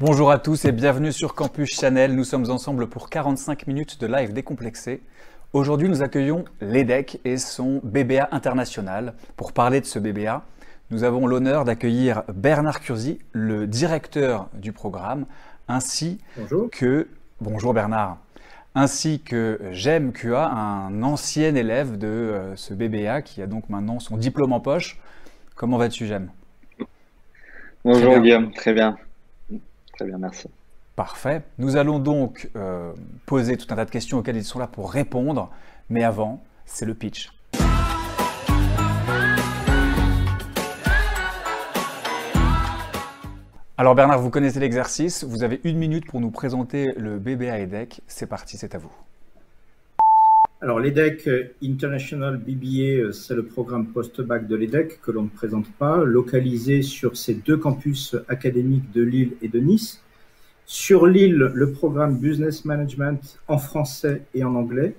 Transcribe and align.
Bonjour 0.00 0.30
à 0.30 0.38
tous 0.38 0.64
et 0.64 0.72
bienvenue 0.72 1.12
sur 1.12 1.34
Campus 1.34 1.78
Chanel. 1.78 2.16
Nous 2.16 2.24
sommes 2.24 2.50
ensemble 2.50 2.86
pour 2.86 3.10
45 3.10 3.66
minutes 3.66 4.00
de 4.00 4.06
live 4.06 4.32
décomplexé. 4.32 5.02
Aujourd'hui, 5.52 5.90
nous 5.90 6.00
accueillons 6.00 6.46
l'EDEC 6.62 7.20
et 7.26 7.36
son 7.36 7.82
BBA 7.84 8.30
international. 8.32 9.12
Pour 9.36 9.52
parler 9.52 9.78
de 9.82 9.84
ce 9.84 9.98
BBA, 9.98 10.42
nous 10.90 11.04
avons 11.04 11.26
l'honneur 11.26 11.66
d'accueillir 11.66 12.22
Bernard 12.32 12.80
Curzi, 12.80 13.18
le 13.32 13.66
directeur 13.66 14.48
du 14.54 14.72
programme, 14.72 15.26
ainsi 15.68 16.18
que 16.72 17.06
bonjour 17.42 17.74
Bernard, 17.74 18.16
ainsi 18.74 19.20
que 19.20 19.60
Jem 19.70 20.14
QA, 20.14 20.48
un 20.48 21.02
ancien 21.02 21.54
élève 21.54 21.98
de 21.98 22.06
euh, 22.06 22.56
ce 22.56 22.72
BBA 22.72 23.20
qui 23.20 23.42
a 23.42 23.46
donc 23.46 23.68
maintenant 23.68 24.00
son 24.00 24.16
diplôme 24.16 24.54
en 24.54 24.60
poche. 24.60 24.98
Comment 25.56 25.76
vas-tu, 25.76 26.06
Jem? 26.06 26.30
Bonjour 27.84 28.18
Guillaume, 28.18 28.50
très 28.54 28.72
bien. 28.72 28.96
Très 30.00 30.06
bien, 30.06 30.16
merci. 30.16 30.48
Parfait. 30.96 31.42
Nous 31.58 31.76
allons 31.76 31.98
donc 31.98 32.48
euh, 32.56 32.94
poser 33.26 33.58
tout 33.58 33.66
un 33.68 33.76
tas 33.76 33.84
de 33.84 33.90
questions 33.90 34.16
auxquelles 34.16 34.38
ils 34.38 34.44
sont 34.46 34.58
là 34.58 34.66
pour 34.66 34.90
répondre. 34.90 35.50
Mais 35.90 36.04
avant, 36.04 36.42
c'est 36.64 36.86
le 36.86 36.94
pitch. 36.94 37.30
Alors 43.76 43.94
Bernard, 43.94 44.22
vous 44.22 44.30
connaissez 44.30 44.58
l'exercice. 44.58 45.22
Vous 45.22 45.42
avez 45.42 45.60
une 45.64 45.76
minute 45.76 46.06
pour 46.06 46.22
nous 46.22 46.30
présenter 46.30 46.94
le 46.96 47.18
BBA 47.18 47.58
EDEC. 47.58 48.00
C'est 48.06 48.26
parti, 48.26 48.56
c'est 48.56 48.74
à 48.74 48.78
vous. 48.78 48.90
Alors 50.62 50.78
l'EDEC 50.78 51.26
International 51.62 52.36
BBA, 52.36 53.00
euh, 53.00 53.12
c'est 53.12 53.34
le 53.34 53.46
programme 53.46 53.86
post-bac 53.86 54.46
de 54.46 54.54
l'EDEC 54.54 55.00
que 55.00 55.10
l'on 55.10 55.22
ne 55.22 55.28
présente 55.30 55.72
pas, 55.78 56.04
localisé 56.04 56.82
sur 56.82 57.16
ces 57.16 57.32
deux 57.32 57.56
campus 57.56 58.14
académiques 58.28 58.92
de 58.92 59.00
Lille 59.02 59.32
et 59.40 59.48
de 59.48 59.58
Nice. 59.58 60.02
Sur 60.66 61.06
Lille, 61.06 61.50
le 61.54 61.72
programme 61.72 62.18
Business 62.18 62.66
Management 62.66 63.38
en 63.48 63.56
français 63.56 64.20
et 64.34 64.44
en 64.44 64.54
anglais. 64.54 64.94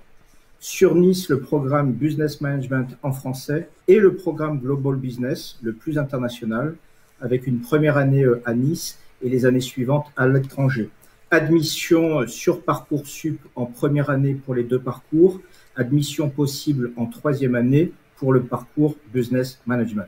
Sur 0.60 0.96
Nice, 0.96 1.30
le 1.30 1.40
programme 1.40 1.92
Business 1.92 2.42
Management 2.42 2.98
en 3.04 3.12
français 3.12 3.70
et 3.88 4.00
le 4.00 4.16
programme 4.16 4.60
Global 4.60 4.96
Business, 4.96 5.60
le 5.62 5.74
plus 5.74 6.00
international, 6.00 6.74
avec 7.22 7.46
une 7.46 7.60
première 7.60 7.98
année 7.98 8.24
euh, 8.24 8.42
à 8.46 8.56
Nice 8.56 8.98
et 9.22 9.30
les 9.30 9.46
années 9.46 9.62
suivantes 9.62 10.08
à 10.18 10.28
l'étranger. 10.28 10.90
Admission 11.30 12.28
sur 12.28 12.62
Parcoursup 12.64 13.40
en 13.56 13.66
première 13.66 14.10
année 14.10 14.34
pour 14.34 14.56
les 14.56 14.64
deux 14.64 14.80
parcours 14.80 15.40
admission 15.76 16.30
possible 16.30 16.92
en 16.98 17.06
troisième 17.06 17.56
année 17.56 17.92
pour 18.18 18.34
le 18.34 18.42
parcours 18.42 18.96
Business 19.14 19.60
Management. 19.66 20.08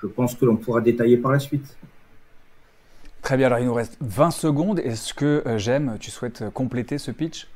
Je 0.00 0.06
pense 0.06 0.34
que 0.34 0.44
l'on 0.44 0.56
pourra 0.56 0.80
détailler 0.80 1.16
par 1.16 1.32
la 1.32 1.38
suite. 1.38 1.76
Très 3.22 3.36
bien, 3.36 3.46
alors 3.46 3.58
il 3.58 3.66
nous 3.66 3.74
reste 3.74 3.98
20 4.00 4.30
secondes. 4.30 4.78
Est-ce 4.78 5.12
que 5.12 5.42
euh, 5.44 5.58
j'aime, 5.58 5.96
tu 6.00 6.10
souhaites 6.10 6.44
compléter 6.54 6.98
ce 6.98 7.10
pitch? 7.10 7.48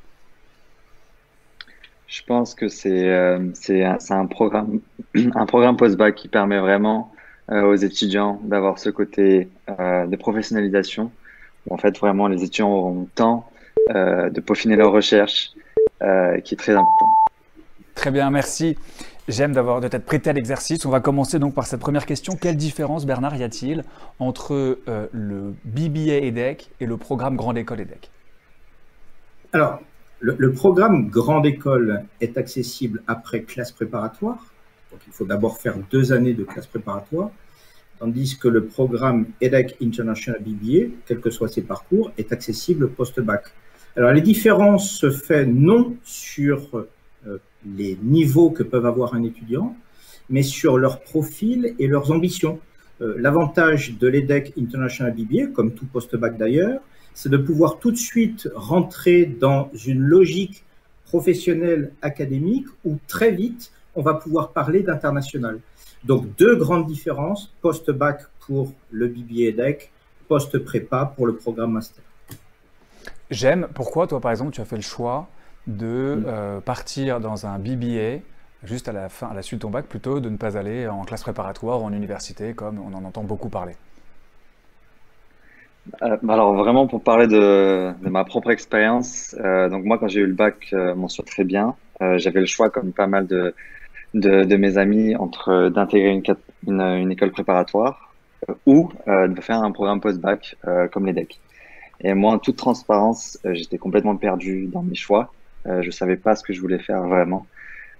Je 2.09 2.22
pense 2.25 2.55
que 2.55 2.69
c'est 2.69 3.09
euh, 3.09 3.39
un, 3.70 3.98
un, 4.11 4.27
programme, 4.27 4.81
un 5.34 5.47
programme 5.47 5.77
post-bac 5.77 6.14
qui 6.14 6.28
permet 6.28 6.59
vraiment 6.59 7.12
euh, 7.50 7.62
aux 7.62 7.77
étudiants 7.77 8.41
d'avoir 8.44 8.78
ce 8.78 8.91
côté 8.91 9.48
de 9.69 10.16
professionnalisation 10.16 11.11
où 11.66 11.75
en 11.75 11.78
fait 11.78 11.97
vraiment 11.98 12.28
les 12.28 12.42
étudiants 12.42 12.70
auront 12.70 13.00
le 13.00 13.06
temps 13.14 13.48
de 13.89 14.41
peaufiner 14.41 14.77
leurs 14.77 14.92
recherches 14.92 15.53
qui 16.00 16.55
est 16.55 16.59
très 16.59 16.72
important. 16.72 17.22
Très 17.94 18.10
bien, 18.10 18.30
merci. 18.30 18.76
J'aime 19.28 19.52
d'avoir 19.52 19.80
de 19.80 19.86
t'être 19.86 20.04
prêté 20.04 20.30
à 20.30 20.32
l'exercice. 20.32 20.84
On 20.84 20.90
va 20.90 21.00
commencer 21.00 21.38
donc 21.38 21.54
par 21.54 21.66
cette 21.66 21.80
première 21.80 22.06
question. 22.06 22.34
Quelle 22.34 22.56
différence, 22.56 23.06
Bernard, 23.06 23.36
y 23.36 23.44
a-t-il 23.44 23.84
entre 24.18 24.78
euh, 24.88 25.06
le 25.12 25.54
BBA 25.64 26.26
EDEC 26.26 26.70
et 26.81 26.86
le 26.86 26.97
programme 26.97 27.36
Grande 27.36 27.56
École 27.56 27.81
EDEC 27.81 28.10
Alors, 29.52 29.81
le, 30.19 30.52
programme 30.52 31.08
Grande 31.08 31.47
École 31.47 32.04
est 32.20 32.36
accessible 32.36 33.02
après 33.06 33.42
classe 33.42 33.70
préparatoire. 33.70 34.52
Donc, 34.91 35.00
il 35.06 35.12
faut 35.12 35.25
d'abord 35.25 35.58
faire 35.58 35.76
deux 35.91 36.12
années 36.12 36.34
de 36.34 36.42
classe 36.42 36.66
préparatoire. 36.66 37.31
Tandis 38.00 38.38
que 38.38 38.48
le 38.48 38.64
programme 38.64 39.26
EDEC 39.41 39.76
International 39.81 40.42
BBA, 40.42 40.94
quel 41.06 41.20
que 41.20 41.31
soit 41.31 41.48
ses 41.48 41.62
parcours, 41.62 42.10
est 42.19 42.32
accessible 42.32 42.91
post-bac. 42.91 43.44
Alors, 43.97 44.10
les 44.12 44.20
différences 44.20 44.91
se 44.91 45.10
font 45.10 45.47
non 45.47 45.97
sur 46.02 46.86
les 47.67 47.99
niveaux 48.03 48.50
que 48.50 48.62
peuvent 48.62 48.87
avoir 48.87 49.15
un 49.15 49.23
étudiant, 49.23 49.77
mais 50.28 50.43
sur 50.43 50.78
leur 50.78 51.00
profil 51.00 51.75
et 51.78 51.87
leurs 51.87 52.11
ambitions. 52.11 52.59
Euh, 53.00 53.15
l'avantage 53.19 53.99
de 53.99 54.09
l'EDEC 54.09 54.53
International 54.59 55.15
BBA, 55.15 55.49
comme 55.49 55.73
tout 55.73 55.87
post-bac 55.87 56.37
d'ailleurs, 56.37 56.81
c'est 57.15 57.28
de 57.28 57.37
pouvoir 57.37 57.78
tout 57.78 57.91
de 57.91 57.97
suite 57.97 58.49
rentrer 58.55 59.27
dans 59.27 59.71
une 59.87 60.00
logique 60.00 60.65
professionnelle 61.05 61.93
académique 62.00 62.67
où 62.84 62.99
très 63.06 63.31
vite 63.31 63.71
on 63.94 64.03
va 64.03 64.15
pouvoir 64.15 64.53
parler 64.53 64.83
d'international. 64.83 65.61
Donc 66.05 66.34
deux 66.37 66.56
grandes 66.56 66.87
différences, 66.87 67.53
post-bac 67.61 68.23
pour 68.47 68.73
le 68.91 69.09
BBA 69.09 69.49
EDEC, 69.49 69.93
post-prépa 70.27 71.12
pour 71.15 71.27
le 71.27 71.37
programme 71.37 71.73
master. 71.73 72.03
J'aime. 73.31 73.69
Pourquoi 73.75 74.06
toi 74.06 74.21
par 74.21 74.31
exemple 74.31 74.53
tu 74.53 74.61
as 74.61 74.65
fait 74.65 74.77
le 74.77 74.83
choix 74.83 75.29
de 75.67 76.23
euh, 76.27 76.61
partir 76.61 77.21
dans 77.21 77.47
un 77.47 77.59
BBA 77.59 78.21
juste 78.65 78.89
à 78.89 78.93
la 78.93 79.09
fin, 79.09 79.28
à 79.28 79.34
la 79.34 79.43
suite 79.43 79.61
de 79.61 79.62
ton 79.62 79.71
bac, 79.71 79.87
plutôt 79.87 80.21
de 80.21 80.28
ne 80.28 80.37
pas 80.37 80.56
aller 80.56 80.87
en 80.87 81.03
classe 81.03 81.23
préparatoire 81.23 81.83
ou 81.83 81.84
en 81.84 81.93
université, 81.93 82.55
comme 82.55 82.78
on 82.78 82.95
en 82.95 83.05
entend 83.05 83.25
beaucoup 83.25 83.49
parler 83.49 83.75
euh, 86.03 86.17
Alors 86.28 86.55
vraiment, 86.55 86.87
pour 86.87 87.03
parler 87.03 87.27
de, 87.27 87.93
ma 88.03 88.25
propre 88.25 88.50
expérience, 88.50 89.34
euh, 89.41 89.69
donc 89.69 89.84
moi 89.84 89.99
quand 89.99 90.09
j'ai 90.09 90.21
eu 90.21 90.27
le 90.27 90.34
bac, 90.34 90.73
m'en 90.73 91.09
souviens 91.09 91.31
très 91.31 91.45
bien. 91.45 91.75
J'avais 92.17 92.41
le 92.41 92.47
choix, 92.47 92.69
comme 92.69 92.93
pas 92.93 93.06
mal 93.06 93.29
de, 93.29 93.55
de, 94.15 94.56
mes 94.56 94.77
amis, 94.77 95.15
entre 95.15 95.69
d'intégrer 95.69 96.11
une, 96.67 96.81
une, 96.81 97.12
école 97.12 97.31
préparatoire 97.31 98.12
ou 98.67 98.91
de 99.06 99.41
faire 99.41 99.62
un 99.62 99.71
programme 99.71 100.00
post-bac 100.00 100.56
comme 100.91 101.06
l'EDEC. 101.06 101.39
Et 102.00 102.15
moi, 102.15 102.33
en 102.33 102.39
toute 102.39 102.56
transparence, 102.56 103.39
j'étais 103.44 103.79
complètement 103.79 104.17
perdu 104.17 104.67
dans 104.67 104.83
mes 104.83 104.97
choix. 104.97 105.31
Euh, 105.67 105.83
je 105.83 105.91
savais 105.91 106.17
pas 106.17 106.34
ce 106.37 106.43
que 106.43 106.53
je 106.53 106.61
voulais 106.61 106.78
faire 106.78 107.03
vraiment. 107.03 107.47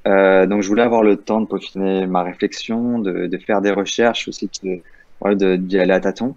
Euh, 0.07 0.47
donc 0.47 0.63
je 0.63 0.69
voulais 0.69 0.83
avoir 0.83 1.03
le 1.03 1.17
temps 1.17 1.41
de 1.41 1.47
peaufiner 1.47 2.07
ma 2.07 2.23
réflexion, 2.23 2.99
de, 2.99 3.27
de 3.27 3.39
faire 3.39 3.61
des 3.61 3.71
recherches 3.71 4.27
aussi, 4.29 4.51
de, 4.63 4.81
voilà, 5.21 5.57
d'y 5.57 5.79
aller 5.79 5.93
à 5.93 6.01
tâtons. 6.01 6.35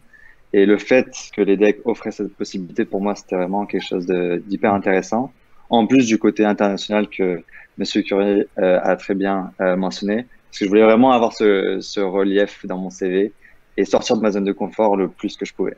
Et 0.53 0.66
le 0.66 0.78
fait 0.78 1.08
que 1.36 1.41
les 1.41 1.58
decks 1.58 1.81
offraient 1.86 2.12
cette 2.12 2.34
possibilité, 2.34 2.86
pour 2.86 3.02
moi, 3.02 3.16
c'était 3.16 3.36
vraiment 3.36 3.66
quelque 3.66 3.86
chose 3.86 4.06
d'hyper 4.06 4.74
intéressant. 4.74 5.31
En 5.69 5.88
plus 5.88 6.06
du 6.06 6.19
côté 6.19 6.46
international 6.46 7.09
que 7.09 7.44
Monsieur 7.78 8.03
Curie 8.03 8.46
euh, 8.57 8.80
a 8.81 8.96
très 8.96 9.16
bien 9.16 9.52
euh, 9.59 9.75
mentionné, 9.75 10.25
parce 10.50 10.59
que 10.59 10.66
je 10.66 10.69
voulais 10.69 10.84
vraiment 10.84 11.12
avoir 11.12 11.34
ce, 11.34 11.80
ce, 11.81 12.00
relief 12.00 12.66
dans 12.66 12.78
mon 12.78 12.90
CV 12.90 13.34
et 13.75 13.84
sortir 13.84 14.16
de 14.16 14.22
ma 14.22 14.31
zone 14.31 14.46
de 14.46 14.53
confort 14.53 14.96
le 14.96 15.09
plus 15.09 15.36
que 15.36 15.46
je 15.46 15.53
pouvais. 15.53 15.75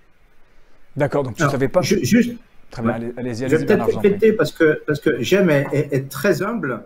D'accord, 0.95 1.23
donc 1.23 1.35
tu 1.35 1.43
ne 1.43 1.49
savais 1.49 1.69
pas. 1.69 1.81
Juste, 1.81 2.33
Très 2.71 2.81
bien, 2.81 2.91
allez-y, 2.91 3.17
allez 3.17 3.49
Je 3.49 3.55
vais 3.55 3.65
peut-être 3.65 3.85
répéter 3.85 4.33
parce 4.33 4.51
que, 4.51 4.81
parce 4.85 4.99
que 4.99 5.21
J'aime 5.21 5.49
est, 5.49 6.09
très 6.09 6.41
humble. 6.41 6.83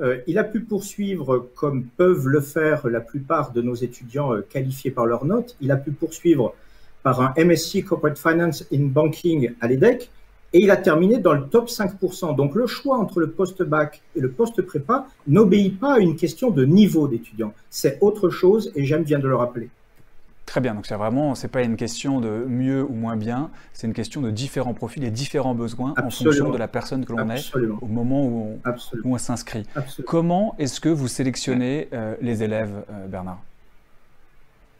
Euh, 0.00 0.18
il 0.26 0.38
a 0.38 0.44
pu 0.44 0.60
poursuivre, 0.60 1.50
comme 1.54 1.84
peuvent 1.84 2.26
le 2.26 2.40
faire 2.40 2.88
la 2.88 3.00
plupart 3.00 3.52
de 3.52 3.60
nos 3.60 3.74
étudiants 3.74 4.32
euh, 4.32 4.40
qualifiés 4.40 4.90
par 4.90 5.04
leurs 5.04 5.26
notes, 5.26 5.56
il 5.60 5.70
a 5.70 5.76
pu 5.76 5.90
poursuivre 5.90 6.54
par 7.02 7.20
un 7.20 7.34
MSc 7.36 7.84
Corporate 7.84 8.18
Finance 8.18 8.64
in 8.72 8.86
Banking 8.86 9.52
à 9.60 9.68
l'EDEC 9.68 10.10
et 10.52 10.62
il 10.62 10.70
a 10.70 10.76
terminé 10.76 11.18
dans 11.18 11.32
le 11.32 11.44
top 11.44 11.68
5%. 11.68 12.34
Donc 12.34 12.54
le 12.54 12.66
choix 12.66 12.98
entre 12.98 13.20
le 13.20 13.30
post-bac 13.30 14.02
et 14.16 14.20
le 14.20 14.30
post-prépa 14.30 15.06
n'obéit 15.26 15.78
pas 15.78 15.94
à 15.94 15.98
une 15.98 16.16
question 16.16 16.50
de 16.50 16.64
niveau 16.64 17.06
d'étudiant. 17.06 17.52
C'est 17.68 17.98
autre 18.00 18.30
chose 18.30 18.72
et 18.74 18.84
j'aime 18.84 19.04
bien 19.04 19.18
de 19.18 19.28
le 19.28 19.36
rappeler. 19.36 19.70
Très 20.50 20.60
bien, 20.60 20.74
donc 20.74 20.84
c'est 20.84 20.96
vraiment, 20.96 21.36
c'est 21.36 21.46
pas 21.46 21.62
une 21.62 21.76
question 21.76 22.20
de 22.20 22.44
mieux 22.48 22.82
ou 22.82 22.92
moins 22.92 23.14
bien, 23.14 23.52
c'est 23.72 23.86
une 23.86 23.92
question 23.92 24.20
de 24.20 24.32
différents 24.32 24.74
profils 24.74 25.04
et 25.04 25.10
différents 25.12 25.54
besoins 25.54 25.94
en 25.96 26.10
fonction 26.10 26.50
de 26.50 26.58
la 26.58 26.66
personne 26.66 27.04
que 27.04 27.12
l'on 27.12 27.30
est 27.30 27.54
au 27.80 27.86
moment 27.86 28.26
où 28.26 28.58
on, 29.04 29.16
s'inscrit. 29.16 29.64
Comment 30.04 30.56
est-ce 30.58 30.80
que 30.80 30.88
vous 30.88 31.06
sélectionnez 31.06 31.86
euh, 31.92 32.16
les 32.20 32.42
élèves, 32.42 32.82
euh, 32.90 33.06
Bernard? 33.06 33.40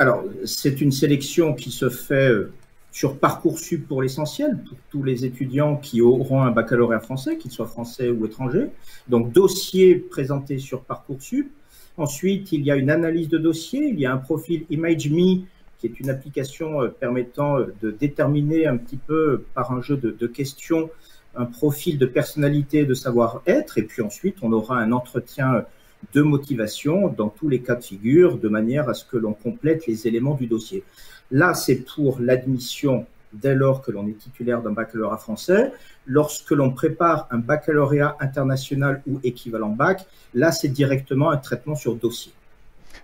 Alors, 0.00 0.24
c'est 0.44 0.80
une 0.80 0.90
sélection 0.90 1.54
qui 1.54 1.70
se 1.70 1.88
fait 1.88 2.28
euh, 2.28 2.52
sur 2.90 3.20
Parcoursup 3.20 3.86
pour 3.86 4.02
l'essentiel, 4.02 4.58
pour 4.68 4.76
tous 4.90 5.04
les 5.04 5.24
étudiants 5.24 5.76
qui 5.76 6.00
auront 6.00 6.42
un 6.42 6.50
baccalauréat 6.50 6.98
français, 6.98 7.36
qu'ils 7.36 7.52
soient 7.52 7.68
français 7.68 8.10
ou 8.10 8.26
étrangers. 8.26 8.70
Donc, 9.06 9.30
dossier 9.30 9.94
présenté 9.94 10.58
sur 10.58 10.80
Parcoursup. 10.82 11.48
Ensuite, 11.96 12.50
il 12.50 12.64
y 12.64 12.72
a 12.72 12.76
une 12.76 12.90
analyse 12.90 13.28
de 13.28 13.38
dossier, 13.38 13.88
il 13.88 14.00
y 14.00 14.06
a 14.06 14.12
un 14.12 14.18
profil 14.18 14.64
ImageMe 14.68 15.44
qui 15.80 15.86
est 15.86 15.98
une 15.98 16.10
application 16.10 16.82
euh, 16.82 16.88
permettant 16.88 17.58
euh, 17.58 17.74
de 17.80 17.90
déterminer 17.90 18.66
un 18.66 18.76
petit 18.76 18.98
peu 18.98 19.14
euh, 19.14 19.46
par 19.54 19.72
un 19.72 19.80
jeu 19.80 19.96
de, 19.96 20.26
questions 20.26 20.90
un 21.36 21.46
profil 21.46 21.96
de 21.96 22.06
personnalité, 22.06 22.84
de 22.84 22.94
savoir-être, 22.94 23.78
et 23.78 23.82
puis 23.82 24.02
ensuite 24.02 24.36
on 24.42 24.52
aura 24.52 24.78
un 24.78 24.90
entretien 24.90 25.64
de 26.12 26.22
motivation 26.22 27.08
dans 27.08 27.28
tous 27.28 27.48
les 27.48 27.60
cas 27.60 27.76
de 27.76 27.84
figure, 27.84 28.36
de 28.36 28.48
manière 28.48 28.88
à 28.88 28.94
ce 28.94 29.04
que 29.04 29.16
l'on 29.16 29.32
complète 29.32 29.86
les 29.86 30.08
éléments 30.08 30.34
du 30.34 30.48
dossier. 30.48 30.82
Là, 31.30 31.54
c'est 31.54 31.84
pour 31.94 32.18
l'admission 32.18 33.06
dès 33.32 33.54
lors 33.54 33.80
que 33.80 33.92
l'on 33.92 34.08
est 34.08 34.18
titulaire 34.18 34.60
d'un 34.60 34.72
baccalauréat 34.72 35.18
français. 35.18 35.72
Lorsque 36.04 36.50
l'on 36.50 36.72
prépare 36.72 37.28
un 37.30 37.38
baccalauréat 37.38 38.16
international 38.18 39.00
ou 39.06 39.20
équivalent 39.22 39.68
bac, 39.68 40.04
là, 40.34 40.50
c'est 40.50 40.68
directement 40.68 41.30
un 41.30 41.36
traitement 41.36 41.76
sur 41.76 41.94
dossier. 41.94 42.32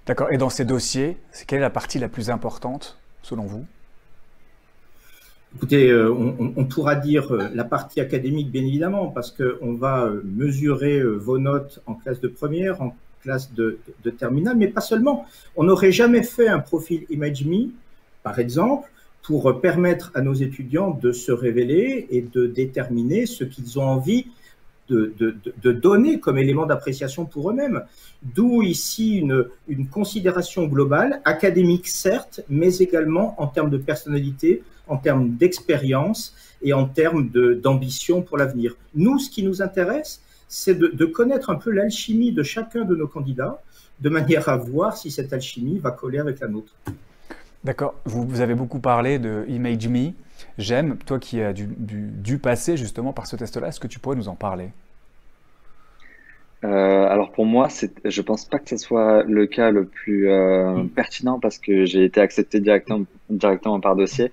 D'accord. 0.06 0.30
Et 0.30 0.38
dans 0.38 0.50
ces 0.50 0.64
dossiers, 0.64 1.16
quelle 1.46 1.58
est 1.58 1.62
la 1.62 1.70
partie 1.70 1.98
la 1.98 2.08
plus 2.08 2.30
importante, 2.30 2.96
selon 3.22 3.44
vous? 3.44 3.64
Écoutez, 5.56 5.88
euh, 5.88 6.12
on, 6.12 6.64
pourra 6.66 6.96
dire 6.96 7.32
euh, 7.32 7.48
la 7.54 7.64
partie 7.64 8.00
académique, 8.00 8.50
bien 8.50 8.62
évidemment, 8.62 9.08
parce 9.08 9.30
qu'on 9.30 9.74
va 9.74 10.04
euh, 10.04 10.22
mesurer 10.24 11.02
vos 11.02 11.38
notes 11.38 11.80
en 11.86 11.94
classe 11.94 12.20
de 12.20 12.28
première, 12.28 12.82
en 12.82 12.94
classe 13.22 13.52
de, 13.54 13.78
de 14.04 14.10
terminale, 14.10 14.56
mais 14.56 14.68
pas 14.68 14.80
seulement. 14.80 15.24
On 15.56 15.64
n'aurait 15.64 15.92
jamais 15.92 16.22
fait 16.22 16.46
un 16.46 16.58
profil 16.60 17.06
ImageMe, 17.10 17.70
par 18.22 18.38
exemple, 18.38 18.90
pour 19.22 19.60
permettre 19.60 20.12
à 20.14 20.20
nos 20.20 20.34
étudiants 20.34 20.90
de 20.90 21.10
se 21.10 21.32
révéler 21.32 22.06
et 22.10 22.20
de 22.20 22.46
déterminer 22.46 23.26
ce 23.26 23.42
qu'ils 23.42 23.78
ont 23.80 23.84
envie 23.84 24.26
de, 24.88 25.12
de, 25.18 25.72
donner 25.72 26.20
comme 26.20 26.38
élément 26.38 26.66
d'appréciation 26.66 27.24
pour 27.24 27.50
eux-mêmes. 27.50 27.82
D'où 28.22 28.62
ici 28.62 29.16
une, 29.16 29.46
une 29.68 29.88
considération 29.88 30.66
globale, 30.66 31.20
académique 31.24 31.88
certes, 31.88 32.40
mais 32.48 32.76
également 32.78 33.40
en 33.40 33.46
termes 33.46 33.70
de 33.70 33.78
personnalité, 33.78 34.62
en 34.88 34.96
termes 34.96 35.30
d'expérience 35.30 36.34
et 36.62 36.72
en 36.72 36.86
termes 36.86 37.28
d'ambition 37.30 38.22
pour 38.22 38.36
l'avenir. 38.36 38.76
Nous, 38.94 39.18
ce 39.18 39.30
qui 39.30 39.42
nous 39.42 39.62
intéresse, 39.62 40.20
c'est 40.48 40.78
de, 40.78 41.04
connaître 41.04 41.50
un 41.50 41.56
peu 41.56 41.70
l'alchimie 41.70 42.32
de 42.32 42.42
chacun 42.42 42.84
de 42.84 42.94
nos 42.94 43.08
candidats, 43.08 43.60
de 44.00 44.08
manière 44.08 44.48
à 44.48 44.56
voir 44.56 44.96
si 44.96 45.10
cette 45.10 45.32
alchimie 45.32 45.78
va 45.78 45.90
coller 45.90 46.18
avec 46.18 46.40
la 46.40 46.48
nôtre. 46.48 46.72
D'accord. 47.64 47.94
Vous, 48.04 48.40
avez 48.40 48.54
beaucoup 48.54 48.78
parlé 48.78 49.18
de 49.18 49.44
Image 49.48 49.88
Me. 49.88 50.10
J'aime, 50.58 50.96
toi 50.98 51.18
qui 51.18 51.42
as 51.42 51.52
dû, 51.52 52.38
passer 52.38 52.76
justement 52.76 53.12
par 53.12 53.26
ce 53.26 53.36
test-là, 53.36 53.68
est-ce 53.68 53.80
que 53.80 53.86
tu 53.86 53.98
pourrais 53.98 54.16
nous 54.16 54.28
en 54.28 54.34
parler? 54.34 54.70
Euh, 56.64 56.68
alors 56.68 57.32
pour 57.32 57.44
moi, 57.44 57.68
je 58.04 58.22
pense 58.22 58.46
pas 58.46 58.58
que 58.58 58.70
ce 58.70 58.78
soit 58.78 59.22
le 59.24 59.46
cas 59.46 59.70
le 59.70 59.84
plus 59.84 60.28
euh, 60.28 60.72
hmm. 60.72 60.88
pertinent 60.88 61.38
parce 61.38 61.58
que 61.58 61.84
j'ai 61.84 62.04
été 62.04 62.20
accepté 62.20 62.60
directement, 62.60 63.04
directement 63.28 63.78
par 63.80 63.94
dossier. 63.94 64.32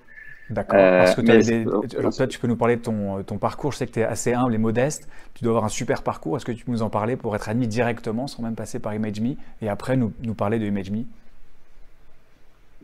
D'accord. 0.50 0.78
Parce 0.78 1.14
que 1.14 1.22
euh, 1.22 2.26
tu 2.26 2.38
peux 2.38 2.48
nous 2.48 2.56
parler 2.56 2.76
de 2.76 2.82
ton, 2.82 3.22
ton 3.22 3.38
parcours. 3.38 3.72
Je 3.72 3.78
sais 3.78 3.86
que 3.86 3.92
tu 3.92 4.00
es 4.00 4.04
assez 4.04 4.32
humble 4.34 4.54
et 4.54 4.58
modeste. 4.58 5.08
Tu 5.34 5.42
dois 5.42 5.52
avoir 5.52 5.64
un 5.64 5.70
super 5.70 6.02
parcours. 6.02 6.36
Est-ce 6.36 6.44
que 6.44 6.52
tu 6.52 6.64
peux 6.64 6.72
nous 6.72 6.82
en 6.82 6.90
parler 6.90 7.16
pour 7.16 7.34
être 7.34 7.48
admis 7.48 7.66
directement 7.66 8.26
sans 8.26 8.42
même 8.42 8.54
passer 8.54 8.78
par 8.78 8.94
ImageMe 8.94 9.36
et 9.62 9.68
après 9.68 9.96
nous, 9.96 10.12
nous 10.22 10.34
parler 10.34 10.58
de 10.58 10.66
ImageMe 10.66 11.04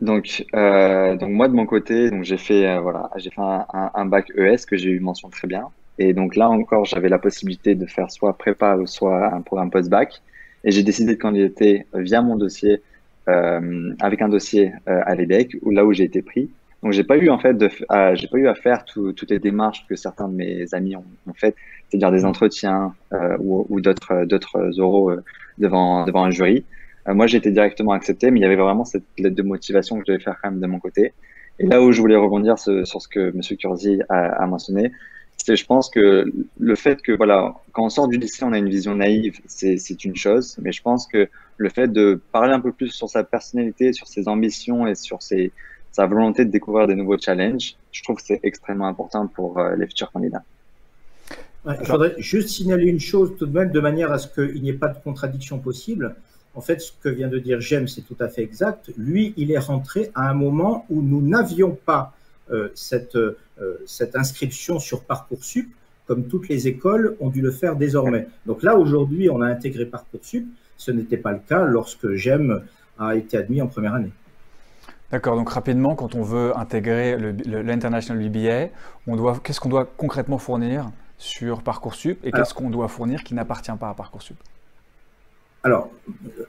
donc, 0.01 0.45
euh, 0.55 1.15
donc 1.15 1.29
moi 1.29 1.47
de 1.47 1.53
mon 1.53 1.67
côté, 1.67 2.09
donc 2.09 2.23
j'ai 2.23 2.37
fait 2.37 2.67
euh, 2.67 2.79
voilà, 2.79 3.11
j'ai 3.17 3.29
fait 3.29 3.41
un, 3.41 3.91
un, 3.93 4.05
bac 4.05 4.31
ES 4.35 4.65
que 4.67 4.75
j'ai 4.75 4.89
eu 4.89 4.99
mention 4.99 5.29
très 5.29 5.47
bien. 5.47 5.65
Et 5.99 6.13
donc 6.13 6.35
là 6.35 6.49
encore, 6.49 6.85
j'avais 6.85 7.09
la 7.09 7.19
possibilité 7.19 7.75
de 7.75 7.85
faire 7.85 8.09
soit 8.11 8.35
prépa 8.35 8.75
ou 8.77 8.87
soit 8.87 9.31
un 9.31 9.41
programme 9.41 9.69
post-bac. 9.69 10.21
Et 10.63 10.71
j'ai 10.71 10.81
décidé 10.81 11.15
de 11.15 11.21
candidater 11.21 11.85
via 11.93 12.21
mon 12.21 12.35
dossier, 12.35 12.81
euh, 13.29 13.93
avec 13.99 14.21
un 14.23 14.29
dossier 14.29 14.73
euh, 14.87 15.01
à 15.05 15.13
l'EDEC, 15.13 15.57
là 15.69 15.85
où 15.85 15.93
j'ai 15.93 16.03
été 16.03 16.23
pris. 16.23 16.49
Donc 16.81 16.93
j'ai 16.93 17.03
pas 17.03 17.17
eu 17.17 17.29
en 17.29 17.37
fait 17.37 17.53
de, 17.53 17.69
j'ai 18.15 18.27
pas 18.27 18.37
eu 18.37 18.47
à 18.47 18.55
faire 18.55 18.85
toutes 18.85 19.29
les 19.29 19.37
démarches 19.37 19.85
que 19.87 19.95
certains 19.95 20.27
de 20.27 20.33
mes 20.33 20.73
amis 20.73 20.95
ont, 20.95 21.05
ont 21.27 21.33
faites, 21.35 21.55
c'est-à-dire 21.89 22.11
des 22.11 22.25
entretiens 22.25 22.95
euh, 23.13 23.37
ou, 23.39 23.67
ou 23.69 23.81
d'autres 23.81 24.25
d'autres 24.25 24.79
oraux 24.79 25.11
devant 25.59 26.05
devant 26.05 26.23
un 26.23 26.31
jury. 26.31 26.65
Euh, 27.07 27.13
moi, 27.13 27.27
j'ai 27.27 27.37
été 27.37 27.51
directement 27.51 27.91
accepté, 27.91 28.31
mais 28.31 28.39
il 28.39 28.43
y 28.43 28.45
avait 28.45 28.55
vraiment 28.55 28.85
cette 28.85 29.03
lettre 29.17 29.35
de 29.35 29.43
motivation 29.43 29.97
que 29.97 30.03
je 30.07 30.13
devais 30.13 30.23
faire 30.23 30.37
quand 30.41 30.51
même 30.51 30.59
de 30.59 30.67
mon 30.67 30.79
côté. 30.79 31.13
Et 31.59 31.65
là 31.67 31.81
où 31.81 31.91
je 31.91 32.01
voulais 32.01 32.15
rebondir 32.15 32.57
sur 32.57 33.01
ce 33.01 33.07
que 33.07 33.29
M. 33.29 33.41
Curzi 33.57 34.01
a, 34.09 34.45
mentionné, 34.47 34.91
c'est 35.37 35.55
je 35.55 35.65
pense 35.65 35.89
que 35.89 36.25
le 36.59 36.75
fait 36.75 37.01
que 37.01 37.11
voilà, 37.11 37.55
quand 37.71 37.83
on 37.85 37.89
sort 37.89 38.07
du 38.07 38.17
lycée, 38.17 38.43
on 38.43 38.53
a 38.53 38.57
une 38.57 38.69
vision 38.69 38.95
naïve, 38.95 39.39
c'est 39.47 40.03
une 40.05 40.15
chose, 40.15 40.57
mais 40.61 40.71
je 40.71 40.81
pense 40.81 41.07
que 41.07 41.29
le 41.57 41.69
fait 41.69 41.87
de 41.87 42.19
parler 42.31 42.53
un 42.53 42.59
peu 42.59 42.71
plus 42.71 42.89
sur 42.89 43.09
sa 43.09 43.23
personnalité, 43.23 43.93
sur 43.93 44.07
ses 44.07 44.27
ambitions 44.27 44.87
et 44.87 44.95
sur 44.95 45.19
sa 45.21 46.05
volonté 46.07 46.45
de 46.45 46.51
découvrir 46.51 46.87
des 46.87 46.95
nouveaux 46.95 47.19
challenges, 47.19 47.75
je 47.91 48.01
trouve 48.03 48.15
que 48.15 48.23
c'est 48.23 48.39
extrêmement 48.43 48.87
important 48.87 49.27
pour 49.27 49.59
euh, 49.59 49.75
les 49.75 49.85
futurs 49.85 50.11
candidats. 50.11 50.43
Ouais, 51.65 51.75
je 51.83 51.91
voudrais 51.91 52.15
juste 52.17 52.49
signaler 52.49 52.85
une 52.85 52.99
chose 52.99 53.35
tout 53.37 53.45
de 53.45 53.53
même, 53.53 53.71
de 53.71 53.79
manière 53.79 54.11
à 54.11 54.17
ce 54.17 54.27
qu'il 54.27 54.63
n'y 54.63 54.69
ait 54.69 54.73
pas 54.73 54.87
de 54.87 54.97
contradiction 55.03 55.59
possible. 55.59 56.15
En 56.53 56.61
fait, 56.61 56.81
ce 56.81 56.91
que 57.01 57.09
vient 57.09 57.29
de 57.29 57.39
dire 57.39 57.61
Jem, 57.61 57.87
c'est 57.87 58.01
tout 58.01 58.17
à 58.19 58.27
fait 58.27 58.43
exact. 58.43 58.91
Lui, 58.97 59.33
il 59.37 59.51
est 59.51 59.59
rentré 59.59 60.11
à 60.15 60.29
un 60.29 60.33
moment 60.33 60.85
où 60.89 61.01
nous 61.01 61.21
n'avions 61.21 61.77
pas 61.85 62.13
euh, 62.51 62.69
cette, 62.75 63.15
euh, 63.15 63.37
cette 63.85 64.15
inscription 64.15 64.79
sur 64.79 65.03
Parcoursup, 65.03 65.73
comme 66.07 66.27
toutes 66.27 66.49
les 66.49 66.67
écoles 66.67 67.15
ont 67.21 67.29
dû 67.29 67.41
le 67.41 67.51
faire 67.51 67.77
désormais. 67.77 68.27
Donc 68.45 68.63
là, 68.63 68.75
aujourd'hui, 68.77 69.29
on 69.29 69.41
a 69.41 69.47
intégré 69.47 69.85
Parcoursup. 69.85 70.45
Ce 70.75 70.91
n'était 70.91 71.17
pas 71.17 71.31
le 71.31 71.39
cas 71.39 71.63
lorsque 71.63 72.11
Jem 72.13 72.63
a 72.99 73.15
été 73.15 73.37
admis 73.37 73.61
en 73.61 73.67
première 73.67 73.93
année. 73.93 74.11
D'accord, 75.11 75.35
donc 75.35 75.49
rapidement, 75.49 75.95
quand 75.95 76.15
on 76.15 76.23
veut 76.23 76.57
intégrer 76.57 77.17
l'International 77.17 78.29
BBA, 78.29 78.69
on 79.07 79.15
doit, 79.15 79.39
qu'est-ce 79.43 79.59
qu'on 79.59 79.69
doit 79.69 79.85
concrètement 79.85 80.37
fournir 80.37 80.89
sur 81.17 81.61
Parcoursup 81.61 82.19
et 82.23 82.31
qu'est-ce 82.31 82.53
qu'on 82.53 82.69
doit 82.69 82.87
fournir 82.87 83.23
qui 83.23 83.33
n'appartient 83.33 83.71
pas 83.79 83.89
à 83.89 83.93
Parcoursup? 83.93 84.37
Alors, 85.63 85.91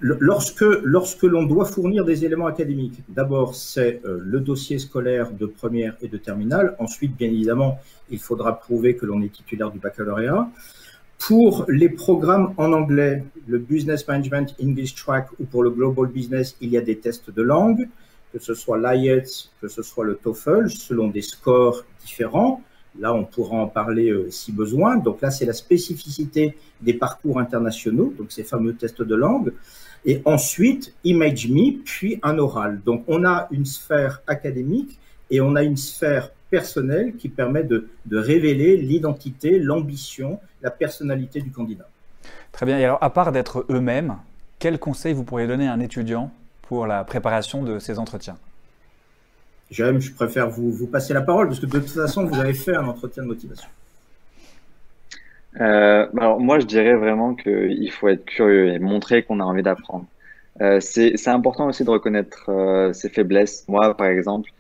lorsque, 0.01 0.63
lorsque 0.63 1.25
l'on 1.25 1.43
doit 1.43 1.67
fournir 1.67 2.05
des 2.07 2.25
éléments 2.25 2.47
académiques, 2.47 3.03
d'abord 3.11 3.55
c'est 3.55 4.01
euh, 4.07 4.19
le 4.23 4.41
dossier 4.41 4.79
scolaire 4.79 5.33
de 5.33 5.45
première 5.45 5.97
et 6.01 6.09
de 6.09 6.17
terminale. 6.17 6.75
Ensuite, 6.79 7.15
bien 7.15 7.29
évidemment, 7.29 7.79
il 8.11 8.19
faudra 8.19 8.59
prouver 8.59 8.97
que 8.97 9.05
l'on 9.05 9.21
est 9.21 9.33
titulaire 9.33 9.71
du 9.71 9.79
baccalauréat. 9.79 10.49
Pour 11.19 11.67
les 11.69 11.91
programmes 11.91 12.55
en 12.57 12.73
anglais, 12.73 13.23
le 13.47 13.59
Business 13.59 14.09
Management 14.09 14.57
English 14.63 14.95
Track 14.95 15.29
ou 15.39 15.45
pour 15.45 15.63
le 15.63 15.71
Global 15.71 16.07
Business, 16.07 16.57
il 16.63 16.71
y 16.71 16.79
a 16.79 16.81
des 16.81 16.97
tests 16.97 17.31
de 17.31 17.43
langue, 17.43 17.89
que 18.33 18.39
ce 18.39 18.55
soit 18.55 18.79
l'IELTS, 18.79 19.53
que 19.61 19.69
ce 19.69 19.83
soit 19.83 20.05
le 20.05 20.15
TOEFL, 20.17 20.71
selon 20.71 21.09
des 21.09 21.23
scores 21.23 21.85
différents. 22.01 22.63
Là, 22.99 23.15
on 23.15 23.25
pourra 23.25 23.57
en 23.57 23.69
parler 23.69 24.11
euh, 24.11 24.31
si 24.31 24.53
besoin. 24.53 24.97
Donc 24.97 25.21
là, 25.23 25.31
c'est 25.31 25.47
la 25.47 25.53
spécificité 25.53 26.57
des 26.81 26.95
parcours 26.95 27.39
internationaux, 27.39 28.13
donc 28.19 28.33
ces 28.33 28.45
fameux 28.45 28.75
tests 28.75 29.03
de 29.03 29.15
langue. 29.15 29.53
Et 30.05 30.21
ensuite, 30.25 30.93
Image 31.05 31.49
Me, 31.49 31.83
puis 31.83 32.19
un 32.23 32.39
oral. 32.39 32.81
Donc 32.85 33.05
on 33.07 33.25
a 33.25 33.47
une 33.51 33.65
sphère 33.65 34.21
académique 34.27 34.99
et 35.31 35.41
on 35.41 35.55
a 35.57 35.63
une 35.63 35.77
sphère 35.77 36.31
personnelle 36.51 37.17
qui 37.17 37.29
permet 37.29 37.65
de, 37.65 37.89
de 38.05 38.19
révéler 38.19 38.77
l'identité, 38.77 39.59
l'ambition, 39.59 40.39
la 40.61 40.71
personnalité 40.71 41.41
du 41.41 41.51
candidat. 41.51 41.89
Très 42.51 42.67
bien. 42.67 42.79
Et 42.79 42.85
alors, 42.85 42.99
à 43.01 43.11
part 43.11 43.33
d'être 43.33 43.65
eux-mêmes, 43.71 44.17
quels 44.59 44.79
conseils 44.79 45.15
vous 45.15 45.25
pourriez 45.25 45.47
donner 45.47 45.67
à 45.67 45.73
un 45.73 45.81
étudiant 45.81 46.31
pour 46.63 46.87
la 46.87 47.05
préparation 47.05 47.63
de 47.63 47.79
ces 47.79 47.99
entretiens? 47.99 48.37
J'aime, 49.73 50.03
je 50.03 50.13
préfère 50.13 50.51
vous, 50.51 50.87
passer 50.87 51.15
la 51.15 51.23
parole 51.23 51.49
parce 51.49 51.59
que 51.59 51.65
de 51.65 51.79
toute 51.79 51.89
façon, 51.89 52.27
vous 52.27 52.39
avez 52.39 52.53
fait 52.53 52.77
un 52.77 52.87
entretien 52.87 53.23
de 53.23 53.29
motivation. 53.29 53.71
Euh, 55.63 56.07
alors 56.15 56.39
moi, 56.39 56.61
je 56.61 56.67
dirais 56.67 56.95
vraiment 56.95 57.35
qu'il 57.35 57.91
faut 57.91 58.09
être 58.09 58.27
curieux 58.27 58.69
et 58.69 58.79
montrer 58.79 59.23
qu'on 59.23 59.41
a 59.41 59.45
envie 59.45 59.63
d'apprendre. 59.63 60.05
Euh, 60.61 60.79
c'est 60.81 61.29
important 61.29 61.69
aussi 61.69 61.85
de 61.85 61.91
reconnaître 61.91 62.51
euh, 62.51 62.93
ses 62.93 63.09
faiblesses. 63.09 63.65
Moi, 63.67 63.97
par 63.97 64.09
exemple, 64.09 64.51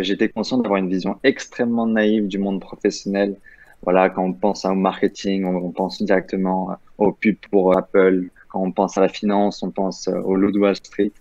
j'étais 0.00 0.28
conscient 0.28 0.58
d'avoir 0.58 0.78
une 0.78 0.90
vision 0.90 1.18
extrêmement 1.24 1.86
naïve 1.86 2.28
du 2.28 2.36
monde 2.36 2.60
professionnel. 2.60 3.36
Voilà, 3.84 4.10
quand 4.10 4.22
on 4.22 4.34
pense 4.34 4.66
au 4.66 4.74
marketing, 4.74 5.46
on, 5.46 5.70
pense 5.70 6.02
directement 6.02 6.76
au 6.98 7.12
pub 7.12 7.36
pour 7.50 7.74
Apple. 7.74 8.28
Quand 8.50 8.60
on 8.60 8.70
pense 8.70 8.98
à 8.98 9.00
la 9.00 9.08
finance, 9.08 9.62
on 9.62 9.70
pense 9.70 10.08
au 10.08 10.34
loup 10.34 10.52
Wall 10.58 10.76
Street. 10.76 11.12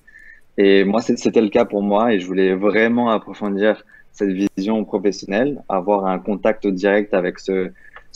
Et 0.58 0.84
moi, 0.84 1.02
c'était 1.02 1.42
le 1.42 1.50
cas 1.50 1.66
pour 1.66 1.84
moi 1.84 2.14
et 2.14 2.20
je 2.20 2.26
voulais 2.26 2.54
vraiment 2.56 3.10
approfondir 3.10 3.84
cette 4.12 4.30
vision 4.30 4.84
professionnelle, 4.84 5.62
avoir 5.70 6.08
un 6.08 6.18
contact 6.18 6.66
direct 6.68 7.14
avec 7.14 7.40
ce, 7.40 7.72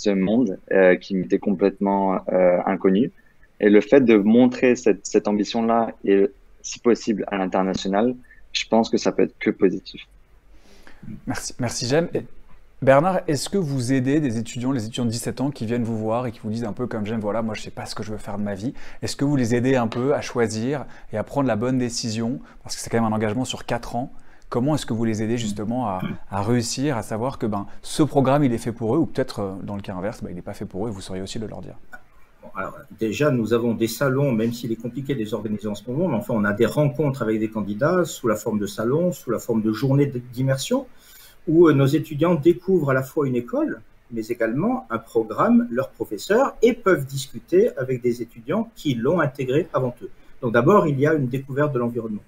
monde 0.08 0.58
euh, 0.72 0.96
qui 0.96 1.16
m'était 1.16 1.38
complètement 1.38 2.16
euh, 2.30 2.58
inconnu. 2.66 3.12
Et 3.60 3.70
le 3.70 3.82
fait 3.82 4.02
de 4.02 4.18
montrer 4.18 4.76
cette, 4.76 5.06
cette 5.06 5.28
ambition-là 5.28 5.92
et 6.04 6.28
si 6.64 6.80
possible 6.80 7.24
à 7.28 7.38
l'international, 7.38 8.16
je 8.52 8.66
pense 8.68 8.90
que 8.90 8.98
ça 8.98 9.12
peut 9.12 9.24
être 9.24 9.38
que 9.40 9.52
positif. 9.52 10.02
Merci, 11.28 11.54
merci 11.60 11.88
Jem. 11.88 12.10
Bernard, 12.84 13.20
est-ce 13.28 13.48
que 13.48 13.60
vous 13.60 13.94
aidez 13.94 14.20
des 14.20 14.40
étudiants, 14.40 14.72
les 14.72 14.86
étudiants 14.86 15.06
de 15.06 15.12
17 15.12 15.40
ans 15.42 15.52
qui 15.52 15.68
viennent 15.68 15.84
vous 15.84 16.00
voir 16.00 16.26
et 16.26 16.32
qui 16.32 16.40
vous 16.40 16.50
disent 16.50 16.64
un 16.64 16.74
peu 16.74 16.88
comme 16.88 17.06
j'aime, 17.06 17.20
voilà, 17.20 17.44
moi 17.44 17.54
je 17.54 17.62
sais 17.62 17.70
pas 17.70 17.86
ce 17.86 17.94
que 17.94 18.02
je 18.02 18.12
veux 18.12 18.18
faire 18.18 18.40
de 18.40 18.44
ma 18.44 18.56
vie. 18.56 18.74
Est-ce 19.04 19.16
que 19.16 19.24
vous 19.24 19.36
les 19.36 19.54
aidez 19.54 19.76
un 19.76 19.86
peu 19.86 20.16
à 20.16 20.22
choisir 20.22 20.86
et 21.14 21.18
à 21.18 21.24
prendre 21.24 21.48
la 21.48 21.56
bonne 21.56 21.78
décision? 21.78 22.40
Parce 22.64 22.76
que 22.76 22.82
c'est 22.82 22.90
quand 22.90 23.00
même 23.00 23.14
un 23.14 23.16
engagement 23.16 23.46
sur 23.46 23.68
4 23.68 23.96
ans. 23.98 24.12
Comment 24.50 24.74
est-ce 24.74 24.88
que 24.88 24.94
vous 24.94 25.06
les 25.06 25.22
aidez 25.22 25.38
justement 25.38 25.90
à, 25.90 26.02
réussir, 26.42 26.98
à 26.98 27.04
savoir 27.04 27.38
que 27.38 27.46
ben, 27.46 27.68
ce 27.84 28.02
programme 28.02 28.44
il 28.44 28.52
est 28.52 28.58
fait 28.58 28.72
pour 28.72 28.96
eux 28.96 28.98
ou 28.98 29.06
peut-être 29.06 29.42
euh, 29.42 29.54
dans 29.62 29.76
le 29.76 29.84
cas 29.84 29.94
inverse, 29.94 30.24
ben, 30.24 30.32
il 30.32 30.36
n'est 30.36 30.42
pas 30.42 30.56
fait 30.56 30.66
pour 30.66 30.88
eux 30.88 30.90
et 30.90 30.92
vous 30.92 31.02
sauriez 31.02 31.22
aussi 31.22 31.38
de 31.38 31.46
leur 31.46 31.62
dire? 31.62 31.76
Alors, 32.56 32.80
déjà, 33.00 33.30
nous 33.30 33.54
avons 33.54 33.76
des 33.76 33.88
salons, 33.88 34.32
même 34.32 34.54
s'il 34.54 34.72
est 34.72 34.82
compliqué 34.82 35.14
de 35.14 35.20
les 35.20 35.36
organiser 35.36 35.68
en 35.68 35.76
ce 35.76 35.88
moment, 35.88 36.08
mais 36.08 36.16
enfin, 36.16 36.34
on 36.36 36.44
a 36.46 36.52
des 36.52 36.66
rencontres 36.66 37.22
avec 37.22 37.40
des 37.40 37.52
candidats 37.52 38.06
sous 38.06 38.28
la 38.28 38.36
forme 38.36 38.58
de 38.58 38.66
salons, 38.66 39.12
sous 39.12 39.30
la 39.30 39.38
forme 39.38 39.62
de 39.62 39.72
journées 39.72 40.12
d'immersion 40.34 40.88
où 41.48 41.72
nos 41.72 41.86
étudiants 41.86 42.36
découvrent 42.36 42.92
à 42.92 42.94
la 42.94 43.04
fois 43.04 43.28
une 43.28 43.36
école, 43.36 43.82
mais 44.12 44.26
également 44.28 44.86
un 44.90 44.98
programme, 44.98 45.68
leurs 45.72 45.90
professeurs, 45.90 46.56
et 46.62 46.74
peuvent 46.74 47.06
discuter 47.06 47.76
avec 47.78 48.02
des 48.02 48.22
étudiants 48.22 48.70
qui 48.76 48.94
l'ont 48.94 49.20
intégré 49.20 49.68
avant 49.74 49.96
eux. 50.02 50.10
Donc 50.42 50.54
d'abord, 50.54 50.88
il 50.88 51.00
y 51.00 51.08
a 51.08 51.14
une 51.14 51.28
découverte 51.28 51.74
de 51.74 51.80
l'environnement. 51.80 52.24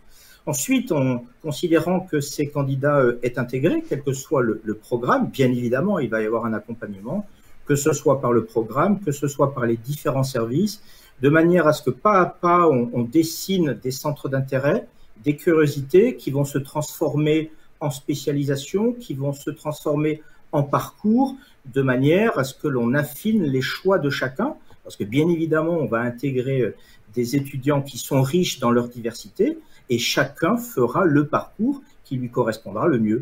Ensuite, 0.45 0.91
en 0.91 1.23
considérant 1.41 2.01
que 2.01 2.19
ces 2.19 2.47
candidats 2.47 2.99
euh, 2.99 3.19
est 3.23 3.37
intégrés, 3.37 3.83
quel 3.87 4.03
que 4.03 4.11
soit 4.11 4.41
le, 4.41 4.73
programme, 4.73 5.29
bien 5.29 5.47
évidemment, 5.47 5.99
il 5.99 6.09
va 6.09 6.21
y 6.21 6.25
avoir 6.25 6.45
un 6.45 6.53
accompagnement, 6.53 7.25
que 7.65 7.75
ce 7.75 7.93
soit 7.93 8.19
par 8.19 8.33
le 8.33 8.43
programme, 8.43 8.99
que 8.99 9.13
ce 9.13 9.27
soit 9.27 9.53
par 9.53 9.65
les 9.65 9.77
différents 9.77 10.23
services, 10.23 10.81
de 11.21 11.29
manière 11.29 11.65
à 11.65 11.71
ce 11.71 11.81
que 11.81 11.91
pas 11.91 12.19
à 12.19 12.25
pas, 12.25 12.67
on 12.67 13.03
dessine 13.03 13.79
des 13.81 13.91
centres 13.91 14.27
d'intérêt, 14.27 14.85
des 15.23 15.37
curiosités 15.37 16.17
qui 16.17 16.31
vont 16.31 16.43
se 16.43 16.57
transformer 16.57 17.51
en 17.83 17.89
spécialisation, 17.89 18.93
qui 18.93 19.13
vont 19.13 19.33
se 19.33 19.49
transformer 19.49 20.21
en 20.51 20.63
parcours, 20.63 21.35
de 21.65 21.81
manière 21.81 22.37
à 22.37 22.43
ce 22.43 22.53
que 22.53 22.67
l'on 22.67 22.93
affine 22.93 23.43
les 23.43 23.61
choix 23.61 23.99
de 23.99 24.09
chacun, 24.09 24.55
parce 24.83 24.95
que 24.95 25.03
bien 25.03 25.27
évidemment, 25.29 25.77
on 25.77 25.85
va 25.85 25.99
intégrer 25.99 26.61
euh, 26.61 26.75
des 27.13 27.35
étudiants 27.35 27.81
qui 27.81 27.97
sont 27.97 28.21
riches 28.21 28.59
dans 28.59 28.71
leur 28.71 28.87
diversité, 28.89 29.57
et 29.89 29.97
chacun 29.97 30.57
fera 30.57 31.05
le 31.05 31.27
parcours 31.27 31.81
qui 32.03 32.17
lui 32.17 32.29
correspondra 32.29 32.87
le 32.87 32.99
mieux. 32.99 33.21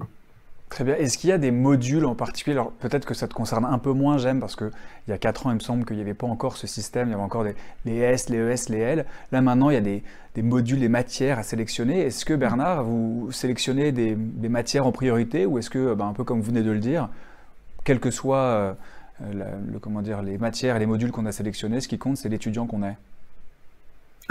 Très 0.71 0.85
bien. 0.85 0.95
Est-ce 0.95 1.17
qu'il 1.17 1.29
y 1.29 1.33
a 1.33 1.37
des 1.37 1.51
modules 1.51 2.05
en 2.05 2.15
particulier? 2.15 2.57
Peut-être 2.79 3.03
que 3.03 3.13
ça 3.13 3.27
te 3.27 3.33
concerne 3.33 3.65
un 3.65 3.77
peu 3.77 3.91
moins, 3.91 4.17
j'aime, 4.17 4.39
parce 4.39 4.55
qu'il 4.55 4.71
y 5.09 5.11
a 5.11 5.17
4 5.17 5.47
ans, 5.47 5.51
il 5.51 5.55
me 5.55 5.59
semble 5.59 5.83
qu'il 5.83 5.97
n'y 5.97 6.01
avait 6.01 6.13
pas 6.13 6.27
encore 6.27 6.55
ce 6.55 6.65
système, 6.65 7.09
il 7.09 7.11
y 7.11 7.13
avait 7.13 7.21
encore 7.21 7.43
les 7.83 7.97
S, 7.97 8.29
les 8.29 8.37
ES, 8.37 8.69
les 8.69 8.79
L. 8.79 9.05
Là 9.33 9.41
maintenant, 9.41 9.69
il 9.69 9.73
y 9.73 9.77
a 9.77 9.81
des, 9.81 10.01
modules, 10.41 10.79
des 10.79 10.87
matières 10.87 11.39
à 11.39 11.43
sélectionner. 11.43 11.99
Est-ce 12.03 12.23
que 12.23 12.33
Bernard, 12.33 12.85
vous 12.85 13.33
sélectionnez 13.33 13.91
des, 13.91 14.15
matières 14.47 14.87
en 14.87 14.93
priorité 14.93 15.45
ou 15.45 15.57
est-ce 15.59 15.69
que, 15.69 15.93
ben, 15.93 16.07
un 16.07 16.13
peu 16.13 16.23
comme 16.23 16.39
vous 16.39 16.47
venez 16.47 16.63
de 16.63 16.71
le 16.71 16.79
dire, 16.79 17.09
quel 17.83 17.99
que 17.99 18.09
soit 18.09 18.37
euh, 18.37 18.73
les 20.23 20.37
matières 20.37 20.77
et 20.77 20.79
les 20.79 20.85
modules 20.85 21.11
qu'on 21.11 21.25
a 21.25 21.33
sélectionnés, 21.33 21.81
ce 21.81 21.89
qui 21.89 21.97
compte, 21.97 22.15
c'est 22.15 22.29
l'étudiant 22.29 22.65
qu'on 22.65 22.83
est? 22.83 22.95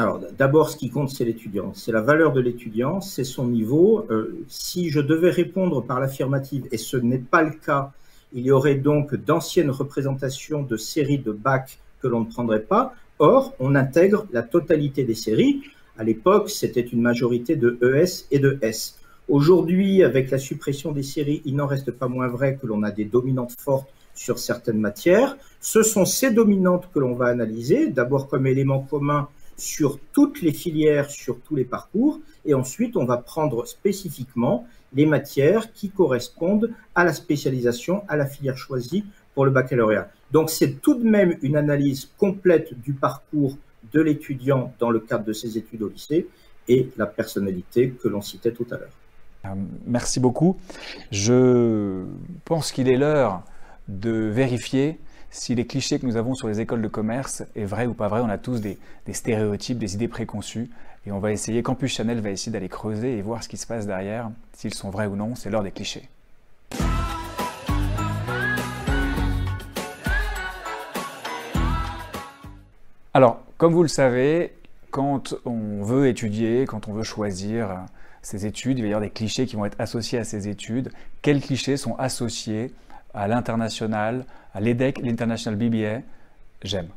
Alors, 0.00 0.18
d'abord, 0.38 0.70
ce 0.70 0.78
qui 0.78 0.88
compte, 0.88 1.10
c'est 1.10 1.26
l'étudiant. 1.26 1.72
C'est 1.74 1.92
la 1.92 2.00
valeur 2.00 2.32
de 2.32 2.40
l'étudiant, 2.40 3.02
c'est 3.02 3.22
son 3.22 3.46
niveau. 3.46 4.06
Euh, 4.10 4.34
si 4.48 4.88
je 4.88 4.98
devais 4.98 5.28
répondre 5.28 5.82
par 5.82 6.00
l'affirmative, 6.00 6.66
et 6.72 6.78
ce 6.78 6.96
n'est 6.96 7.18
pas 7.18 7.42
le 7.42 7.50
cas, 7.50 7.92
il 8.32 8.46
y 8.46 8.50
aurait 8.50 8.76
donc 8.76 9.14
d'anciennes 9.14 9.70
représentations 9.70 10.62
de 10.62 10.78
séries 10.78 11.18
de 11.18 11.32
bac 11.32 11.80
que 12.00 12.08
l'on 12.08 12.20
ne 12.20 12.24
prendrait 12.24 12.62
pas. 12.62 12.94
Or, 13.18 13.54
on 13.60 13.74
intègre 13.74 14.26
la 14.32 14.42
totalité 14.42 15.04
des 15.04 15.14
séries. 15.14 15.60
À 15.98 16.02
l'époque, 16.02 16.48
c'était 16.48 16.80
une 16.80 17.02
majorité 17.02 17.56
de 17.56 17.78
ES 17.82 18.24
et 18.30 18.38
de 18.38 18.58
S. 18.62 18.96
Aujourd'hui, 19.28 20.02
avec 20.02 20.30
la 20.30 20.38
suppression 20.38 20.92
des 20.92 21.02
séries, 21.02 21.42
il 21.44 21.56
n'en 21.56 21.66
reste 21.66 21.90
pas 21.90 22.08
moins 22.08 22.28
vrai 22.28 22.56
que 22.56 22.66
l'on 22.66 22.84
a 22.84 22.90
des 22.90 23.04
dominantes 23.04 23.52
fortes 23.52 23.90
sur 24.14 24.38
certaines 24.38 24.80
matières. 24.80 25.36
Ce 25.60 25.82
sont 25.82 26.06
ces 26.06 26.30
dominantes 26.30 26.88
que 26.94 27.00
l'on 27.00 27.12
va 27.12 27.26
analyser, 27.26 27.88
d'abord 27.88 28.28
comme 28.28 28.46
élément 28.46 28.80
commun 28.80 29.28
sur 29.60 29.98
toutes 30.12 30.42
les 30.42 30.52
filières, 30.52 31.10
sur 31.10 31.38
tous 31.40 31.54
les 31.54 31.64
parcours, 31.64 32.18
et 32.44 32.54
ensuite 32.54 32.96
on 32.96 33.04
va 33.04 33.18
prendre 33.18 33.66
spécifiquement 33.66 34.66
les 34.94 35.06
matières 35.06 35.72
qui 35.72 35.90
correspondent 35.90 36.70
à 36.94 37.04
la 37.04 37.12
spécialisation, 37.12 38.02
à 38.08 38.16
la 38.16 38.26
filière 38.26 38.56
choisie 38.56 39.04
pour 39.34 39.44
le 39.44 39.50
baccalauréat. 39.50 40.10
Donc 40.32 40.50
c'est 40.50 40.80
tout 40.80 40.94
de 40.94 41.04
même 41.04 41.36
une 41.42 41.56
analyse 41.56 42.10
complète 42.18 42.72
du 42.80 42.92
parcours 42.92 43.56
de 43.92 44.00
l'étudiant 44.00 44.72
dans 44.78 44.90
le 44.90 45.00
cadre 45.00 45.24
de 45.24 45.32
ses 45.32 45.58
études 45.58 45.82
au 45.82 45.88
lycée 45.88 46.26
et 46.68 46.88
la 46.96 47.06
personnalité 47.06 47.90
que 47.90 48.08
l'on 48.08 48.22
citait 48.22 48.52
tout 48.52 48.66
à 48.70 48.78
l'heure. 48.78 48.96
Euh, 49.44 49.48
merci 49.86 50.20
beaucoup. 50.20 50.56
Je 51.10 52.04
pense 52.44 52.72
qu'il 52.72 52.88
est 52.88 52.96
l'heure 52.96 53.42
de 53.88 54.10
vérifier 54.10 54.98
si 55.30 55.54
les 55.54 55.64
clichés 55.64 55.98
que 56.00 56.06
nous 56.06 56.16
avons 56.16 56.34
sur 56.34 56.48
les 56.48 56.60
écoles 56.60 56.82
de 56.82 56.88
commerce 56.88 57.44
est 57.54 57.64
vrai 57.64 57.86
ou 57.86 57.94
pas 57.94 58.08
vrai. 58.08 58.20
On 58.20 58.28
a 58.28 58.38
tous 58.38 58.60
des, 58.60 58.78
stéréotypes, 59.12 59.78
des 59.78 59.94
idées 59.94 60.08
préconçues. 60.08 60.68
Et 61.06 61.12
on 61.12 61.20
va 61.20 61.32
essayer, 61.32 61.62
Campus 61.62 61.94
Chanel 61.94 62.20
va 62.20 62.30
essayer 62.30 62.52
d'aller 62.52 62.68
creuser 62.68 63.16
et 63.16 63.22
voir 63.22 63.42
ce 63.42 63.48
qui 63.48 63.56
se 63.56 63.66
passe 63.66 63.86
derrière, 63.86 64.30
s'ils 64.52 64.74
sont 64.74 64.90
vrais 64.90 65.06
ou 65.06 65.16
non. 65.16 65.34
C'est 65.34 65.48
l'heure 65.48 65.62
des 65.62 65.70
clichés. 65.70 66.08
Alors, 73.14 73.40
comme 73.56 73.72
vous 73.72 73.82
le 73.82 73.88
savez, 73.88 74.52
quand 74.90 75.34
on 75.44 75.82
veut 75.82 76.08
étudier, 76.08 76.66
quand 76.66 76.88
on 76.88 76.92
veut 76.92 77.02
choisir 77.02 77.84
ses 78.22 78.46
études, 78.46 78.78
il 78.78 78.82
va 78.82 78.88
y 78.88 78.90
avoir 78.90 79.00
des 79.00 79.10
clichés 79.10 79.46
qui 79.46 79.56
vont 79.56 79.64
être 79.64 79.80
associés 79.80 80.18
à 80.18 80.24
ces 80.24 80.48
études. 80.48 80.92
Quels 81.22 81.40
clichés 81.40 81.76
sont 81.76 81.94
associés 81.96 82.72
à 83.14 83.28
l'international, 83.28 84.24
à 84.54 84.60
l'EDEC, 84.60 84.98
l'International 84.98 85.58
BBA 85.58 86.00
J'aime. 86.62 86.88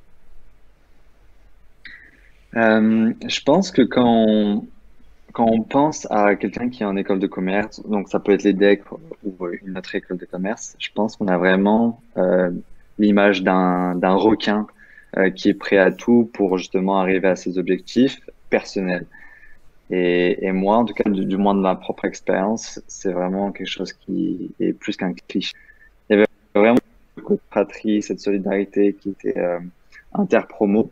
Euh, 2.55 3.13
je 3.25 3.41
pense 3.41 3.71
que 3.71 3.81
quand 3.81 4.25
on, 4.27 4.67
quand 5.31 5.47
on 5.49 5.63
pense 5.63 6.05
à 6.11 6.35
quelqu'un 6.35 6.69
qui 6.69 6.83
est 6.83 6.85
en 6.85 6.97
école 6.97 7.19
de 7.19 7.27
commerce, 7.27 7.81
donc 7.87 8.09
ça 8.09 8.19
peut 8.19 8.33
être 8.33 8.43
l'EDEC 8.43 8.83
ou 9.23 9.47
une 9.63 9.77
autre 9.77 9.95
école 9.95 10.17
de 10.17 10.25
commerce, 10.25 10.75
je 10.79 10.89
pense 10.93 11.15
qu'on 11.15 11.27
a 11.27 11.37
vraiment 11.37 12.01
euh, 12.17 12.51
l'image 12.99 13.41
d'un 13.41 14.15
requin 14.15 14.67
euh, 15.17 15.29
qui 15.29 15.49
est 15.49 15.53
prêt 15.53 15.77
à 15.77 15.91
tout 15.91 16.29
pour 16.33 16.57
justement 16.57 16.99
arriver 16.99 17.29
à 17.29 17.35
ses 17.35 17.57
objectifs 17.57 18.19
personnels. 18.49 19.07
Et, 19.89 20.45
et 20.45 20.51
moi, 20.51 20.77
en 20.77 20.85
tout 20.85 20.93
cas, 20.93 21.09
du, 21.09 21.25
du 21.25 21.37
moins 21.37 21.55
de 21.55 21.61
ma 21.61 21.75
propre 21.75 22.05
expérience, 22.05 22.81
c'est 22.87 23.11
vraiment 23.11 23.51
quelque 23.51 23.67
chose 23.67 23.93
qui 23.93 24.53
est 24.59 24.73
plus 24.73 24.97
qu'un 24.97 25.13
cliché 25.13 25.53
vraiment 26.55 26.77
cette 27.27 27.41
fratrie, 27.49 28.01
cette 28.01 28.19
solidarité 28.19 28.93
qui 28.93 29.09
était 29.09 29.37
euh, 29.37 29.59
interpromo. 30.13 30.91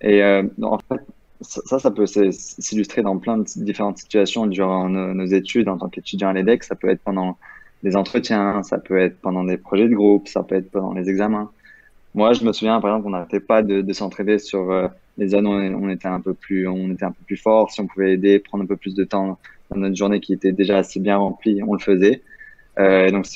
Et 0.00 0.22
euh, 0.22 0.42
en 0.62 0.78
fait, 0.78 1.00
ça, 1.40 1.78
ça 1.78 1.90
peut 1.90 2.06
s'illustrer 2.06 3.02
dans 3.02 3.18
plein 3.18 3.38
de 3.38 3.44
différentes 3.56 3.98
situations 3.98 4.46
durant 4.46 4.88
nos, 4.88 5.26
études 5.26 5.68
en 5.68 5.78
tant 5.78 5.88
qu'étudiant 5.88 6.28
à 6.28 6.32
l'EDEC. 6.32 6.64
Ça 6.64 6.74
peut 6.74 6.88
être 6.88 7.02
pendant 7.02 7.38
des 7.82 7.96
entretiens, 7.96 8.62
ça 8.62 8.78
peut 8.78 8.98
être 8.98 9.18
pendant 9.20 9.44
des 9.44 9.58
projets 9.58 9.88
de 9.88 9.94
groupe, 9.94 10.28
ça 10.28 10.42
peut 10.42 10.54
être 10.54 10.70
pendant 10.70 10.92
les 10.92 11.08
examens. 11.10 11.50
Moi, 12.14 12.32
je 12.32 12.44
me 12.44 12.52
souviens, 12.52 12.80
par 12.80 12.90
exemple, 12.90 13.08
on 13.08 13.10
n'arrêtait 13.10 13.40
pas 13.40 13.62
de, 13.62 13.80
de 13.80 13.92
s'entraider 13.92 14.38
sur 14.38 14.70
euh, 14.70 14.88
les 15.18 15.28
zones 15.28 15.46
où 15.46 15.50
on 15.50 15.88
était 15.88 16.08
un 16.08 16.20
peu 16.20 16.32
plus, 16.32 16.66
on 16.68 16.90
était 16.90 17.04
un 17.04 17.12
peu 17.12 17.24
plus 17.26 17.36
fort. 17.36 17.70
Si 17.70 17.80
on 17.80 17.86
pouvait 17.86 18.14
aider, 18.14 18.38
prendre 18.38 18.64
un 18.64 18.66
peu 18.66 18.76
plus 18.76 18.94
de 18.94 19.04
temps 19.04 19.38
dans 19.70 19.76
notre 19.76 19.96
journée 19.96 20.20
qui 20.20 20.32
était 20.32 20.52
déjà 20.52 20.78
assez 20.78 21.00
bien 21.00 21.16
remplie, 21.16 21.62
on 21.62 21.74
le 21.74 21.80
faisait. 21.80 22.22
Euh, 22.78 23.10
donc, 23.10 23.26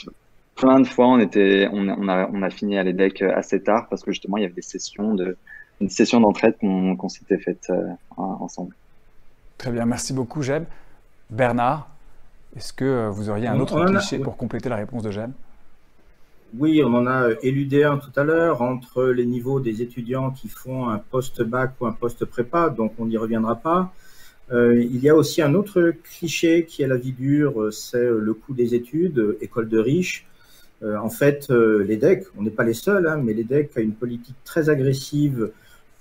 plein 0.58 0.80
de 0.80 0.86
fois, 0.86 1.06
on, 1.06 1.18
était, 1.18 1.68
on, 1.72 1.88
a, 1.88 2.28
on 2.30 2.42
a 2.42 2.50
fini 2.50 2.76
à 2.76 2.82
l'EDEC 2.82 3.22
euh, 3.22 3.34
assez 3.34 3.62
tard 3.62 3.86
parce 3.88 4.02
que 4.02 4.10
justement, 4.10 4.36
il 4.36 4.42
y 4.42 4.44
avait 4.44 4.54
des 4.54 4.62
sessions 4.62 5.14
de, 5.14 5.36
une 5.80 5.88
session 5.88 6.20
d'entraide 6.20 6.56
qu'on 6.58 7.08
s'était 7.08 7.38
faite 7.38 7.68
euh, 7.70 7.88
ensemble. 8.16 8.74
Très 9.56 9.70
bien, 9.70 9.86
merci 9.86 10.12
beaucoup, 10.12 10.42
Jeb. 10.42 10.64
Bernard, 11.30 11.88
est-ce 12.56 12.72
que 12.72 12.84
euh, 12.84 13.10
vous 13.10 13.30
auriez 13.30 13.46
un 13.46 13.58
autre 13.60 13.82
cliché 13.86 14.18
pour 14.18 14.36
compléter 14.36 14.68
la 14.68 14.76
réponse 14.76 15.02
de 15.02 15.12
Jeb? 15.12 15.30
Oui, 16.58 16.82
on 16.82 16.92
en 16.94 17.06
a 17.06 17.28
éludé 17.42 17.84
un 17.84 17.98
tout 17.98 18.12
à 18.16 18.24
l'heure 18.24 18.62
entre 18.62 19.04
les 19.04 19.26
niveaux 19.26 19.60
des 19.60 19.82
étudiants 19.82 20.30
qui 20.30 20.48
font 20.48 20.88
un 20.88 20.98
post-bac 20.98 21.72
ou 21.80 21.86
un 21.86 21.92
post-prépa, 21.92 22.70
donc 22.70 22.94
on 22.98 23.06
n'y 23.06 23.18
reviendra 23.18 23.56
pas. 23.56 23.92
il 24.50 24.98
y 24.98 25.10
a 25.10 25.14
aussi 25.14 25.42
un 25.42 25.52
autre 25.52 25.92
cliché 26.02 26.64
qui 26.64 26.82
est 26.82 26.86
la 26.86 26.96
vie 26.96 27.12
dure, 27.12 27.70
c'est 27.70 28.08
le 28.08 28.32
coût 28.32 28.54
des 28.54 28.74
études, 28.74 29.36
école 29.42 29.68
de 29.68 29.78
riches. 29.78 30.26
Euh, 30.82 30.96
en 30.96 31.10
fait, 31.10 31.48
euh, 31.50 31.84
l'EDEC, 31.84 32.24
on 32.36 32.42
n'est 32.42 32.50
pas 32.50 32.64
les 32.64 32.74
seuls, 32.74 33.06
hein, 33.06 33.20
mais 33.22 33.32
l'EDEC 33.32 33.76
a 33.76 33.80
une 33.80 33.94
politique 33.94 34.36
très 34.44 34.68
agressive 34.68 35.50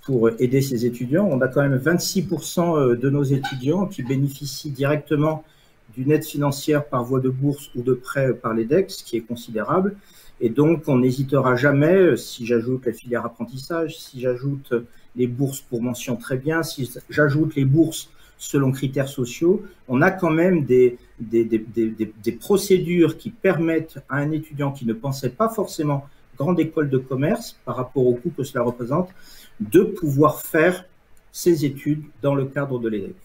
pour 0.04 0.30
aider 0.40 0.62
ses 0.62 0.86
étudiants. 0.86 1.28
On 1.30 1.42
a 1.42 1.48
quand 1.48 1.62
même 1.62 1.78
26% 1.78 2.78
euh, 2.78 2.96
de 2.96 3.10
nos 3.10 3.24
étudiants 3.24 3.88
qui 3.88 4.04
bénéficient 4.04 4.72
directement 4.72 5.44
d'une 5.96 6.12
aide 6.12 6.24
financière 6.24 6.86
par 6.86 7.04
voie 7.04 7.20
de 7.20 7.30
bourse 7.30 7.72
ou 7.76 7.82
de 7.82 7.94
prêt 7.94 8.34
par 8.34 8.54
l'EDEC, 8.54 8.92
ce 8.92 9.04
qui 9.04 9.18
est 9.18 9.22
considérable. 9.22 9.96
Et 10.40 10.50
donc, 10.50 10.84
on 10.88 11.00
n'hésitera 11.00 11.56
jamais, 11.56 12.16
si 12.16 12.46
j'ajoute 12.46 12.86
la 12.86 12.94
filière 12.94 13.26
apprentissage, 13.26 13.98
si 13.98 14.22
j'ajoute 14.22 14.74
les 15.16 15.26
bourses 15.26 15.62
pour 15.62 15.82
mention 15.82 16.16
très 16.16 16.38
bien, 16.38 16.62
si 16.62 16.88
j'ajoute 17.10 17.56
les 17.56 17.66
bourses 17.66 18.12
selon 18.38 18.72
critères 18.72 19.08
sociaux, 19.08 19.64
on 19.88 20.04
a 20.04 20.12
quand 20.12 20.30
même 20.30 20.64
des, 20.64 21.00
des, 21.20 21.44
des, 21.46 21.60
des, 21.60 22.32
procédures 22.32 23.18
qui 23.18 23.32
permettent 23.32 24.00
à 24.10 24.18
un 24.18 24.32
étudiant 24.32 24.72
qui 24.72 24.86
ne 24.86 24.94
pensait 24.94 25.30
pas 25.30 25.50
forcément 25.50 26.06
grande 26.38 26.60
école 26.60 26.90
de 26.90 26.98
commerce 26.98 27.58
par 27.66 27.76
rapport 27.76 28.06
au 28.06 28.14
coût 28.14 28.32
que 28.36 28.44
cela 28.44 28.64
représente, 28.64 29.10
de 29.60 29.82
pouvoir 29.82 30.42
faire 30.42 30.86
ses 31.32 31.66
études 31.66 32.04
dans 32.22 32.36
le 32.36 32.46
cadre 32.46 32.80
de 32.80 32.88
l'EDEC. 32.88 33.16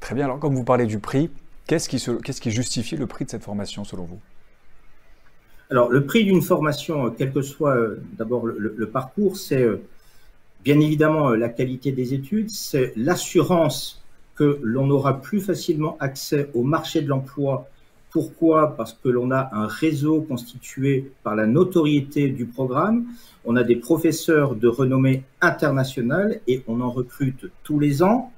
Très 0.00 0.14
bien, 0.14 0.24
alors 0.24 0.38
comme 0.38 0.54
vous 0.54 0.64
parlez 0.64 0.86
du 0.86 0.98
prix, 0.98 1.30
qu'est-ce 1.66 1.88
qui, 1.88 2.02
qu'est-ce 2.22 2.40
qui 2.40 2.50
justifie 2.50 2.96
le 2.96 3.06
prix 3.06 3.24
de 3.24 3.30
cette 3.30 3.44
formation 3.44 3.84
selon 3.84 4.04
vous? 4.04 4.18
Alors 5.70 5.90
le 5.90 6.04
prix 6.04 6.24
d'une 6.24 6.42
formation, 6.42 7.10
quel 7.10 7.32
que 7.32 7.40
soit 7.40 7.76
euh, 7.76 8.02
d'abord 8.18 8.44
le, 8.46 8.74
le, 8.76 8.88
parcours, 8.88 9.36
c'est 9.36 9.62
euh, 9.62 9.82
bien 10.64 10.78
évidemment 10.80 11.30
euh, 11.30 11.36
la 11.36 11.48
qualité 11.48 11.92
des 11.92 12.12
études, 12.12 12.50
c'est 12.50 12.92
l'assurance 12.96 14.01
que 14.34 14.58
l'on 14.62 14.90
aura 14.90 15.20
plus 15.20 15.40
facilement 15.40 15.96
accès 16.00 16.50
au 16.54 16.62
marché 16.62 17.02
de 17.02 17.08
l'emploi 17.08 17.68
Pourquoi? 18.10 18.76
Parce 18.76 18.92
que 18.92 19.08
l'on 19.08 19.30
a 19.30 19.50
un 19.52 19.66
réseau 19.66 20.22
constitué 20.22 21.12
par 21.22 21.34
la 21.34 21.46
notoriété 21.46 22.28
du 22.28 22.44
programme. 22.44 23.06
On 23.44 23.56
a 23.56 23.64
des 23.64 23.76
professeurs 23.76 24.54
de 24.54 24.68
renommée 24.68 25.24
internationale 25.40 26.40
et 26.46 26.62
on 26.68 26.80
en 26.80 26.90
recrute 26.90 27.46
tous 27.62 27.78
les 27.78 28.02
ans 28.02 28.32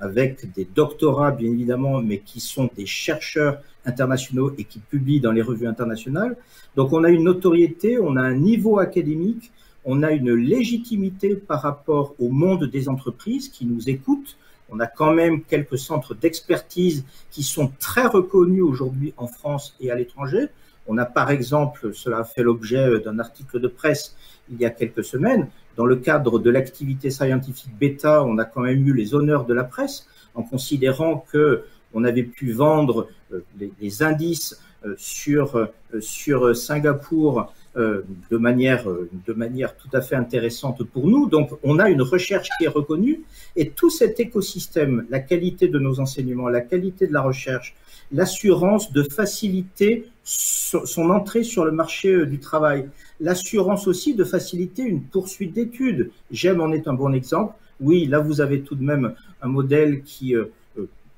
avec 0.00 0.52
des 0.54 0.64
doctorats 0.64 1.30
bien 1.30 1.50
évidemment, 1.50 2.00
mais 2.00 2.18
qui 2.18 2.40
sont 2.40 2.70
des 2.76 2.86
chercheurs 2.86 3.60
internationaux 3.84 4.52
et 4.58 4.64
qui 4.64 4.78
publient 4.78 5.20
dans 5.20 5.32
les 5.32 5.42
revues 5.42 5.66
internationales. 5.66 6.36
Donc 6.76 6.92
on 6.92 7.04
a 7.04 7.10
une 7.10 7.24
notoriété, 7.24 7.98
on 7.98 8.16
a 8.16 8.22
un 8.22 8.34
niveau 8.34 8.78
académique, 8.78 9.52
on 9.84 10.02
a 10.02 10.10
une 10.12 10.34
légitimité 10.34 11.34
par 11.34 11.62
rapport 11.62 12.14
au 12.18 12.28
monde 12.28 12.64
des 12.64 12.88
entreprises 12.88 13.48
qui 13.48 13.64
nous 13.64 13.88
écoutent 13.88 14.36
on 14.70 14.80
a 14.80 14.86
quand 14.86 15.12
même 15.12 15.42
quelques 15.42 15.78
centres 15.78 16.14
d'expertise 16.14 17.04
qui 17.30 17.42
sont 17.42 17.72
très 17.78 18.06
reconnus 18.06 18.62
aujourd'hui 18.62 19.14
en 19.16 19.26
France 19.26 19.74
et 19.80 19.90
à 19.90 19.94
l'étranger. 19.94 20.48
On 20.86 20.98
a 20.98 21.04
par 21.04 21.30
exemple, 21.30 21.92
cela 21.94 22.18
a 22.18 22.24
fait 22.24 22.42
l'objet 22.42 23.00
d'un 23.00 23.18
article 23.18 23.60
de 23.60 23.68
presse 23.68 24.16
il 24.50 24.60
y 24.60 24.64
a 24.64 24.70
quelques 24.70 25.04
semaines, 25.04 25.48
dans 25.76 25.86
le 25.86 25.96
cadre 25.96 26.38
de 26.38 26.50
l'activité 26.50 27.10
scientifique 27.10 27.72
bêta, 27.78 28.24
on 28.24 28.38
a 28.38 28.44
quand 28.44 28.62
même 28.62 28.86
eu 28.86 28.92
les 28.92 29.14
honneurs 29.14 29.46
de 29.46 29.54
la 29.54 29.64
presse 29.64 30.06
en 30.34 30.42
considérant 30.42 31.24
que 31.32 31.64
on 31.94 32.04
avait 32.04 32.22
pu 32.22 32.52
vendre 32.52 33.08
euh, 33.32 33.40
les, 33.80 34.02
indices 34.02 34.60
euh, 34.84 34.94
sur, 34.96 35.56
euh, 35.56 36.00
sur 36.00 36.56
Singapour 36.56 37.52
euh, 37.76 38.02
de 38.32 38.36
manière, 38.36 38.90
euh, 38.90 39.08
de 39.28 39.32
manière 39.32 39.76
tout 39.76 39.88
à 39.92 40.00
fait 40.00 40.16
intéressante 40.16 40.82
pour 40.82 41.06
nous. 41.06 41.28
Donc, 41.28 41.50
on 41.62 41.78
a 41.78 41.88
une 41.88 42.02
recherche 42.02 42.48
qui 42.58 42.64
est 42.64 42.68
reconnue 42.68 43.22
et 43.54 43.70
tout 43.70 43.90
cet 43.90 44.18
écosystème, 44.18 45.06
la 45.08 45.20
qualité 45.20 45.68
de 45.68 45.78
nos 45.78 46.00
enseignements, 46.00 46.48
la 46.48 46.62
qualité 46.62 47.06
de 47.06 47.12
la 47.12 47.22
recherche, 47.22 47.76
l'assurance 48.10 48.90
de 48.92 49.04
faciliter 49.04 50.08
son 50.24 51.10
entrée 51.10 51.44
sur 51.44 51.64
le 51.64 51.70
marché 51.70 52.08
euh, 52.08 52.26
du 52.26 52.40
travail, 52.40 52.88
l'assurance 53.20 53.86
aussi 53.86 54.14
de 54.14 54.24
faciliter 54.24 54.82
une 54.82 55.04
poursuite 55.04 55.52
d'études. 55.52 56.10
J'aime 56.32 56.60
en 56.60 56.72
est 56.72 56.88
un 56.88 56.94
bon 56.94 57.12
exemple. 57.12 57.54
Oui, 57.78 58.06
là, 58.06 58.18
vous 58.18 58.40
avez 58.40 58.62
tout 58.62 58.74
de 58.74 58.82
même 58.82 59.14
un 59.42 59.48
modèle 59.48 60.02
qui 60.02 60.34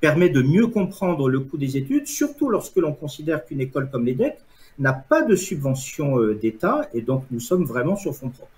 permet 0.00 0.28
de 0.28 0.42
mieux 0.42 0.66
comprendre 0.66 1.30
le 1.30 1.40
coût 1.40 1.56
des 1.56 1.78
études, 1.78 2.06
surtout 2.06 2.50
lorsque 2.50 2.76
l'on 2.76 2.92
considère 2.92 3.44
qu'une 3.46 3.62
école 3.62 3.88
comme 3.90 4.04
l'EDEC 4.04 4.36
n'a 4.78 4.92
pas 4.92 5.22
de 5.22 5.36
subvention 5.36 6.18
euh, 6.18 6.34
d'État 6.34 6.88
et 6.94 7.02
donc 7.02 7.24
nous 7.30 7.40
sommes 7.40 7.64
vraiment 7.64 7.96
sur 7.96 8.14
fonds 8.14 8.30
propres. 8.30 8.50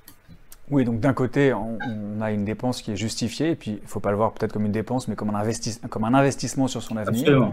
Oui, 0.71 0.85
donc 0.85 1.01
d'un 1.01 1.13
côté, 1.13 1.53
on, 1.53 1.79
a 2.23 2.33
une 2.33 2.45
dépense 2.47 2.81
qui 2.81 2.91
est 2.91 2.97
justifiée, 2.97 3.51
et 3.51 3.55
puis 3.55 3.73
il 3.73 3.83
ne 3.83 3.87
faut 3.87 4.01
pas 4.01 4.11
le 4.11 4.17
voir 4.17 4.33
peut-être 4.33 4.53
comme 4.53 4.65
une 4.65 4.73
dépense, 4.73 5.09
mais 5.09 5.15
comme 5.15 5.29
un, 5.35 5.43
comme 5.91 6.05
un 6.05 6.15
investissement 6.15 6.69
sur 6.69 6.83
son 6.83 6.97
avenir. 6.97 7.53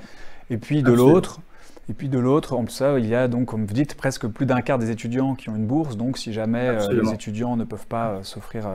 Et 0.49 0.57
puis 0.57 0.81
de 0.81 0.93
l'autre, 0.93 1.41
et 1.89 1.93
puis 1.93 2.07
de 2.07 2.17
l'autre, 2.17 2.55
en 2.55 2.65
ça, 2.67 2.97
il 2.99 3.05
y 3.05 3.15
a 3.15 3.27
donc, 3.27 3.47
comme 3.47 3.65
vous 3.65 3.73
dites, 3.73 3.95
presque 3.95 4.27
plus 4.27 4.45
d'un 4.45 4.61
quart 4.61 4.79
des 4.79 4.91
étudiants 4.91 5.35
qui 5.35 5.49
ont 5.49 5.57
une 5.57 5.65
bourse. 5.65 5.97
Donc, 5.97 6.17
si 6.17 6.31
jamais 6.31 6.69
euh, 6.69 7.01
les 7.01 7.11
étudiants 7.11 7.57
ne 7.57 7.65
peuvent 7.65 7.87
pas 7.87 8.11
euh, 8.11 8.23
s'offrir 8.23 8.65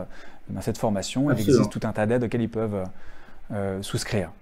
cette 0.61 0.76
formation, 0.76 1.31
il 1.31 1.38
existe 1.40 1.71
tout 1.71 1.81
un 1.85 1.93
tas 1.93 2.05
d'aides 2.05 2.25
auxquelles 2.25 2.43
ils 2.43 2.50
peuvent 2.50 2.85
souscrire. 3.81 4.33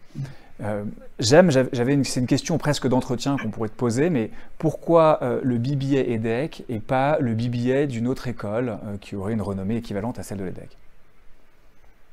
Euh, 0.63 0.85
j'aime, 1.19 1.51
j'avais 1.51 1.95
une, 1.95 2.05
c'est 2.05 2.21
une 2.21 2.27
question 2.27 2.59
presque 2.59 2.87
d'entretien 2.87 3.37
qu'on 3.43 3.51
pourrait 3.51 3.69
te 3.69 3.77
poser, 3.77 4.09
mais 4.09 4.31
pourquoi 4.59 5.19
euh, 5.23 5.41
le 5.43 5.59
BBA 5.59 6.01
EDEC 6.07 6.65
et 6.69 6.79
pas 6.79 7.19
le 7.19 7.35
BBA 7.35 7.87
d'une 7.87 8.07
autre 8.07 8.29
école 8.29 8.69
euh, 8.69 8.97
qui 9.01 9.17
aurait 9.17 9.33
une 9.33 9.43
renommée 9.43 9.77
équivalente 9.77 10.19
à 10.19 10.23
celle 10.23 10.39
de 10.39 10.45
l'EDEC 10.45 10.69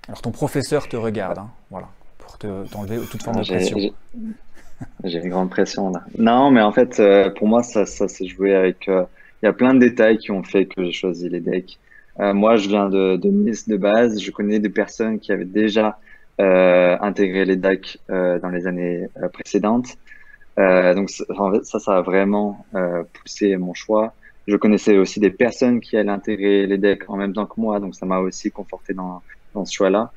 Alors 0.07 0.21
ton 0.21 0.31
professeur 0.31 0.87
te 0.89 0.97
regarde, 0.97 1.37
hein, 1.37 1.49
voilà, 1.69 1.89
pour 2.17 2.39
te, 2.39 2.67
t'enlever 2.69 2.97
toute 3.09 3.21
forme 3.21 3.41
de 3.41 3.45
pression. 3.45 3.77
J'ai, 5.03 5.19
une 5.19 5.29
grande 5.29 5.51
pression 5.51 5.91
là. 5.91 6.03
Non, 6.17 6.49
mais 6.49 6.61
en 6.61 6.71
fait, 6.71 6.99
pour 7.37 7.47
moi, 7.47 7.61
ça, 7.61 7.85
ça 7.85 8.07
s'est 8.07 8.25
joué 8.25 8.55
avec. 8.55 8.87
Il 8.87 9.45
y 9.45 9.47
a 9.47 9.53
plein 9.53 9.75
de 9.75 9.79
détails 9.79 10.17
qui 10.17 10.31
ont 10.31 10.41
fait 10.41 10.65
que 10.65 10.83
j'ai 10.83 10.91
choisi 10.91 11.29
l'EDEC. 11.29 11.77
moi, 12.17 12.55
je 12.55 12.67
viens 12.67 12.89
de, 12.89 13.15
de 13.15 13.29
Nice 13.29 13.69
de 13.69 13.77
base. 13.77 14.19
Je 14.19 14.31
connais 14.31 14.57
des 14.57 14.69
personnes 14.69 15.19
qui 15.19 15.31
avaient 15.31 15.45
déjà 15.45 15.87
euh, 15.89 15.91
intégrer 16.39 17.45
les 17.45 17.55
DAC 17.55 17.97
euh, 18.09 18.39
dans 18.39 18.49
les 18.49 18.67
années 18.67 19.07
euh, 19.17 19.29
précédentes. 19.29 19.97
donc 20.57 21.09
ça, 21.09 21.79
ça 21.79 21.97
a 21.97 22.01
vraiment 22.01 22.65
poussé 23.13 23.57
mon 23.57 23.73
choix. 23.73 24.13
Je 24.47 24.55
connaissais 24.57 24.97
aussi 24.97 25.19
des 25.19 25.29
personnes 25.29 25.79
qui 25.79 25.97
allaient 25.97 26.09
intégrer 26.09 26.65
les 26.65 26.77
DEC 26.77 27.09
en 27.09 27.15
même 27.15 27.33
temps 27.33 27.45
que 27.45 27.59
moi, 27.61 27.79
donc 27.79 27.95
ça 27.95 28.05
m'a 28.05 28.19
aussi 28.19 28.51
conforté 28.51 28.93
dans, 28.93 29.21
dans 29.53 29.65
ce 29.65 29.73
choix-là. 29.73 30.11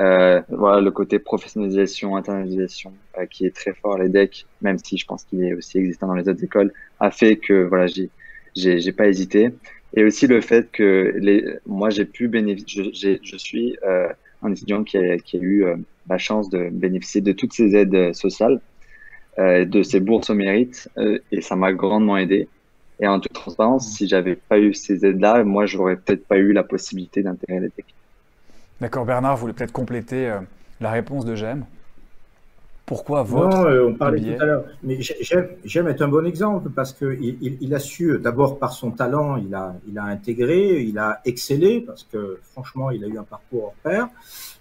Euh, 0.00 0.42
voilà 0.48 0.80
le 0.80 0.90
côté 0.90 1.18
professionnalisation, 1.20 2.16
internalisation 2.16 2.92
qui 3.30 3.46
est 3.46 3.54
très 3.54 3.72
fort 3.74 3.98
les 3.98 4.08
DEC, 4.08 4.46
même 4.60 4.78
si 4.78 4.96
je 4.96 5.06
pense 5.06 5.24
qu'il 5.24 5.44
est 5.44 5.54
aussi 5.54 5.78
existant 5.78 6.08
dans 6.08 6.14
les 6.14 6.28
autres 6.28 6.42
écoles, 6.42 6.72
a 6.98 7.10
fait 7.10 7.36
que 7.36 7.64
voilà 7.64 7.86
j'ai 7.86 8.10
j'ai 8.54 8.92
pas 8.92 9.06
hésité. 9.08 9.50
Et 9.96 10.04
aussi 10.04 10.26
le 10.26 10.40
fait 10.40 10.70
que 10.72 11.14
les, 11.18 11.58
moi 11.66 11.90
j'ai 11.90 12.04
pu 12.04 12.26
bénéficier, 12.28 12.92
je, 12.92 13.18
je 13.22 13.36
suis 13.36 13.76
euh, 13.84 14.08
un 14.44 14.52
étudiant 14.52 14.84
qui 14.84 14.96
a, 14.96 15.16
eu 15.34 15.64
euh, 15.64 15.76
la 16.08 16.18
chance 16.18 16.48
de 16.50 16.68
bénéficier 16.70 17.20
de 17.20 17.32
toutes 17.32 17.52
ces 17.52 17.74
aides 17.74 18.14
sociales, 18.14 18.60
euh, 19.38 19.64
de 19.64 19.82
ces 19.82 20.00
bourses 20.00 20.30
au 20.30 20.34
mérite, 20.34 20.88
euh, 20.98 21.18
et 21.32 21.40
ça 21.40 21.56
m'a 21.56 21.72
grandement 21.72 22.16
aidé. 22.16 22.48
Et 23.00 23.08
en 23.08 23.18
toute 23.18 23.32
transparence, 23.32 23.92
si 23.92 24.06
j'avais 24.06 24.36
pas 24.36 24.58
eu 24.58 24.72
ces 24.72 25.04
aides-là, 25.04 25.42
moi, 25.42 25.66
j'aurais 25.66 25.96
peut-être 25.96 26.26
pas 26.26 26.38
eu 26.38 26.52
la 26.52 26.62
possibilité 26.62 27.22
d'intégrer 27.22 27.60
les 27.60 27.70
techniques. 27.70 27.94
D'accord, 28.80 29.04
Bernard, 29.04 29.36
vous 29.36 29.42
voulez 29.42 29.52
peut-être 29.52 29.72
compléter 29.72 30.32
la 30.80 30.90
réponse 30.90 31.24
de 31.24 31.34
J'aime 31.34 31.64
pourquoi 32.86 33.22
votre 33.22 33.56
Non, 33.56 33.66
euh, 33.66 33.86
on 33.88 33.94
parlait 33.94 34.20
tout 34.20 34.42
à 34.42 34.44
l'heure. 34.44 34.64
Mais 34.82 34.98
j'aime 35.00 35.88
être 35.88 36.02
un 36.02 36.08
bon 36.08 36.26
exemple 36.26 36.68
parce 36.68 36.92
qu'il 36.92 37.38
il, 37.40 37.56
il, 37.60 37.74
a 37.74 37.78
su, 37.78 38.18
d'abord 38.18 38.58
par 38.58 38.72
son 38.72 38.90
talent, 38.90 39.36
il 39.36 39.54
a, 39.54 39.74
il 39.88 39.98
a 39.98 40.04
intégré, 40.04 40.82
il 40.82 40.98
a 40.98 41.20
excellé 41.24 41.80
parce 41.80 42.04
que 42.04 42.40
franchement, 42.52 42.90
il 42.90 43.02
a 43.02 43.06
eu 43.06 43.16
un 43.16 43.22
parcours 43.22 43.64
hors 43.64 43.74
pair. 43.82 44.08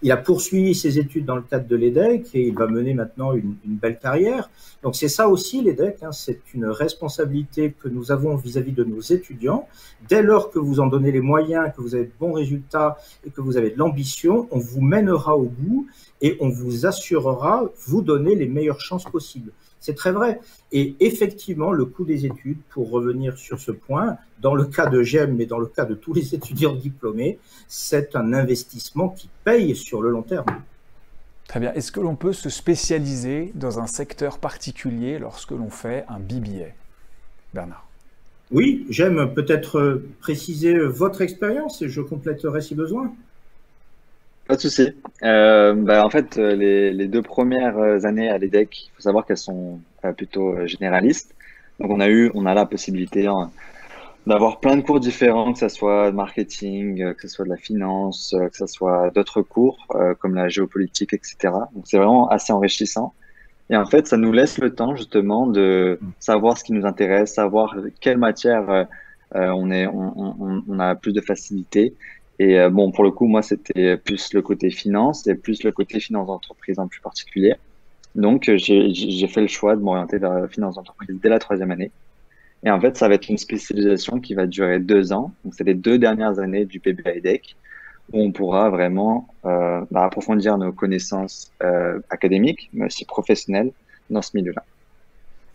Il 0.02 0.12
a 0.12 0.18
poursuivi 0.18 0.74
ses 0.74 1.00
études 1.00 1.26
dans 1.26 1.36
le 1.36 1.42
cadre 1.42 1.68
de 1.68 1.76
l'EDEC 1.76 2.30
et 2.34 2.48
il 2.48 2.56
va 2.56 2.68
mener 2.68 2.94
maintenant 2.94 3.34
une, 3.34 3.56
une 3.66 3.76
belle 3.76 4.00
carrière. 4.00 4.50
Donc 4.84 4.96
c'est 4.96 5.10
ça 5.10 5.28
aussi 5.28 5.62
l'EDEC, 5.62 6.04
hein, 6.04 6.14
c'est 6.14 6.40
une 6.54 6.66
responsabilité 6.66 7.74
que 7.78 7.90
nous 7.90 8.12
avons 8.12 8.36
vis-à-vis 8.36 8.72
-vis 8.72 8.76
de 8.76 8.84
nos 8.86 9.02
étudiants. 9.02 9.68
Dès 10.08 10.22
lors 10.22 10.50
que 10.50 10.60
vous 10.60 10.80
en 10.80 10.88
donnez 10.88 11.12
les 11.12 11.22
moyens, 11.22 11.72
que 11.76 11.82
vous 11.82 11.96
avez 11.96 12.06
de 12.06 12.18
bons 12.20 12.34
résultats 12.34 12.98
et 13.26 13.30
que 13.32 13.42
vous 13.42 13.58
avez 13.58 13.70
de 13.72 13.78
l'ambition, 13.78 14.48
on 14.52 14.60
vous 14.60 14.82
mènera 14.82 15.38
au 15.38 15.50
bout 15.60 15.88
et 16.24 16.38
on 16.40 16.50
vous 16.50 16.88
assurera 16.88 17.70
vous 17.86 18.02
donner 18.02 18.34
les 18.34 18.48
meilleures 18.48 18.80
chances 18.80 19.04
possibles. 19.04 19.52
C'est 19.82 19.94
très 19.94 20.14
vrai. 20.14 20.40
Et 20.72 20.96
effectivement, 21.02 21.74
le 21.74 21.84
coût 21.84 22.06
des 22.06 22.26
études, 22.26 22.60
pour 22.70 22.90
revenir 22.90 23.38
sur 23.38 23.60
ce 23.60 23.72
point, 23.72 24.18
dans 24.40 24.56
le 24.56 24.64
cas 24.64 24.88
de 24.88 25.04
GEM, 25.04 25.36
mais 25.36 25.46
dans 25.46 25.60
le 25.60 25.68
cas 25.68 25.84
de 25.84 25.94
tous 25.94 26.14
les 26.14 26.34
étudiants 26.36 26.74
diplômés, 26.74 27.38
c'est 27.68 28.16
un 28.16 28.32
investissement 28.34 29.10
qui 29.10 29.30
paye 29.44 29.76
sur 29.76 30.02
le 30.02 30.10
long 30.10 30.22
terme. 30.22 30.46
Très 31.50 31.60
bien. 31.60 31.74
Est-ce 31.74 31.92
que 31.92 32.00
l'on 32.00 32.16
peut 32.16 32.32
se 32.32 32.50
spécialiser 32.50 33.52
dans 33.54 33.80
un 33.80 33.88
secteur 33.88 34.40
particulier 34.40 35.20
lorsque 35.20 35.52
l'on 35.52 35.70
fait 35.70 36.06
un 36.08 36.20
BBA 36.20 36.72
Bernard 37.54 37.86
Oui, 38.50 38.86
j'aime 38.90 39.34
peut-être 39.34 40.02
préciser 40.22 40.80
votre 40.80 41.22
expérience 41.22 41.82
et 41.82 41.90
je 41.90 42.00
compléterai 42.00 42.62
si 42.62 42.76
besoin. 42.76 43.14
Pas 44.48 44.58
de 44.58 44.62
souci. 44.62 44.90
Euh, 45.24 45.74
bah, 45.74 46.06
en 46.06 46.10
fait, 46.10 46.38
euh, 46.38 46.56
les, 46.56 47.08
deux 47.08 47.22
premières 47.22 47.78
euh, 47.78 48.04
années 48.04 48.30
à 48.30 48.38
l'EDEC, 48.38 48.88
il 48.88 48.92
faut 48.94 49.02
savoir 49.02 49.26
qu'elles 49.26 49.38
sont 49.38 49.80
plutôt 50.18 50.68
généralistes. 50.68 51.34
Donc, 51.80 51.92
on 51.92 52.02
a 52.02 52.10
eu, 52.10 52.30
on 52.34 52.46
a 52.46 52.54
la 52.54 52.66
possibilité 52.66 53.28
hein, 53.28 53.52
d'avoir 54.28 54.60
plein 54.60 54.76
de 54.76 54.82
cours 54.82 55.00
différents, 55.00 55.54
que 55.54 55.60
ce 55.60 55.70
soit 55.70 56.12
marketing, 56.12 57.14
que 57.14 57.22
ce 57.22 57.36
soit 57.36 57.46
de 57.46 57.50
la 57.52 57.58
finance, 57.58 58.36
que 58.38 58.58
ce 58.58 58.68
soit 58.68 59.12
d'autres 59.12 59.42
cours 59.42 59.88
comme 60.20 60.36
la 60.36 60.50
géopolitique, 60.50 61.14
etc. 61.14 61.36
Donc, 61.74 61.86
c'est 61.86 61.98
vraiment 61.98 62.28
assez 62.28 62.52
enrichissant. 62.52 63.14
Et 63.70 63.78
en 63.78 63.86
fait, 63.86 64.08
ça 64.08 64.18
nous 64.18 64.34
laisse 64.34 64.58
le 64.58 64.76
temps 64.76 64.96
justement 64.96 65.48
de 65.48 66.00
savoir 66.20 66.58
ce 66.58 66.66
qui 66.66 66.74
nous 66.74 66.86
intéresse, 66.86 67.34
savoir 67.34 67.76
quelle 68.02 68.18
matière 68.18 68.88
on, 69.34 69.72
est, 69.72 69.88
on, 69.88 70.80
a 70.80 70.96
plus 70.96 71.14
de 71.14 71.22
facilité 71.22 71.96
et 72.40 72.60
euh, 72.60 72.70
bon, 72.70 72.92
pour 72.92 73.04
le 73.04 73.12
coup, 73.12 73.28
moi, 73.28 73.42
c'était 73.42 73.98
plus 73.98 74.34
le 74.34 74.42
côté 74.42 74.72
finance 74.72 75.28
et 75.28 75.36
plus 75.36 75.64
le 75.64 75.72
côté 75.72 76.00
finance 76.00 76.28
d'entreprise 76.28 76.80
en 76.80 76.88
plus 76.88 77.02
particulier. 77.02 77.56
Donc, 78.16 78.48
euh, 78.50 78.58
j'ai 78.58 79.28
fait 79.28 79.42
le 79.42 79.48
choix 79.48 79.76
de 79.76 79.82
m'orienter 79.82 80.18
vers 80.18 80.34
la 80.34 80.48
finance 80.48 80.76
d'entreprise 80.76 81.18
dès 81.22 81.30
la 81.30 81.40
troisième 81.40 81.72
année. 81.72 81.92
Et 82.64 82.72
en 82.72 82.80
fait, 82.80 82.96
ça 82.96 83.08
va 83.08 83.16
être 83.16 83.28
une 83.28 83.38
spécialisation 83.38 84.20
qui 84.20 84.36
va 84.36 84.46
durer 84.46 84.80
deux 84.80 85.12
ans. 85.12 85.34
Donc, 85.44 85.54
c'est 85.56 85.64
les 85.64 85.74
deux 85.74 85.98
dernières 85.98 86.40
années 86.40 86.66
du 86.66 86.80
PBA 86.80 87.16
EDEC 87.16 87.56
où 88.12 88.22
on 88.22 88.32
pourra 88.32 88.70
vraiment 88.70 89.28
euh, 89.46 89.84
bah, 89.92 90.04
approfondir 90.06 90.58
nos 90.58 90.72
connaissances 90.72 91.52
euh, 91.64 92.00
académiques, 92.10 92.70
mais 92.74 92.86
aussi 92.86 93.06
professionnelles 93.06 93.72
dans 94.10 94.22
ce 94.22 94.36
milieu-là. 94.36 94.64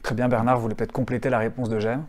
Très 0.02 0.14
bien, 0.14 0.28
Bernard, 0.28 0.56
vous 0.56 0.62
voulez 0.62 0.74
peut-être 0.74 0.92
compléter 0.92 1.28
la 1.30 1.38
réponse 1.38 1.68
de 1.68 1.78
Gem 1.78 2.04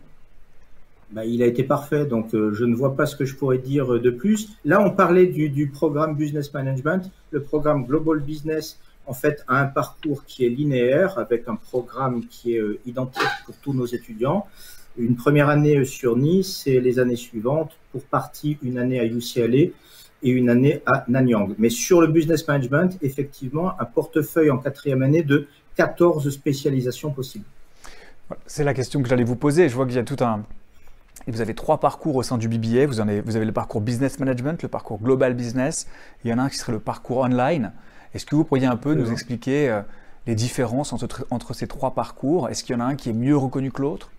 bah, 1.12 1.24
il 1.24 1.42
a 1.42 1.46
été 1.46 1.64
parfait, 1.64 2.06
donc 2.06 2.34
euh, 2.34 2.52
je 2.52 2.64
ne 2.64 2.74
vois 2.74 2.96
pas 2.96 3.06
ce 3.06 3.16
que 3.16 3.24
je 3.24 3.34
pourrais 3.34 3.58
dire 3.58 4.00
de 4.00 4.10
plus. 4.10 4.50
Là, 4.64 4.80
on 4.80 4.90
parlait 4.90 5.26
du, 5.26 5.48
du, 5.48 5.68
programme 5.68 6.16
Business 6.16 6.52
Management, 6.54 7.10
le 7.30 7.42
programme 7.42 7.84
Global 7.84 8.20
Business 8.20 8.78
en 9.06 9.14
fait 9.14 9.44
à 9.48 9.60
un 9.60 9.66
parcours 9.66 10.24
qui 10.24 10.44
est 10.44 10.48
linéaire 10.48 11.18
avec 11.18 11.48
un 11.48 11.56
programme 11.56 12.26
qui 12.26 12.54
est 12.54 12.62
identique 12.86 13.22
pour 13.44 13.56
tous 13.56 13.72
nos 13.72 13.86
étudiants. 13.86 14.46
Une 14.96 15.16
première 15.16 15.48
année 15.48 15.84
sur 15.84 16.16
Nice 16.16 16.66
et 16.66 16.80
les 16.80 16.98
années 16.98 17.16
suivantes, 17.16 17.72
pour 17.92 18.02
partie 18.02 18.58
une 18.62 18.78
année 18.78 19.00
à 19.00 19.04
UCLA 19.04 19.70
et 20.22 20.30
une 20.30 20.50
année 20.50 20.82
à 20.86 21.04
Nanyang. 21.08 21.54
Mais 21.58 21.70
sur 21.70 22.00
le 22.00 22.08
business 22.08 22.46
management, 22.46 22.98
effectivement, 23.02 23.72
un 23.80 23.84
portefeuille 23.84 24.50
en 24.50 24.58
quatrième 24.58 25.02
année 25.02 25.22
de 25.22 25.46
14 25.76 26.28
spécialisations 26.30 27.10
possibles. 27.10 27.46
C'est 28.46 28.64
la 28.64 28.74
question 28.74 29.02
que 29.02 29.08
j'allais 29.08 29.24
vous 29.24 29.36
poser. 29.36 29.68
Je 29.68 29.74
vois 29.74 29.86
qu'il 29.86 29.96
y 29.96 29.98
a 29.98 30.04
tout 30.04 30.22
un, 30.22 30.44
vous 31.30 31.40
avez 31.40 31.54
trois 31.54 31.78
parcours 31.78 32.16
au 32.16 32.22
sein 32.22 32.38
du 32.38 32.48
BBA. 32.48 32.86
Vous, 32.86 33.00
avez, 33.00 33.20
vous 33.20 33.36
avez 33.36 33.44
le 33.44 33.52
parcours 33.52 33.80
business 33.80 34.18
management, 34.18 34.62
le 34.62 34.68
parcours 34.68 34.98
global 34.98 35.34
business. 35.34 35.86
Il 36.24 36.30
y 36.30 36.34
en 36.34 36.38
a 36.38 36.42
un 36.42 36.48
qui 36.48 36.56
serait 36.56 36.72
le 36.72 36.80
parcours 36.80 37.18
online. 37.18 37.72
Est-ce 38.14 38.26
que 38.26 38.34
vous 38.34 38.44
pourriez 38.44 38.66
un 38.66 38.76
peu 38.76 38.94
nous 38.94 39.12
expliquer 39.12 39.70
euh, 39.70 39.82
les 40.26 40.34
différences 40.34 40.92
entre, 40.92 41.26
entre 41.30 41.54
ces 41.54 41.66
trois 41.66 41.92
parcours? 41.92 42.48
Est-ce 42.48 42.64
qu'il 42.64 42.74
y 42.74 42.78
en 42.78 42.80
a 42.80 42.84
un 42.84 42.96
qui 42.96 43.10
est 43.10 43.14
mieux 43.14 43.36
reconnu 43.36 43.70
que 43.70 43.82
l'autre? 43.82 44.10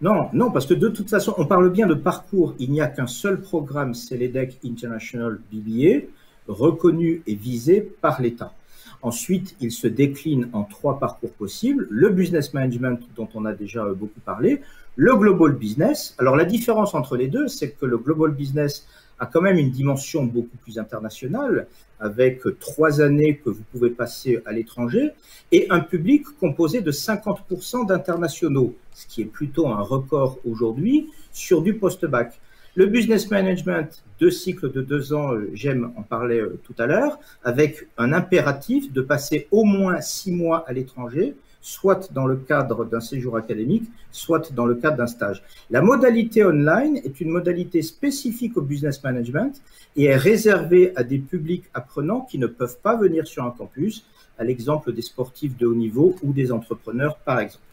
Non, 0.00 0.30
non, 0.32 0.50
parce 0.50 0.64
que 0.64 0.74
de 0.74 0.88
toute 0.88 1.10
façon, 1.10 1.34
on 1.36 1.44
parle 1.44 1.70
bien 1.70 1.86
de 1.86 1.94
parcours. 1.94 2.54
Il 2.58 2.70
n'y 2.70 2.80
a 2.80 2.86
qu'un 2.86 3.06
seul 3.06 3.40
programme, 3.40 3.92
c'est 3.92 4.16
l'EDEC 4.16 4.58
International 4.64 5.38
BBA, 5.52 6.06
reconnu 6.48 7.22
et 7.26 7.34
visé 7.34 7.80
par 7.80 8.22
l'État. 8.22 8.54
Ensuite, 9.02 9.56
il 9.60 9.72
se 9.72 9.86
décline 9.86 10.48
en 10.52 10.64
trois 10.64 10.98
parcours 10.98 11.32
possibles. 11.32 11.86
Le 11.90 12.10
business 12.10 12.52
management, 12.52 13.00
dont 13.16 13.28
on 13.34 13.46
a 13.46 13.52
déjà 13.52 13.84
beaucoup 13.86 14.20
parlé, 14.20 14.60
le 14.96 15.14
global 15.16 15.52
business. 15.52 16.14
Alors, 16.18 16.36
la 16.36 16.44
différence 16.44 16.94
entre 16.94 17.16
les 17.16 17.28
deux, 17.28 17.48
c'est 17.48 17.70
que 17.70 17.86
le 17.86 17.96
global 17.96 18.32
business 18.32 18.86
a 19.18 19.26
quand 19.26 19.40
même 19.40 19.58
une 19.58 19.70
dimension 19.70 20.24
beaucoup 20.24 20.56
plus 20.58 20.78
internationale, 20.78 21.66
avec 21.98 22.42
trois 22.58 23.00
années 23.02 23.36
que 23.36 23.50
vous 23.50 23.62
pouvez 23.70 23.90
passer 23.90 24.40
à 24.46 24.52
l'étranger, 24.52 25.10
et 25.52 25.66
un 25.70 25.80
public 25.80 26.24
composé 26.38 26.80
de 26.80 26.90
50% 26.90 27.86
d'internationaux, 27.86 28.74
ce 28.94 29.06
qui 29.06 29.22
est 29.22 29.26
plutôt 29.26 29.68
un 29.68 29.80
record 29.80 30.38
aujourd'hui 30.44 31.10
sur 31.32 31.62
du 31.62 31.74
post-bac. 31.74 32.40
Le 32.76 32.86
business 32.86 33.28
management, 33.32 34.04
deux 34.20 34.30
cycles 34.30 34.70
de 34.70 34.80
deux 34.80 35.12
ans, 35.12 35.32
euh, 35.32 35.50
j'aime 35.54 35.90
en 35.96 36.02
parler 36.02 36.38
euh, 36.38 36.60
tout 36.62 36.74
à 36.78 36.86
l'heure, 36.86 37.18
avec 37.42 37.88
un 37.98 38.12
impératif 38.12 38.92
de 38.92 39.02
passer 39.02 39.48
au 39.50 39.64
moins 39.64 40.00
six 40.00 40.30
mois 40.30 40.64
à 40.68 40.72
l'étranger, 40.72 41.34
soit 41.60 42.12
dans 42.12 42.28
le 42.28 42.36
cadre 42.36 42.84
d'un 42.84 43.00
séjour 43.00 43.36
académique, 43.36 43.90
soit 44.12 44.52
dans 44.52 44.66
le 44.66 44.76
cadre 44.76 44.98
d'un 44.98 45.08
stage. 45.08 45.42
La 45.70 45.82
modalité 45.82 46.44
online 46.44 46.98
est 46.98 47.20
une 47.20 47.30
modalité 47.30 47.82
spécifique 47.82 48.56
au 48.56 48.62
business 48.62 49.02
management 49.02 49.60
et 49.96 50.04
est 50.04 50.16
réservée 50.16 50.92
à 50.94 51.02
des 51.02 51.18
publics 51.18 51.64
apprenants 51.74 52.20
qui 52.20 52.38
ne 52.38 52.46
peuvent 52.46 52.78
pas 52.78 52.94
venir 52.94 53.26
sur 53.26 53.44
un 53.44 53.50
campus, 53.50 54.06
à 54.38 54.44
l'exemple 54.44 54.92
des 54.92 55.02
sportifs 55.02 55.56
de 55.56 55.66
haut 55.66 55.74
niveau 55.74 56.14
ou 56.22 56.32
des 56.32 56.52
entrepreneurs, 56.52 57.16
par 57.16 57.40
exemple. 57.40 57.64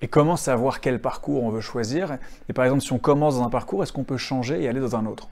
Et 0.00 0.08
comment 0.08 0.36
savoir 0.36 0.80
quel 0.80 1.00
parcours 1.00 1.42
on 1.42 1.50
veut 1.50 1.60
choisir? 1.60 2.18
Et 2.48 2.52
par 2.52 2.64
exemple, 2.64 2.82
si 2.82 2.92
on 2.92 2.98
commence 2.98 3.36
dans 3.36 3.44
un 3.44 3.50
parcours, 3.50 3.82
est-ce 3.82 3.92
qu'on 3.92 4.04
peut 4.04 4.16
changer 4.16 4.62
et 4.62 4.68
aller 4.68 4.80
dans 4.80 4.96
un 4.96 5.06
autre? 5.06 5.28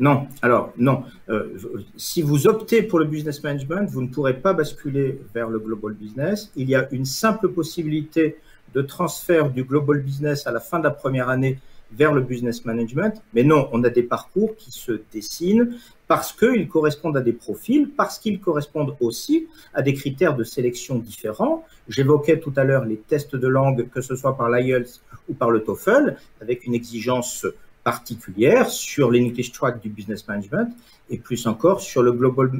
Non, 0.00 0.28
alors 0.40 0.72
non. 0.78 1.04
Euh, 1.28 1.58
si 1.96 2.22
vous 2.22 2.46
optez 2.46 2.82
pour 2.82 2.98
le 2.98 3.04
business 3.04 3.42
management, 3.42 3.88
vous 3.90 4.00
ne 4.00 4.08
pourrez 4.08 4.34
pas 4.34 4.54
basculer 4.54 5.20
vers 5.34 5.48
le 5.50 5.58
global 5.58 5.92
business. 5.92 6.50
Il 6.56 6.70
y 6.70 6.74
a 6.74 6.88
une 6.90 7.04
simple 7.04 7.50
possibilité 7.50 8.38
de 8.74 8.80
transfert 8.80 9.50
du 9.50 9.64
global 9.64 10.00
business 10.00 10.46
à 10.46 10.52
la 10.52 10.60
fin 10.60 10.78
de 10.78 10.84
la 10.84 10.90
première 10.90 11.28
année 11.28 11.58
vers 11.92 12.12
le 12.12 12.22
business 12.22 12.64
management. 12.64 13.22
Mais 13.34 13.42
non, 13.42 13.68
on 13.72 13.84
a 13.84 13.90
des 13.90 14.02
parcours 14.02 14.56
qui 14.56 14.70
se 14.70 15.02
dessinent 15.12 15.76
parce 16.10 16.32
qu'ils 16.32 16.66
correspondent 16.66 17.16
à 17.16 17.20
des 17.20 17.32
profils, 17.32 17.88
parce 17.88 18.18
qu'ils 18.18 18.40
correspondent 18.40 18.96
aussi 18.98 19.46
à 19.72 19.80
des 19.80 19.94
critères 19.94 20.34
de 20.34 20.42
sélection 20.42 20.96
différents. 20.98 21.64
J'évoquais 21.88 22.40
tout 22.40 22.52
à 22.56 22.64
l'heure 22.64 22.84
les 22.84 22.96
tests 22.96 23.36
de 23.36 23.46
langue, 23.46 23.88
que 23.90 24.00
ce 24.00 24.16
soit 24.16 24.36
par 24.36 24.50
l'IELTS 24.50 25.02
ou 25.28 25.34
par 25.34 25.52
le 25.52 25.62
TOEFL, 25.62 26.16
avec 26.40 26.66
une 26.66 26.74
exigence 26.74 27.46
particulière 27.84 28.68
sur 28.70 29.12
l'English 29.12 29.52
Track 29.52 29.80
du 29.80 29.88
business 29.88 30.26
management 30.26 30.68
et 31.10 31.18
plus 31.18 31.46
encore 31.46 31.80
sur 31.80 32.02
le 32.02 32.10
global 32.10 32.50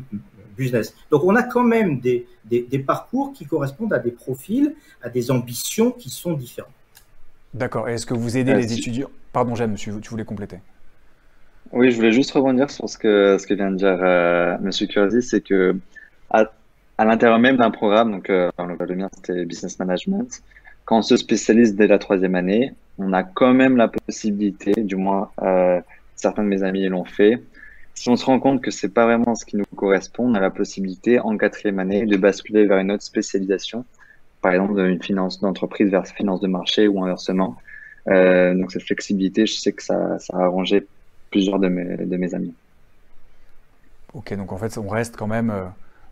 business. 0.57 0.95
Donc 1.11 1.25
on 1.25 1.35
a 1.35 1.43
quand 1.43 1.65
même 1.65 1.99
des, 1.99 2.29
des, 2.45 2.63
des 2.63 2.79
parcours 2.79 3.33
qui 3.33 3.47
correspondent 3.47 3.93
à 3.93 3.99
des 3.99 4.13
profils, 4.13 4.77
à 5.03 5.09
des 5.09 5.33
ambitions 5.33 5.91
qui 5.91 6.11
sont 6.11 6.35
différentes. 6.35 6.71
D'accord. 7.53 7.89
Et 7.89 7.95
est-ce 7.95 8.07
que 8.07 8.15
vous 8.15 8.37
aidez 8.37 8.55
les 8.55 8.73
étudiants? 8.73 9.11
Pardon, 9.33 9.57
Jeanne, 9.57 9.73
monsieur, 9.73 9.99
tu 10.01 10.11
voulais 10.11 10.25
compléter. 10.25 10.59
Oui, 11.73 11.91
je 11.91 11.97
voulais 11.97 12.13
juste 12.13 12.33
rebondir 12.33 12.69
sur 12.71 12.89
ce 12.89 12.99
que, 12.99 13.39
ce 13.39 13.47
que 13.47 13.55
vient 13.55 13.71
de 13.71 13.77
dire 13.77 13.99
euh, 14.03 14.57
Monsieur 14.61 14.87
Curzi, 14.89 15.23
c'est 15.23 15.41
que 15.41 15.77
à, 16.31 16.51
à 16.99 17.05
l'intérieur 17.05 17.39
même 17.39 17.57
d'un 17.57 17.71
programme, 17.71 18.11
donc 18.11 18.29
euh, 18.29 18.51
le 18.59 18.95
mien, 18.97 19.09
c'était 19.15 19.45
business 19.45 19.79
management, 19.79 20.43
quand 20.85 20.99
on 20.99 21.03
se 21.03 21.17
spécialise 21.17 21.77
dès 21.77 21.87
la 21.87 21.99
troisième 21.99 22.35
année, 22.35 22.75
on 22.99 23.13
a 23.13 23.23
quand 23.23 23.55
même 23.55 23.77
la 23.77 23.87
possibilité, 23.87 24.73
du 24.83 24.97
moins 24.97 25.31
euh, 25.43 25.81
certains 26.17 26.43
de 26.43 26.49
mes 26.49 26.65
amis 26.65 26.89
l'ont 26.89 27.05
fait, 27.05 27.41
si 27.95 28.09
on 28.09 28.17
se 28.17 28.25
rend 28.25 28.41
compte 28.41 28.63
que 28.63 28.73
c'est 28.73 28.89
pas 28.93 29.05
vraiment 29.05 29.37
ce 29.37 29.45
qui 29.45 29.57
nous 29.57 29.65
correspond, 29.77 30.29
on 30.29 30.35
a 30.35 30.41
la 30.41 30.51
possibilité 30.51 31.21
en 31.21 31.37
quatrième 31.37 31.79
année 31.79 32.05
de 32.05 32.17
basculer 32.17 32.67
vers 32.67 32.79
une 32.79 32.91
autre 32.91 33.05
spécialisation, 33.05 33.85
par 34.43 34.53
exemple 34.53 34.75
d'une 34.75 35.03
finance 35.03 35.41
d'entreprise 35.41 35.91
vers 35.91 36.07
finance 36.07 36.41
de 36.41 36.49
marché 36.49 36.89
ou 36.89 37.05
inversement. 37.05 37.57
Euh, 38.09 38.55
donc 38.55 38.73
cette 38.73 38.83
flexibilité, 38.83 39.47
je 39.47 39.55
sais 39.55 39.73
que 39.73 39.83
ça, 39.83 40.19
ça 40.19 40.37
a 40.37 40.45
arrangé 40.45 40.87
plusieurs 41.31 41.59
de 41.59 41.69
mes, 41.69 41.97
de 41.97 42.17
mes 42.17 42.35
amis. 42.35 42.55
Ok, 44.13 44.35
donc 44.37 44.53
en 44.53 44.59
fait, 44.59 44.77
on 44.79 44.89
reste 44.89 45.17
quand 45.17 45.29
même 45.29 45.51
euh, 45.51 45.65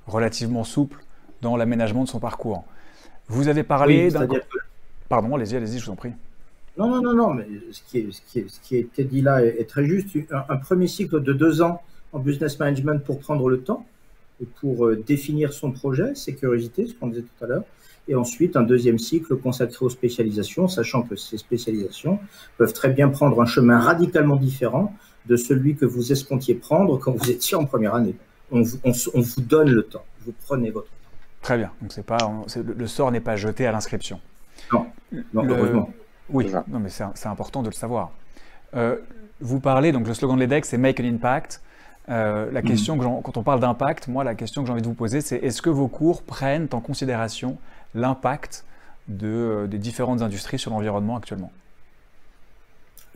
relativement 0.07 0.65
souple 0.65 1.03
dans 1.43 1.57
l'aménagement 1.57 2.05
de 2.05 2.09
son 2.09 2.21
parcours. 2.21 2.65
Vous 3.29 3.49
avez 3.49 3.63
parlé 3.63 4.11
d'un... 4.11 4.29
Pardon, 5.09 5.35
allez-y, 5.35 5.57
allez-y, 5.57 5.79
je 5.79 5.87
vous 5.87 5.93
en 5.93 5.97
prie. 5.97 6.13
Non, 6.77 6.89
non, 6.89 7.03
non, 7.03 7.15
non, 7.15 7.35
mais 7.35 7.47
ce 7.73 7.83
qui, 7.83 7.99
est, 7.99 8.13
ce 8.13 8.21
qui, 8.23 8.39
est, 8.39 8.49
ce 8.49 8.61
qui 8.61 8.77
a 8.77 8.79
été 8.79 9.03
dit 9.03 9.21
là 9.21 9.45
est, 9.45 9.69
très 9.69 9.85
juste. 9.85 10.17
Un, 10.31 10.57
premier 10.57 10.87
cycle 10.87 11.21
de 11.21 11.33
deux 11.33 11.61
ans 11.61 11.83
en 12.13 12.21
business 12.21 12.59
management 12.59 13.03
pour 13.05 13.19
prendre 13.19 13.49
le 13.49 13.61
temps 13.61 13.85
et 14.41 14.47
pour 14.61 14.87
euh, 14.87 15.03
définir 15.05 15.53
son 15.53 15.73
projet, 15.73 16.15
sécurité, 16.15 16.87
ce 16.87 16.95
qu'on 16.95 17.09
disait 17.09 17.23
tout 17.23 17.45
à 17.45 17.49
l'heure. 17.49 17.65
Et 18.07 18.15
ensuite, 18.15 18.57
un 18.57 18.63
deuxième 18.63 18.99
cycle 18.99 19.37
consacré 19.37 19.85
aux 19.85 19.91
spécialisations, 19.91 20.69
sachant 20.69 21.03
que 21.03 21.17
ces 21.17 21.37
spécialisations 21.37 22.21
peuvent 22.57 22.73
très 22.73 22.91
bien 22.91 23.09
prendre 23.09 23.41
un 23.43 23.47
chemin 23.47 23.81
radicalement 23.81 24.37
différent 24.37 24.95
de 25.27 25.37
celui 25.37 25.77
que 25.77 25.85
vous 25.85 26.13
escomptiez 26.13 26.55
prendre 26.55 26.99
quand 26.99 27.13
vous 27.13 27.31
étiez 27.31 27.57
en 27.57 27.65
première 27.65 27.95
année. 27.95 28.17
On 28.51 28.63
vous, 28.63 28.79
on, 28.85 28.93
on 29.15 29.21
vous 29.21 29.41
donne 29.41 29.71
le 29.71 29.83
temps, 29.83 30.05
vous 30.25 30.33
prenez 30.47 30.71
votre 30.71 30.87
temps. 30.87 30.93
Très 31.43 31.59
bien. 31.59 31.71
Donc 31.81 31.93
c'est 31.93 32.05
pas, 32.05 32.19
le 32.57 32.87
sort 32.87 33.13
n'est 33.13 33.21
pas 33.21 33.37
jeté 33.37 33.67
à 33.67 33.73
l'inscription. 33.73 34.21
Non, 34.73 34.87
non 35.33 35.45
heureusement. 35.49 35.91
Oui, 36.31 36.51
non, 36.69 36.79
mais 36.81 36.91
c'est 36.91 37.27
important 37.27 37.63
de 37.63 37.69
le 37.69 37.75
savoir. 37.75 38.11
Euh, 38.75 38.97
vous 39.41 39.61
parlez, 39.61 39.93
donc 39.93 40.07
le 40.07 40.15
slogan 40.15 40.37
de 40.37 40.43
l'EDEC, 40.43 40.65
c'est 40.67 40.79
Make 40.79 41.01
an 41.01 41.05
Impact. 41.05 41.63
Euh, 42.09 42.51
la 42.51 42.63
mm. 42.63 42.65
question, 42.65 42.99
que 42.99 43.05
quand 43.23 43.37
on 43.37 43.43
parle 43.43 43.61
d'impact, 43.61 44.09
moi, 44.09 44.25
la 44.25 44.35
question 44.35 44.63
que 44.63 44.67
j'ai 44.67 44.73
envie 44.73 44.83
de 44.83 44.87
vous 44.87 44.95
poser, 44.95 45.21
c'est 45.21 45.37
est-ce 45.37 45.63
que 45.63 45.71
vos 45.71 45.89
cours 45.89 46.23
prennent 46.23 46.69
en 46.73 46.81
considération 46.81 47.59
l'impact 47.95 48.65
de, 49.09 49.27
euh, 49.27 49.67
des 49.67 49.79
différentes 49.79 50.23
industries 50.23 50.59
sur 50.59 50.71
l'environnement 50.71 51.17
actuellement? 51.17 51.53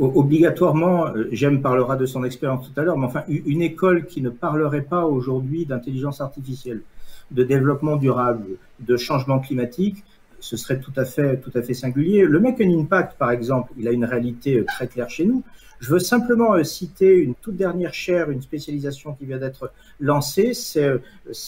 Obligatoirement, 0.02 1.06
J'aime 1.30 1.62
parlera 1.62 1.96
de 1.96 2.06
son 2.06 2.24
expérience 2.24 2.68
tout 2.68 2.80
à 2.80 2.82
l'heure, 2.82 2.98
mais 2.98 3.06
enfin, 3.06 3.22
une 3.28 3.62
école 3.62 4.06
qui 4.06 4.20
ne 4.20 4.30
parlerait 4.30 4.82
pas 4.82 5.06
aujourd'hui 5.06 5.64
d'intelligence 5.64 6.20
artificielle, 6.20 6.82
de 7.30 7.44
développement 7.44 7.96
durable, 7.96 8.44
de 8.80 8.96
changement 8.96 9.38
climatique, 9.38 10.02
ce 10.42 10.56
serait 10.56 10.80
tout 10.80 10.92
à 10.96 11.04
fait, 11.04 11.38
tout 11.38 11.52
à 11.54 11.62
fait 11.62 11.72
singulier. 11.72 12.24
Le 12.24 12.40
Make 12.40 12.60
an 12.60 12.80
Impact, 12.80 13.16
par 13.16 13.30
exemple, 13.30 13.72
il 13.78 13.86
a 13.86 13.92
une 13.92 14.04
réalité 14.04 14.58
euh, 14.58 14.64
très 14.66 14.88
claire 14.88 15.08
chez 15.08 15.24
nous. 15.24 15.42
Je 15.78 15.88
veux 15.88 16.00
simplement 16.00 16.54
euh, 16.54 16.64
citer 16.64 17.14
une 17.14 17.34
toute 17.36 17.56
dernière 17.56 17.94
chaire, 17.94 18.28
une 18.30 18.42
spécialisation 18.42 19.14
qui 19.14 19.24
vient 19.24 19.38
d'être 19.38 19.72
lancée, 20.00 20.52
c'est 20.52 20.84
euh, 20.84 20.98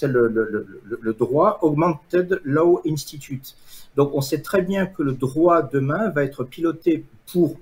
le, 0.03 1.12
droit 1.12 1.59
Augmented 1.62 2.40
Law 2.45 2.81
Institute. 2.87 3.57
Donc 3.97 4.14
on 4.14 4.21
sait 4.21 4.43
très 4.43 4.62
bien 4.62 4.87
que 4.87 5.03
le 5.03 5.12
droit 5.12 5.62
demain 5.62 6.11
va 6.11 6.23
être 6.23 6.45
piloté 6.45 7.05
pour 7.33 7.59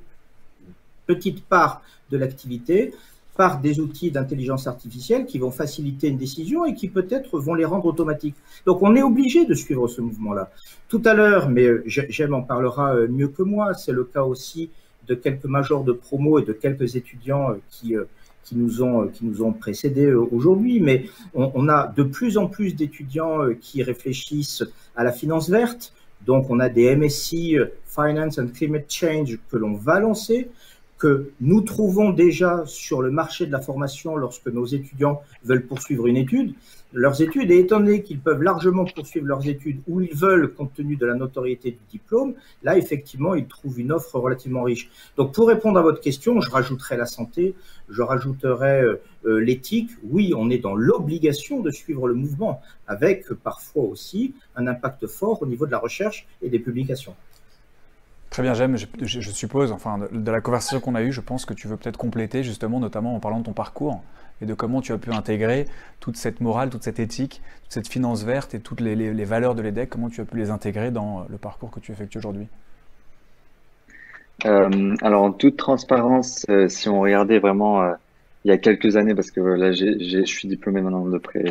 petite 1.15 1.45
part 1.45 1.83
de 2.11 2.17
l'activité 2.19 2.93
par 3.37 3.61
des 3.61 3.81
outils 3.81 4.11
d'intelligence 4.11 4.67
artificielle 4.67 5.25
qui 5.27 5.39
vont 5.39 5.51
faciliter 5.51 6.09
une 6.09 6.19
décision 6.19 6.65
et 6.67 6.75
qui 6.75 6.89
peut-être 6.89 7.39
vont 7.39 7.55
les 7.55 7.65
rendre 7.65 7.87
automatiques. 7.87 8.37
Donc 8.67 8.83
on 8.83 8.95
est 8.95 9.03
obligé 9.03 9.47
de 9.47 9.55
suivre 9.55 9.89
ce 9.89 10.01
mouvement-là. 10.01 10.51
Tout 10.89 11.03
à 11.05 11.15
l'heure, 11.15 11.49
mais 11.49 11.65
euh, 11.65 11.83
J'aime 11.87 12.35
en 12.35 12.43
parlera 12.43 12.95
euh, 12.95 13.09
mieux 13.09 13.29
que 13.29 13.43
moi, 13.43 13.75
c'est 13.75 13.93
le 13.93 14.05
cas 14.05 14.23
aussi 14.23 14.71
de 15.07 15.15
quelques 15.15 15.47
majors 15.47 15.85
de 15.85 15.93
promo 15.93 16.39
et 16.39 16.45
de 16.45 16.53
quelques 16.53 16.97
étudiants 16.97 17.53
euh, 17.53 18.07
qui, 18.45 18.55
nous, 18.55 18.83
ont, 18.83 19.53
précédés 19.53 20.13
aujourd'hui, 20.13 20.81
mais 20.81 21.07
on, 21.35 21.51
on 21.55 21.69
a 21.69 21.87
de 21.97 22.03
plus 22.03 22.37
en 22.37 22.49
plus 22.49 22.75
d'étudiants 22.75 23.39
qui 23.61 23.83
réfléchissent 23.83 24.65
à 24.95 25.05
la 25.05 25.13
finance 25.13 25.49
verte. 25.49 25.95
Donc 26.27 26.51
on 26.51 26.61
a 26.61 26.69
des 26.69 26.95
MSc 26.95 27.35
Finance 27.87 28.39
and 28.39 28.49
Climate 28.55 28.87
Change 28.89 29.39
que 29.51 29.57
l'on 29.57 29.75
va 29.75 30.01
lancer 30.01 30.51
que 31.03 31.33
nous 31.41 31.63
trouvons 31.63 32.11
déjà 32.11 32.63
sur 32.65 33.03
le 33.03 33.11
marché 33.11 33.45
de 33.45 33.51
la 33.51 33.61
formation 33.61 34.15
lorsque 34.15 34.47
nos 34.47 34.67
étudiants 34.67 35.21
veulent 35.43 35.67
poursuivre 35.67 36.07
une 36.07 36.17
étude, 36.17 36.55
leurs 36.93 37.21
études, 37.21 37.51
et 37.51 37.59
étant 37.59 37.81
donné 37.81 38.05
qu'ils 38.05 38.21
peuvent 38.21 38.41
largement 38.41 38.85
poursuivre 38.85 39.27
leurs 39.27 39.49
études 39.49 39.81
où 39.89 40.01
ils 40.01 40.15
veulent 40.15 40.55
compte 40.55 40.73
tenu 40.75 40.95
de 40.95 41.05
la 41.05 41.17
notoriété 41.17 41.73
du 41.73 41.81
diplôme, 41.91 42.35
là, 42.63 42.79
effectivement, 42.79 43.35
ils 43.35 43.49
trouvent 43.49 43.81
une 43.81 43.91
offre 43.91 44.17
relativement 44.21 44.63
riche. 44.63 44.91
Donc, 45.17 45.35
pour 45.35 45.49
répondre 45.49 45.77
à 45.77 45.83
votre 45.83 46.01
question, 46.01 46.41
je 46.41 46.49
rajouterai 46.49 46.97
la 46.97 47.07
santé, 47.07 47.57
je 47.89 48.03
rajouterai 48.03 48.83
euh, 48.83 49.01
euh, 49.25 49.39
l'éthique. 49.39 49.91
Oui, 50.05 50.33
on 50.37 50.51
est 50.51 50.59
dans 50.59 50.77
l'obligation 50.77 51.59
de 51.59 51.73
suivre 51.73 52.07
le 52.07 52.15
mouvement, 52.15 52.61
avec 52.87 53.29
parfois 53.33 53.83
aussi 53.83 54.35
un 54.55 54.69
impact 54.69 55.09
fort 55.09 55.43
au 55.43 55.47
niveau 55.47 55.67
de 55.67 55.73
la 55.73 55.79
recherche 55.81 56.29
et 56.43 56.49
des 56.49 56.61
publications. 56.61 57.17
Très 58.33 58.43
bien, 58.43 58.55
j'aime. 58.55 58.79
Je, 58.79 59.31
suppose, 59.31 59.73
enfin, 59.73 60.01
de, 60.11 60.31
la 60.31 60.41
conversation 60.41 60.81
qu'on 60.81 60.95
a 60.95 61.03
eue, 61.03 61.13
je 61.13 61.21
pense 61.21 61.45
que 61.45 61.53
tu 61.53 61.69
veux 61.69 61.77
peut-être 61.77 61.99
compléter, 61.99 62.43
justement, 62.43 62.81
notamment 62.81 63.15
en 63.15 63.21
parlant 63.21 63.41
de 63.41 63.45
ton 63.45 63.53
parcours 63.53 64.03
et 64.41 64.47
de 64.47 64.55
comment 64.55 64.81
tu 64.81 64.93
as 64.93 64.97
pu 64.97 65.13
intégrer 65.13 65.67
toute 66.01 66.17
cette 66.17 66.41
morale, 66.41 66.71
toute 66.71 66.83
cette 66.83 66.99
éthique, 66.99 67.43
toute 67.65 67.73
cette 67.73 67.89
finance 67.89 68.25
verte 68.25 68.55
et 68.55 68.61
toutes 68.61 68.81
les, 68.81 69.25
valeurs 69.27 69.55
de 69.55 69.61
l'EDEC, 69.61 69.91
comment 69.91 70.09
tu 70.09 70.23
as 70.23 70.25
pu 70.25 70.39
les 70.39 70.49
intégrer 70.49 70.91
dans 70.91 71.27
le 71.29 71.37
parcours 71.37 71.71
que 71.71 71.79
tu 71.79 71.93
effectues 71.93 72.17
aujourd'hui? 72.17 72.47
Euh, 74.47 74.97
Alors, 75.03 75.25
en 75.25 75.33
toute 75.33 75.59
transparence, 75.59 76.47
euh, 76.49 76.69
si 76.69 76.89
on 76.89 77.03
regardait 77.03 77.39
vraiment 77.39 77.83
euh, 77.83 77.93
il 78.47 78.49
y 78.49 78.53
a 78.53 78.57
quelques 78.57 78.97
années, 78.97 79.15
parce 79.15 79.31
que 79.31 79.41
là, 79.41 79.73
je 79.73 80.25
suis 80.25 80.49
diplômé 80.49 80.81
maintenant 80.81 81.05
de 81.05 81.19
près, 81.19 81.45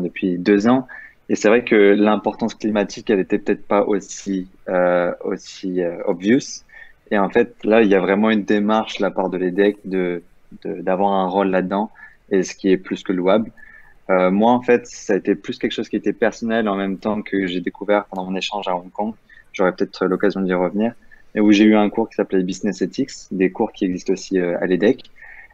depuis 0.00 0.38
deux 0.38 0.68
ans, 0.68 0.86
et 1.32 1.34
c'est 1.34 1.48
vrai 1.48 1.64
que 1.64 1.74
l'importance 1.74 2.54
climatique, 2.54 3.08
elle 3.08 3.20
était 3.20 3.38
peut-être 3.38 3.66
pas 3.66 3.84
aussi 3.84 4.48
euh, 4.68 5.14
aussi 5.24 5.80
euh, 5.80 5.96
obvious. 6.04 6.62
Et 7.10 7.16
en 7.16 7.30
fait, 7.30 7.56
là, 7.64 7.80
il 7.80 7.88
y 7.88 7.94
a 7.94 8.00
vraiment 8.00 8.28
une 8.28 8.44
démarche 8.44 8.98
de 8.98 9.02
la 9.02 9.10
part 9.10 9.30
de 9.30 9.38
l'EDEC 9.38 9.78
de 9.86 10.22
d'avoir 10.62 11.12
un 11.12 11.26
rôle 11.28 11.48
là-dedans, 11.48 11.90
et 12.30 12.42
ce 12.42 12.54
qui 12.54 12.70
est 12.70 12.76
plus 12.76 13.02
que 13.02 13.14
louable. 13.14 13.50
Euh, 14.10 14.30
moi, 14.30 14.52
en 14.52 14.60
fait, 14.60 14.86
ça 14.86 15.14
a 15.14 15.16
été 15.16 15.34
plus 15.34 15.58
quelque 15.58 15.72
chose 15.72 15.88
qui 15.88 15.96
était 15.96 16.12
personnel 16.12 16.68
en 16.68 16.76
même 16.76 16.98
temps 16.98 17.22
que 17.22 17.46
j'ai 17.46 17.62
découvert 17.62 18.04
pendant 18.04 18.26
mon 18.30 18.36
échange 18.36 18.68
à 18.68 18.76
Hong 18.76 18.90
Kong. 18.92 19.14
J'aurais 19.54 19.72
peut-être 19.72 20.04
l'occasion 20.04 20.42
d'y 20.42 20.52
revenir. 20.52 20.92
Et 21.34 21.40
où 21.40 21.50
j'ai 21.50 21.64
eu 21.64 21.76
un 21.76 21.88
cours 21.88 22.10
qui 22.10 22.16
s'appelait 22.16 22.42
Business 22.42 22.82
Ethics, 22.82 23.12
des 23.30 23.50
cours 23.50 23.72
qui 23.72 23.86
existent 23.86 24.12
aussi 24.12 24.38
à 24.38 24.66
l'EDEC. 24.66 25.04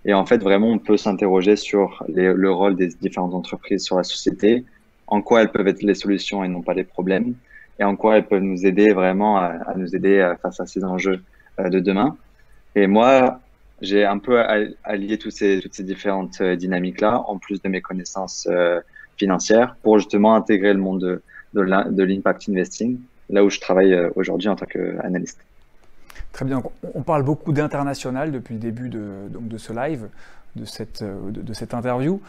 Et 0.05 0.15
en 0.15 0.27
fait, 0.27 0.39
vraiment, 0.39 0.73
on 0.73 0.81
peut 0.81 0.97
s'interroger 0.97 1.55
sur 1.55 2.05
le 2.09 2.51
rôle 2.51 2.75
des 2.75 2.89
différentes 2.89 3.35
entreprises 3.35 3.85
sur 3.85 3.97
la 3.97 4.03
société, 4.03 4.65
en 5.09 5.23
quoi 5.23 5.43
elles 5.43 5.51
peuvent 5.51 5.69
être 5.69 5.83
les 5.83 5.95
solutions 5.95 6.45
et 6.45 6.49
non 6.49 6.63
pas 6.63 6.75
les 6.75 6.85
problèmes, 6.85 7.35
et 7.79 7.85
en 7.85 7.97
quoi 7.97 8.17
elles 8.17 8.27
peuvent 8.27 8.43
nous 8.43 8.67
aider 8.67 8.93
vraiment 8.93 9.39
à, 9.39 9.75
nous 9.77 9.97
aider 9.97 10.19
euh, 10.19 10.37
face 10.37 10.61
à 10.61 10.67
ces 10.67 10.85
enjeux 10.85 11.23
euh, 11.59 11.69
de 11.69 11.81
demain. 11.81 12.17
Et 12.75 12.87
moi, 12.87 13.41
j'ai 13.81 14.05
un 14.05 14.19
peu 14.19 14.41
allié 14.85 15.19
toutes 15.19 15.33
ces 15.33 15.63
différentes 15.81 16.41
euh, 16.41 16.57
dynamiques-là, 16.57 17.23
en 17.27 17.39
plus 17.39 17.63
de 17.63 17.69
mes 17.69 17.81
connaissances 17.81 18.49
financières, 19.17 19.77
pour 19.83 19.99
justement 19.99 20.35
intégrer 20.35 20.73
le 20.73 20.81
monde 20.81 21.21
de, 21.55 21.61
l'impact 21.63 22.49
investing, 22.49 22.99
là 23.31 23.45
où 23.45 23.51
je 23.51 23.61
travaille 23.61 23.97
aujourd'hui 24.15 24.49
en 24.49 24.57
tant 24.57 24.67
qu'analyste. 24.67 25.41
Très 26.33 26.45
bien. 26.45 26.63
On 26.95 27.03
parle 27.03 27.23
beaucoup 27.23 27.53
d'international 27.53 28.31
depuis 28.31 28.55
le 28.55 28.61
début 28.61 28.89
de, 28.91 29.29
donc 29.31 29.49
de 29.49 29.59
ce 29.59 29.73
live, 29.73 30.09
de 30.55 30.65
cette, 30.65 31.03
de 31.03 31.53
cette 31.53 31.75
interview. 31.75 32.21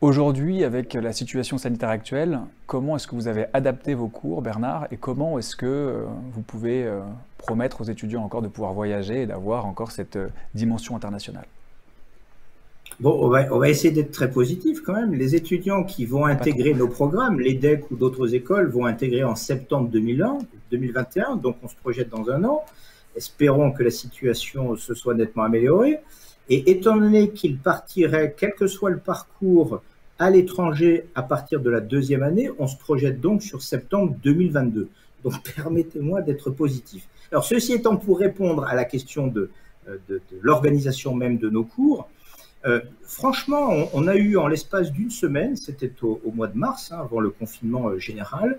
Aujourd'hui, 0.00 0.64
avec 0.64 0.94
la 0.94 1.12
situation 1.12 1.58
sanitaire 1.58 1.90
actuelle, 1.90 2.40
comment 2.66 2.96
est-ce 2.96 3.06
que 3.06 3.14
vous 3.14 3.28
avez 3.28 3.44
adapté 3.52 3.92
vos 3.92 4.08
cours, 4.08 4.40
Bernard, 4.40 4.86
et 4.90 4.96
comment 4.96 5.38
est-ce 5.38 5.54
que 5.54 5.66
euh, 5.66 6.04
vous 6.32 6.40
pouvez 6.40 6.84
euh, 6.84 7.00
promettre 7.36 7.82
aux 7.82 7.84
étudiants 7.84 8.24
encore 8.24 8.40
de 8.40 8.48
pouvoir 8.48 8.72
voyager 8.72 9.22
et 9.22 9.26
d'avoir 9.26 9.66
encore 9.66 9.90
cette 9.90 10.16
euh, 10.16 10.28
dimension 10.54 10.96
internationale? 10.96 11.44
Bon, 12.98 13.14
on 13.20 13.58
va, 13.58 13.68
essayer 13.68 13.92
d'être 13.92 14.10
très 14.10 14.30
positif 14.30 14.80
quand 14.80 14.94
même. 14.94 15.12
Les 15.12 15.34
étudiants 15.34 15.84
qui 15.84 16.06
vont 16.06 16.24
intégrer 16.24 16.72
nos 16.72 16.88
programmes, 16.88 17.38
l'EDEC 17.38 17.90
ou 17.90 17.96
d'autres 17.96 18.34
écoles, 18.34 18.70
vont 18.70 18.86
intégrer 18.86 19.22
en 19.22 19.34
septembre 19.34 19.90
2001, 19.90 20.38
2021, 20.70 21.36
donc 21.36 21.56
on 21.62 21.68
se 21.68 21.76
projette 21.76 22.08
dans 22.08 22.30
un 22.30 22.42
an. 22.44 22.64
Espérons 23.16 23.72
que 23.72 23.82
la 23.82 23.90
situation 23.90 24.76
se 24.76 24.94
soit 24.94 25.14
nettement 25.14 25.42
améliorée. 25.42 25.98
Et 26.48 26.70
étant 26.70 26.96
donné 26.96 27.30
qu'ils 27.30 27.58
partiraient, 27.58 28.34
quel 28.36 28.54
que 28.54 28.66
soit 28.66 28.90
le 28.90 28.98
parcours, 28.98 29.82
à 30.20 30.28
l'étranger 30.28 31.06
à 31.14 31.22
partir 31.22 31.60
de 31.60 31.70
la 31.70 31.80
deuxième 31.80 32.22
année, 32.22 32.50
on 32.58 32.66
se 32.66 32.76
projette 32.76 33.20
donc 33.22 33.42
sur 33.42 33.62
septembre 33.62 34.14
2022. 34.22 34.90
Donc 35.24 35.32
permettez-moi 35.56 36.20
d'être 36.20 36.50
positif. 36.50 37.08
Alors 37.32 37.44
ceci 37.44 37.72
étant 37.72 37.96
pour 37.96 38.18
répondre 38.18 38.64
à 38.64 38.74
la 38.74 38.84
question 38.84 39.26
de, 39.26 39.50
euh, 39.88 39.96
l'organisation 40.42 41.14
même 41.14 41.38
de 41.38 41.48
nos 41.48 41.64
cours, 41.64 42.06
euh, 42.66 42.80
franchement, 43.02 43.70
on, 43.94 44.06
a 44.06 44.14
eu 44.16 44.36
en 44.36 44.46
l'espace 44.46 44.92
d'une 44.92 45.08
semaine, 45.08 45.56
c'était 45.56 45.90
au, 46.02 46.20
mois 46.34 46.48
de 46.48 46.58
mars, 46.58 46.92
hein, 46.92 46.98
avant 47.00 47.20
le 47.20 47.30
confinement 47.30 47.88
euh, 47.88 47.98
général, 47.98 48.58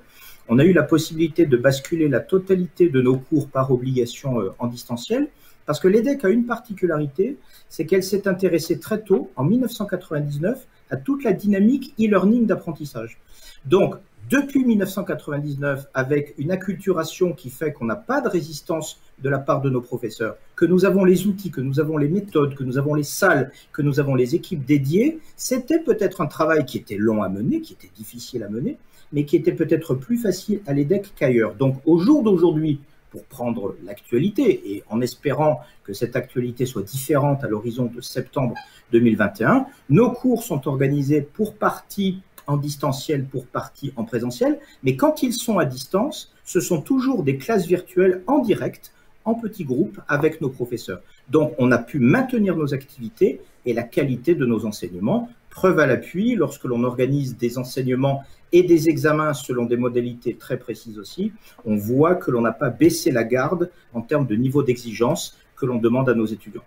on 0.50 0.58
a 0.58 0.64
eu 0.64 0.74
la 0.74 0.82
possibilité 0.82 1.46
de 1.46 1.58
basculer 1.58 2.10
la 2.10 2.22
totalité 2.22 2.90
de 2.90 3.00
nos 3.00 3.18
cours 3.18 3.48
par 3.48 3.72
obligation 3.72 4.38
en 4.58 4.66
distanciel, 4.66 5.28
parce 5.68 5.80
que 5.80 5.88
l'EDEC 5.88 6.26
a 6.26 6.30
une 6.30 6.48
particularité, 6.48 7.38
c'est 7.70 7.86
qu'elle 7.86 8.02
s'est 8.02 8.28
intéressée 8.28 8.80
très 8.80 9.04
tôt, 9.04 9.30
en 9.36 9.44
1999, 9.44 10.66
à 10.92 10.98
toute 10.98 11.24
la 11.24 11.34
dynamique 11.34 11.94
e-learning 12.00 12.46
d'apprentissage. 12.46 13.18
Donc, 13.66 13.96
depuis 14.30 14.64
1999, 14.64 15.88
avec 15.94 16.36
une 16.38 16.52
acculturation 16.52 17.34
qui 17.34 17.50
fait 17.50 17.74
qu'on 17.74 17.86
n'a 17.86 17.96
pas 17.96 18.22
de 18.22 18.30
résistance 18.30 19.02
de 19.22 19.30
la 19.30 19.40
part 19.40 19.62
de 19.62 19.70
nos 19.70 19.82
professeurs, 19.82 20.38
que 20.56 20.66
nous 20.66 20.86
avons 20.86 21.04
les 21.04 21.28
outils, 21.28 21.52
que 21.52 21.62
nous 21.62 21.80
avons 21.80 21.98
les 21.98 22.08
méthodes, 22.08 22.56
que 22.56 22.64
nous 22.64 22.78
avons 22.78 22.94
les 22.94 23.04
salles, 23.04 23.52
que 23.74 23.82
nous 23.82 24.00
avons 24.00 24.16
les 24.16 24.36
équipes 24.36 24.64
dédiées, 24.64 25.20
c'était 25.36 25.80
peut-être 25.80 26.22
un 26.22 26.28
travail 26.28 26.66
qui 26.66 26.78
était 26.78 26.98
long 26.98 27.24
à 27.24 27.30
mener, 27.30 27.62
qui 27.62 27.74
était 27.74 27.92
difficile 27.96 28.44
à 28.44 28.50
mener, 28.50 28.78
mais 29.12 29.26
qui 29.26 29.36
était 29.36 29.52
peut-être 29.52 29.96
plus 29.96 30.18
facile 30.18 30.62
à 30.66 30.74
l'EDEC 30.74 31.14
qu'ailleurs. 31.16 31.56
Donc 31.56 31.82
au 31.86 31.98
jour 31.98 32.24
d'aujourd'hui, 32.24 32.80
pour 33.12 33.26
prendre 33.26 33.76
l'actualité 33.84 34.74
et 34.74 34.84
en 34.90 35.02
espérant 35.02 35.62
que 35.84 35.94
cette 35.94 36.16
actualité 36.16 36.66
soit 36.66 36.82
différente 36.82 37.44
à 37.44 37.48
l'horizon 37.48 37.86
de 37.86 38.02
septembre 38.02 38.56
2021. 38.92 39.66
Nos 39.90 40.12
cours 40.12 40.44
sont 40.44 40.68
organisés 40.68 41.22
pour 41.22 41.56
partie 41.56 42.22
en 42.48 42.58
distanciel, 42.58 43.26
pour 43.26 43.46
partie 43.46 43.94
en 43.96 44.04
présentiel, 44.04 44.60
mais 44.84 44.96
quand 44.96 45.22
ils 45.22 45.34
sont 45.34 45.60
à 45.60 45.66
distance, 45.66 46.34
ce 46.44 46.60
sont 46.60 46.82
toujours 46.82 47.24
des 47.24 47.38
classes 47.38 47.68
virtuelles 47.68 48.24
en 48.28 48.40
direct, 48.40 48.94
en 49.26 49.36
petits 49.36 49.66
groupes, 49.66 50.00
avec 50.08 50.42
nos 50.42 50.50
professeurs. 50.50 51.02
Donc 51.30 51.54
on 51.60 51.72
a 51.72 51.78
pu 51.78 52.00
maintenir 52.00 52.56
nos 52.56 52.74
activités 52.74 53.42
et 53.66 53.74
la 53.74 53.84
qualité 53.84 54.36
de 54.36 54.46
nos 54.46 54.66
enseignements. 54.66 55.30
Preuve 55.52 55.80
à 55.80 55.86
l'appui, 55.86 56.36
lorsque 56.36 56.64
l'on 56.64 56.84
organise 56.84 57.38
des 57.38 57.58
enseignements 57.58 58.24
et 58.54 58.64
des 58.64 58.90
examens 58.90 59.34
selon 59.34 59.66
des 59.66 59.78
modalités 59.78 60.36
très 60.36 60.58
précises 60.58 60.98
aussi, 60.98 61.34
on 61.66 61.76
voit 61.76 62.16
que 62.16 62.32
l'on 62.32 62.42
n'a 62.42 62.54
pas 62.54 62.70
baissé 62.70 63.12
la 63.12 63.24
garde 63.24 63.70
en 63.94 64.02
termes 64.02 64.26
de 64.26 64.36
niveau 64.36 64.64
d'exigence 64.64 65.38
que 65.58 65.66
l'on 65.66 65.78
demande 65.78 66.10
à 66.10 66.16
nos 66.16 66.26
étudiants. 66.26 66.64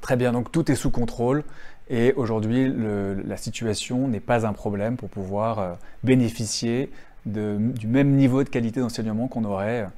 Très 0.00 0.16
bien, 0.16 0.32
donc 0.32 0.50
tout 0.52 0.70
est 0.70 0.76
sous 0.76 0.90
contrôle 0.90 1.42
et 1.90 2.12
aujourd'hui 2.14 2.72
la 2.72 3.36
situation 3.36 4.08
n'est 4.08 4.20
pas 4.20 4.46
un 4.46 4.52
problème 4.52 4.96
pour 4.96 5.08
pouvoir 5.08 5.58
euh, 5.58 5.72
bénéficier 6.04 6.90
du 7.26 7.86
même 7.86 8.14
niveau 8.14 8.42
de 8.42 8.48
qualité 8.48 8.80
d'enseignement 8.80 9.28
qu'on 9.28 9.44
aurait 9.44 9.88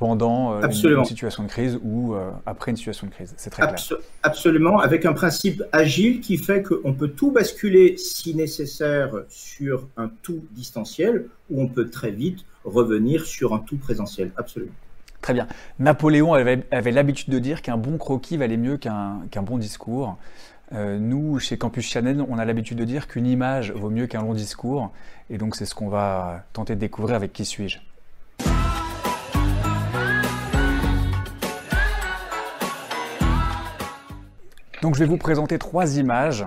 pendant 0.00 0.54
euh, 0.54 0.66
une, 0.66 1.04
situation 1.04 1.44
de 1.44 1.48
crise 1.48 1.78
ou 1.82 2.14
euh, 2.14 2.30
après 2.46 2.70
une 2.70 2.76
situation 2.78 3.06
de 3.06 3.12
crise. 3.12 3.34
C'est 3.36 3.50
très 3.50 3.62
clair. 3.62 3.98
Absolument, 4.22 4.78
avec 4.80 5.04
un 5.04 5.12
principe 5.12 5.62
agile 5.72 6.20
qui 6.20 6.38
fait 6.38 6.62
qu'on 6.62 6.94
peut 6.94 7.08
tout 7.08 7.30
basculer 7.30 7.98
si 7.98 8.34
nécessaire 8.34 9.10
sur 9.28 9.86
un 9.98 10.10
tout 10.22 10.42
distanciel 10.52 11.26
ou 11.50 11.60
on 11.60 11.68
peut 11.68 11.90
très 11.90 12.10
vite 12.10 12.46
revenir 12.64 13.26
sur 13.26 13.54
un 13.54 13.58
tout 13.58 13.76
présentiel. 13.76 14.32
Absolument. 14.38 14.72
Très 15.20 15.34
bien. 15.34 15.46
Napoléon 15.78 16.32
avait, 16.32 16.64
l'habitude 16.70 17.28
de 17.28 17.38
dire 17.38 17.60
qu'un 17.60 17.76
bon 17.76 17.98
croquis 17.98 18.38
valait 18.38 18.56
mieux 18.56 18.78
qu'un 18.78 19.42
bon 19.42 19.58
discours. 19.58 20.16
Euh, 20.72 20.98
nous, 20.98 21.38
chez 21.38 21.58
Campus 21.58 21.86
Channel, 21.86 22.24
on 22.26 22.38
a 22.38 22.44
l'habitude 22.46 22.78
de 22.78 22.84
dire 22.84 23.06
qu'une 23.06 23.26
image 23.26 23.72
vaut 23.72 23.90
mieux 23.90 24.06
qu'un 24.06 24.22
long 24.22 24.32
discours. 24.32 24.92
Et 25.28 25.36
donc, 25.36 25.56
c'est 25.56 25.66
ce 25.66 25.74
qu'on 25.74 25.88
va 25.88 26.44
tenter 26.54 26.74
de 26.74 26.80
découvrir 26.80 27.16
avec 27.16 27.34
Qui 27.34 27.44
suis-je? 27.44 27.80
Donc, 34.82 34.94
je 34.94 35.00
vais 35.00 35.06
vous 35.06 35.18
présenter 35.18 35.58
trois 35.58 35.98
images 35.98 36.46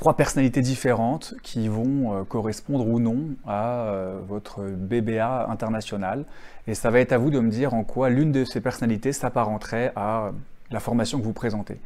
trois 0.00 0.16
personnalités 0.16 0.62
différentes 0.62 1.34
qui 1.42 1.68
vont 1.68 2.14
euh, 2.14 2.24
correspondre 2.24 2.86
ou 2.88 2.98
non 3.00 3.36
à 3.46 3.82
euh, 3.82 4.18
votre 4.26 4.62
BBA 4.62 5.46
international. 5.50 6.24
Et 6.66 6.74
ça 6.74 6.88
va 6.90 7.00
être 7.00 7.12
à 7.12 7.18
vous 7.18 7.30
de 7.30 7.38
me 7.38 7.50
dire 7.50 7.74
en 7.74 7.84
quoi 7.84 8.08
l'une 8.08 8.32
de 8.32 8.46
ces 8.46 8.62
personnalités 8.62 9.12
s'apparenterait 9.12 9.92
à 9.96 10.30
la 10.70 10.80
formation 10.80 11.18
que 11.18 11.24
vous 11.24 11.34
présentez. 11.34 11.78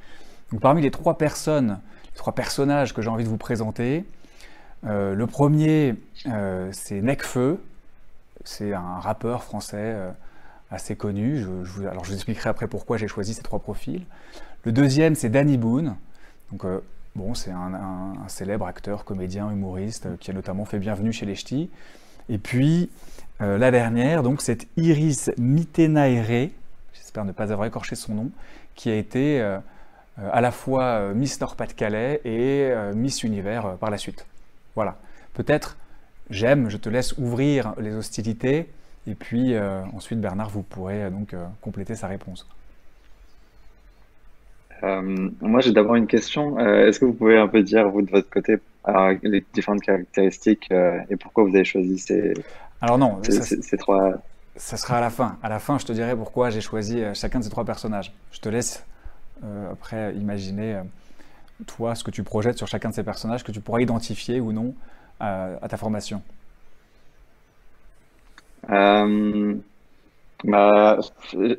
Donc, 0.53 0.61
parmi 0.61 0.81
les 0.81 0.93
trois 0.93 1.19
personnes, 1.19 1.81
les 2.13 2.19
trois 2.19 2.35
personnages 2.35 2.95
que 2.95 3.03
j'ai 3.03 3.09
envie 3.09 3.25
de 3.25 3.29
vous 3.29 3.37
présenter, 3.37 4.05
euh, 4.87 5.15
le 5.15 5.27
premier, 5.27 5.97
c'est 6.71 7.01
Necfeu. 7.01 7.61
C'est 8.45 8.75
un 8.75 9.01
rappeur 9.01 9.43
français 9.43 9.97
assez 10.71 10.97
connu. 10.97 11.47
Alors 11.91 12.05
je 12.05 12.11
vous 12.11 12.15
expliquerai 12.15 12.51
après 12.51 12.69
pourquoi 12.69 12.99
j'ai 12.99 13.09
choisi 13.09 13.33
ces 13.33 13.43
trois 13.43 13.59
profils. 13.59 14.05
Le 14.64 14.72
deuxième, 14.72 15.14
c'est 15.14 15.29
Danny 15.29 15.57
Boone. 15.57 15.96
Donc, 16.50 16.64
bon, 17.14 17.35
c'est 17.35 17.50
un, 17.50 18.14
célèbre 18.29 18.66
acteur, 18.66 19.05
comédien, 19.05 19.50
humoriste 19.50 20.16
qui 20.18 20.31
a 20.31 20.35
notamment 20.35 20.64
fait 20.64 20.79
Bienvenue 20.79 21.12
chez 21.12 21.27
les 21.27 21.35
Ch'tis. 21.35 21.70
Et 22.29 22.38
puis, 22.38 22.90
la 23.40 23.70
dernière, 23.70 24.22
donc, 24.22 24.40
c'est 24.40 24.66
Iris 24.77 25.31
Mitenaere, 25.37 26.50
j'espère 26.94 27.24
ne 27.24 27.33
pas 27.33 27.53
avoir 27.53 27.66
écorché 27.66 27.94
son 27.94 28.14
nom, 28.14 28.31
qui 28.74 28.90
a 28.90 28.96
été 28.96 29.40
à 30.16 30.40
la 30.40 30.50
fois 30.50 31.12
Miss 31.14 31.40
Nord-Pas-de-Calais 31.40 32.20
et 32.24 32.72
Miss 32.94 33.22
Univers 33.22 33.77
par 33.77 33.90
la 33.90 33.98
suite. 33.98 34.24
Voilà. 34.74 34.96
Peut-être 35.35 35.77
j'aime, 36.31 36.68
je 36.68 36.77
te 36.77 36.88
laisse 36.88 37.16
ouvrir 37.18 37.74
les 37.79 37.94
hostilités, 37.94 38.68
et 39.07 39.14
puis 39.14 39.55
euh, 39.55 39.83
ensuite 39.92 40.20
Bernard, 40.20 40.50
vous 40.50 40.62
pourrez 40.62 41.05
euh, 41.05 41.11
donc 41.11 41.35
euh, 41.35 41.46
compléter 41.61 41.94
sa 41.94 42.07
réponse. 42.07 42.46
Moi, 45.40 45.61
j'ai 45.61 45.73
d'abord 45.73 45.94
une 45.94 46.07
question. 46.07 46.59
Est-ce 46.59 47.01
que 47.01 47.05
vous 47.05 47.12
pouvez 47.12 47.38
un 47.38 47.49
peu 47.49 47.62
dire, 47.62 47.88
vous, 47.88 48.03
de 48.03 48.11
votre 48.11 48.29
côté, 48.29 48.57
les 49.23 49.44
différentes 49.53 49.83
caractéristiques 49.83 50.70
et 51.11 51.16
pourquoi 51.16 51.44
vous 51.44 51.55
avez 51.55 51.64
choisi 51.64 51.99
ces, 51.99 52.35
Alors 52.81 52.99
non, 52.99 53.20
ces, 53.23 53.77
trois... 53.77 54.14
Ça 54.57 54.77
sera 54.77 54.99
à 54.99 55.01
la 55.01 55.11
fin. 55.11 55.37
À 55.42 55.49
la 55.49 55.59
fin, 55.59 55.79
je 55.79 55.87
te 55.87 55.92
dirai 55.92 56.14
pourquoi 56.14 56.51
j'ai 56.51 56.61
choisi 56.61 57.03
chacun 57.14 57.38
de 57.38 57.44
ces 57.44 57.51
trois 57.51 57.64
personnages. 57.64 58.12
Je 58.31 58.40
te 58.40 58.49
laisse 58.49 58.85
après 59.70 60.14
imaginer, 60.14 60.81
toi, 61.66 61.94
ce 61.94 62.05
que 62.05 62.11
tu 62.11 62.23
projettes 62.23 62.59
sur 62.59 62.66
chacun 62.66 62.90
de 62.90 62.94
ces 62.94 63.05
personnages, 63.05 63.44
que 63.44 63.53
tu 63.53 63.61
pourras 63.61 63.81
identifier 63.81 64.40
ou 64.40 64.53
non 64.53 64.75
à 65.20 65.66
ta 65.68 65.77
formation 65.77 66.23
euh, 68.70 69.55
bah, 70.44 70.99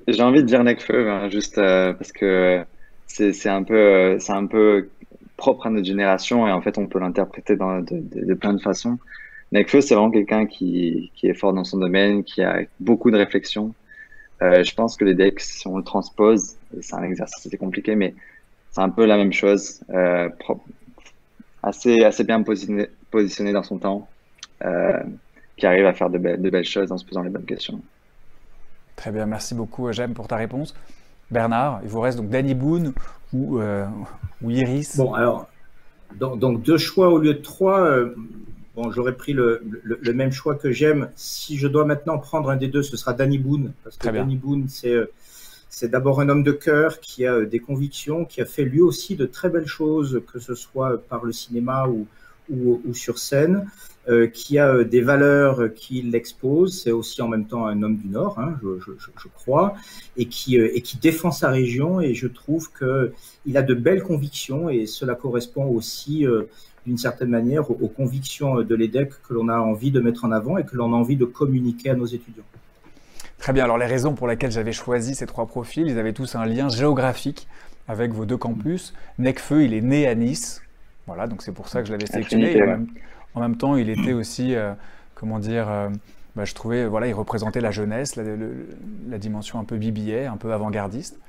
J'ai 0.08 0.24
envie 0.24 0.42
de 0.42 0.48
dire 0.48 0.64
Necfeu, 0.64 1.10
hein, 1.10 1.30
juste 1.30 1.58
euh, 1.58 1.94
parce 1.94 2.12
que 2.12 2.66
c'est 3.08 3.50
un, 3.50 3.64
peu, 3.64 4.90
propre 5.38 5.68
à 5.68 5.70
notre 5.70 5.86
génération 5.86 6.48
et 6.48 6.52
en 6.52 6.62
fait 6.62 6.78
on 6.78 6.88
peut 6.88 7.00
l'interpréter 7.00 7.56
de, 7.56 7.82
de, 7.82 8.26
de, 8.26 8.34
plein 8.34 8.54
de 8.54 8.62
façons. 8.62 8.98
Necfeu, 9.52 9.82
c'est 9.82 9.96
vraiment 9.96 10.12
quelqu'un 10.12 10.46
qui, 10.46 11.12
est 11.24 11.34
fort 11.34 11.54
dans 11.54 11.64
son 11.64 11.78
domaine, 11.78 12.24
qui 12.24 12.42
a 12.42 12.62
beaucoup 12.80 13.12
de 13.12 13.18
réflexion. 13.18 13.74
Euh, 14.42 14.64
je 14.64 14.76
pense 14.76 14.98
que 14.98 15.06
les 15.06 15.14
decks, 15.14 15.40
si 15.40 15.68
on 15.68 15.78
le 15.78 15.84
transpose, 15.84 16.56
c'est 16.82 16.96
un 16.96 17.04
exercice 17.04 17.46
assez 17.46 17.58
compliqué, 17.58 17.96
mais 17.96 18.14
c'est 18.72 18.82
un 18.82 18.90
peu 18.90 19.06
la 19.06 19.18
même 19.18 19.32
chose. 19.32 19.82
Euh, 19.92 20.30
assez, 21.64 22.24
bien 22.26 22.44
positionné, 22.44 23.54
dans 23.54 23.64
son 23.64 23.78
temps. 23.78 24.08
Euh, 24.64 25.04
qui 25.58 25.66
arrive 25.66 25.86
à 25.86 25.94
faire 25.94 26.10
de, 26.10 26.18
belles 26.18 26.66
choses 26.66 26.92
en 26.92 26.98
se 26.98 27.06
posant 27.06 27.24
les 27.24 27.30
bonnes 27.30 27.46
questions. 27.46 27.82
Très 28.96 29.12
bien, 29.12 29.26
merci 29.26 29.56
beaucoup, 29.56 29.92
Jem, 29.92 30.14
pour 30.14 30.28
ta 30.28 30.36
réponse. 30.36 30.76
Bernard, 31.32 31.82
il 31.84 31.90
vous 31.90 32.02
reste 32.02 32.18
donc 32.18 32.30
Danny 32.30 32.54
Boone 32.54 32.94
ou, 33.34 33.60
euh, 33.60 33.86
ou 34.42 34.52
Iris 34.52 34.98
Bon, 34.98 35.14
alors, 35.14 35.48
donc, 36.16 36.62
deux 36.62 36.78
choix 36.78 37.10
au 37.10 37.18
lieu 37.18 37.34
de 37.34 37.42
trois. 37.42 37.82
Euh, 37.82 38.16
bon, 38.76 38.92
j'aurais 38.92 39.16
pris 39.16 39.34
le, 39.34 39.62
le, 39.84 40.14
même 40.14 40.32
choix 40.32 40.56
que 40.56 40.72
j'aime. 40.72 41.10
Si 41.16 41.58
je 41.58 41.68
dois 41.68 41.86
maintenant 41.86 42.18
prendre 42.20 42.50
un 42.50 42.56
des 42.56 42.68
deux, 42.68 42.84
ce 42.84 42.96
sera 42.96 43.14
Danny 43.14 43.38
Boone. 43.38 43.74
Parce 43.84 43.98
que 43.98 44.10
Danny 44.10 44.36
Boone, 44.36 44.68
c'est. 44.68 44.94
Euh, 44.94 45.12
c'est 45.68 45.92
d'abord 45.92 46.22
un 46.22 46.30
homme 46.30 46.44
de 46.44 46.54
cœur 46.54 47.02
qui 47.02 47.26
a 47.26 47.42
des 47.42 47.60
convictions, 47.60 48.24
qui 48.24 48.40
a 48.40 48.46
fait 48.46 48.64
lui 48.64 48.80
aussi 48.80 49.18
de 49.18 49.26
très 49.26 49.50
belles 49.50 49.68
choses, 49.68 50.22
que 50.32 50.40
ce 50.40 50.56
soit 50.56 51.02
par 51.10 51.26
le 51.26 51.34
cinéma 51.34 51.86
ou, 51.90 52.08
ou, 52.50 52.82
ou 52.86 52.94
sur 52.94 53.20
scène. 53.20 53.68
Euh, 54.08 54.28
qui 54.28 54.60
a 54.60 54.70
euh, 54.70 54.84
des 54.84 55.02
valeurs 55.02 55.74
qui 55.74 56.04
l'exposent, 56.04 56.80
c'est 56.80 56.92
aussi 56.92 57.24
en 57.24 57.28
même 57.28 57.46
temps 57.46 57.66
un 57.66 57.82
homme 57.82 57.98
du 57.98 58.08
Nord, 58.08 58.38
hein, 58.38 58.54
je, 58.62 58.80
je, 58.80 58.92
je, 59.00 59.28
crois, 59.30 59.74
et 60.16 60.28
qui, 60.28 60.60
euh, 60.60 60.70
et 60.76 60.82
qui 60.82 60.98
défend 60.98 61.32
sa 61.32 61.50
région, 61.50 62.00
et 62.02 62.14
je 62.14 62.28
trouve 62.28 62.70
qu'il 62.72 63.58
a 63.58 63.64
de 63.64 63.74
belles 63.74 64.04
convictions, 64.04 64.70
et 64.70 64.86
cela 64.86 65.16
correspond 65.16 65.66
aussi 65.66 66.24
d'une 66.86 67.00
certaine 67.00 67.30
manière 67.30 67.72
aux, 67.72 67.88
convictions 67.88 68.62
de 68.62 68.76
l'EDEC 68.76 69.10
que 69.28 69.34
l'on 69.34 69.50
a 69.50 69.58
envie 69.58 69.90
de 69.90 70.00
mettre 70.00 70.24
en 70.24 70.32
avant 70.32 70.60
et 70.60 70.66
que 70.66 70.76
l'on 70.76 70.94
a 70.94 70.96
envie 70.96 71.16
de 71.16 71.26
communiquer 71.26 71.90
à 71.90 71.96
nos 71.96 72.06
étudiants. 72.06 72.44
Très 73.40 73.54
bien, 73.54 73.64
alors 73.64 73.80
les 73.80 73.88
raisons 73.88 74.14
pour 74.14 74.28
lesquelles 74.28 74.52
j'avais 74.52 74.72
choisi 74.72 75.16
ces 75.16 75.26
trois 75.26 75.48
profils, 75.48 75.88
ils 75.88 75.98
avaient 75.98 76.14
tous 76.14 76.36
un 76.36 76.46
lien 76.46 76.70
géographique 76.70 77.48
avec 77.88 78.12
vos 78.12 78.26
deux 78.26 78.38
campus. 78.38 78.94
Necfeu, 79.18 79.64
il 79.64 79.74
est 79.74 79.82
né 79.82 80.08
à 80.08 80.14
Nice, 80.14 80.62
voilà, 81.08 81.26
donc 81.26 81.42
c'est 81.42 81.52
pour 81.52 81.70
ça 81.70 81.82
que 81.82 81.88
je 81.88 81.92
l'avais 81.92 82.06
sélectionné. 82.06 82.62
En 83.36 83.42
même 83.42 83.58
temps, 83.58 83.76
il 83.76 83.90
était 83.90 84.14
aussi, 84.14 84.56
euh, 84.56 84.74
comment 85.14 85.40
dire, 85.40 85.70
euh, 85.70 85.90
bah, 86.36 86.46
je 86.46 86.54
trouvais, 86.54 86.86
voilà, 86.86 87.08
il 87.08 87.14
représentait 87.14 87.62
la 87.62 87.72
jeunesse, 87.72 88.16
la, 88.16 89.18
dimension 89.18 89.60
un 89.60 89.66
peu 89.66 89.78
bibillet, 89.78 90.26
un 90.26 90.38
peu 90.38 90.54
avant-gardiste. 90.54 91.20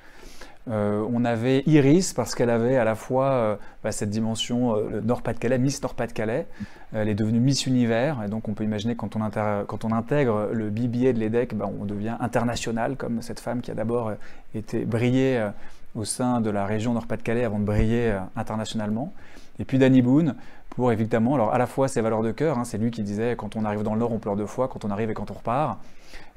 Euh, 0.69 1.05
on 1.13 1.25
avait 1.25 1.63
Iris 1.67 2.13
parce 2.13 2.35
qu'elle 2.35 2.51
avait 2.51 2.77
à 2.77 2.83
la 2.83 2.97
fois 2.97 3.57
bah, 3.85 3.93
cette 3.93 4.11
dimension 4.11 4.75
Nord-Pas-de-Calais, 5.05 5.59
Miss 5.59 5.81
Nord-Pas-de-Calais. 5.81 6.47
elle 6.93 7.09
est 7.09 7.15
devenue 7.15 7.39
Miss 7.39 7.67
Univers 7.67 8.21
et 8.25 8.29
donc 8.29 8.49
on 8.49 8.55
peut 8.55 8.65
imaginer 8.65 8.97
quand 8.97 9.15
on, 9.15 9.21
quand 9.65 9.85
on 9.85 9.93
intègre 9.93 10.49
le 10.53 10.71
BBA 10.71 11.13
de 11.13 11.21
l'EDEC, 11.21 11.55
bah, 11.55 11.71
on 11.81 11.85
devient 11.85 12.17
international 12.19 12.97
comme 12.97 13.23
cette 13.23 13.39
femme 13.39 13.61
qui 13.61 13.71
a 13.71 13.75
d'abord 13.75 14.13
été 14.57 14.85
brillée 14.85 15.51
au 15.95 16.05
sein 16.05 16.41
de 16.41 16.51
la 16.51 16.67
région 16.67 16.95
Nord-Pas-de-Calais 16.95 17.45
avant 17.45 17.61
de 17.61 17.65
briller 17.65 18.19
internationalement. 18.35 19.13
Et 19.59 19.65
puis 19.65 19.79
Danny 19.79 20.03
Boone, 20.03 20.35
pour 20.71 20.93
évidemment, 20.93 21.35
alors 21.35 21.53
à 21.53 21.59
la 21.59 21.67
fois 21.67 21.89
ses 21.89 22.01
valeurs 22.01 22.23
de 22.23 22.33
cœur, 22.33 22.59
hein, 22.59 22.65
c'est 22.65 22.79
lui 22.79 22.91
qui 22.91 23.03
disait 23.03 23.35
quand 23.37 23.57
on 23.57 23.65
arrive 23.65 23.83
dans 23.83 23.95
le 23.95 24.01
Nord, 24.01 24.13
on 24.13 24.19
pleure 24.19 24.37
deux 24.37 24.47
fois, 24.47 24.69
quand 24.69 24.85
on 24.85 24.91
arrive 24.91 25.11
et 25.11 25.15
quand 25.15 25.31
on 25.31 25.35
repart. 25.35 25.79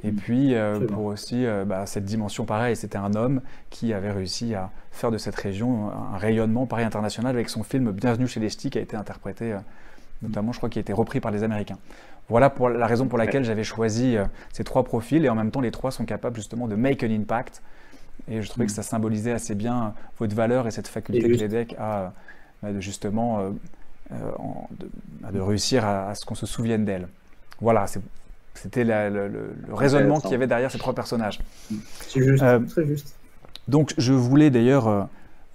Et 0.03 0.11
mm. 0.11 0.15
puis 0.15 0.55
euh, 0.55 0.87
pour 0.87 1.05
aussi 1.05 1.45
euh, 1.45 1.65
bah, 1.65 1.85
cette 1.85 2.05
dimension 2.05 2.45
pareille, 2.45 2.75
c'était 2.75 2.97
un 2.97 3.13
homme 3.15 3.41
qui 3.69 3.93
avait 3.93 4.11
réussi 4.11 4.55
à 4.55 4.69
faire 4.91 5.11
de 5.11 5.17
cette 5.17 5.35
région 5.35 5.91
un 6.13 6.17
rayonnement 6.17 6.65
pareil 6.65 6.85
international 6.85 7.35
avec 7.35 7.49
son 7.49 7.63
film 7.63 7.91
Bienvenue 7.91 8.27
chez 8.27 8.39
les 8.39 8.49
Ch'tis 8.49 8.69
qui 8.69 8.77
a 8.77 8.81
été 8.81 8.95
interprété, 8.95 9.53
euh, 9.53 9.57
notamment 10.21 10.53
je 10.53 10.57
crois 10.57 10.69
qui 10.69 10.79
a 10.79 10.81
été 10.81 10.93
repris 10.93 11.19
par 11.19 11.31
les 11.31 11.43
Américains. 11.43 11.77
Voilà 12.29 12.49
pour 12.49 12.69
la 12.69 12.85
raison 12.85 13.07
pour 13.07 13.17
laquelle 13.17 13.43
j'avais 13.43 13.63
choisi 13.63 14.15
ces 14.53 14.63
trois 14.63 14.83
profils 14.83 15.25
et 15.25 15.29
en 15.29 15.35
même 15.35 15.49
temps 15.49 15.61
les 15.61 15.71
trois 15.71 15.89
sont 15.89 16.05
capables 16.05 16.35
justement 16.35 16.67
de 16.67 16.75
make 16.75 17.03
an 17.03 17.09
impact. 17.09 17.63
Et 18.29 18.43
je 18.43 18.49
trouvais 18.49 18.67
que 18.67 18.71
mm. 18.71 18.75
ça 18.75 18.83
symbolisait 18.83 19.31
assez 19.31 19.55
bien 19.55 19.95
votre 20.19 20.35
valeur 20.35 20.67
et 20.67 20.71
cette 20.71 20.87
faculté 20.87 21.27
que 21.27 21.35
l'EDEC 21.35 21.75
a 21.79 22.13
de 22.63 22.79
justement 22.79 23.53
euh, 24.11 24.15
bah, 25.21 25.29
de, 25.31 25.39
réussir 25.39 25.85
à, 25.85 26.15
ce 26.15 26.25
qu'on 26.25 26.33
se 26.33 26.47
souvienne 26.47 26.83
d'elle. 26.83 27.07
Voilà, 27.61 27.85
c'était 28.55 28.83
le, 28.83 29.53
raisonnement 29.71 30.19
qu'il 30.19 30.31
y 30.31 30.33
avait 30.33 30.47
derrière 30.47 30.71
ces 30.71 30.79
trois 30.79 30.95
personnages. 30.95 31.39
C'est 32.01 32.23
juste, 32.23 32.41
euh, 32.41 32.59
très 32.59 32.87
juste. 32.87 33.15
Donc 33.67 33.93
je 33.99 34.13
voulais 34.13 34.49
d'ailleurs 34.49 34.87
euh, 34.87 35.03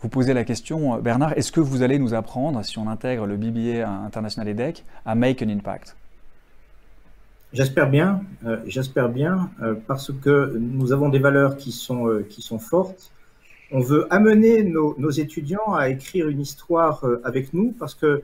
vous 0.03 0.09
poser 0.09 0.35
la 0.35 0.45
question, 0.45 1.01
Bernard, 1.01 1.33
est-ce 1.33 1.51
que 1.51 1.59
vous 1.59 1.83
allez 1.83 1.99
nous 1.99 2.15
apprendre, 2.15 2.65
si 2.65 2.79
on 2.79 2.89
intègre 2.89 3.27
le 3.27 3.37
BBA 3.37 3.89
International 3.89 4.47
EDEC, 4.47 4.85
à 5.05 5.17
make 5.17 5.43
an 5.43 5.49
impact? 5.49 5.97
J'espère 7.53 7.91
bien, 7.91 8.23
j'espère 8.67 9.09
bien, 9.09 9.51
parce 9.87 10.13
que 10.13 10.57
nous 10.59 10.93
avons 10.93 11.09
des 11.09 11.21
valeurs 11.21 11.57
qui 11.57 11.73
sont, 11.73 12.23
qui 12.29 12.43
sont 12.43 12.59
fortes. 12.59 13.11
On 13.75 13.81
veut 13.81 14.07
amener 14.09 14.63
nos, 14.63 15.11
étudiants 15.11 15.75
à 15.75 15.91
écrire 15.91 16.29
une 16.29 16.41
histoire 16.41 17.05
avec 17.25 17.53
nous, 17.53 17.75
parce 17.79 17.95
que 17.95 18.23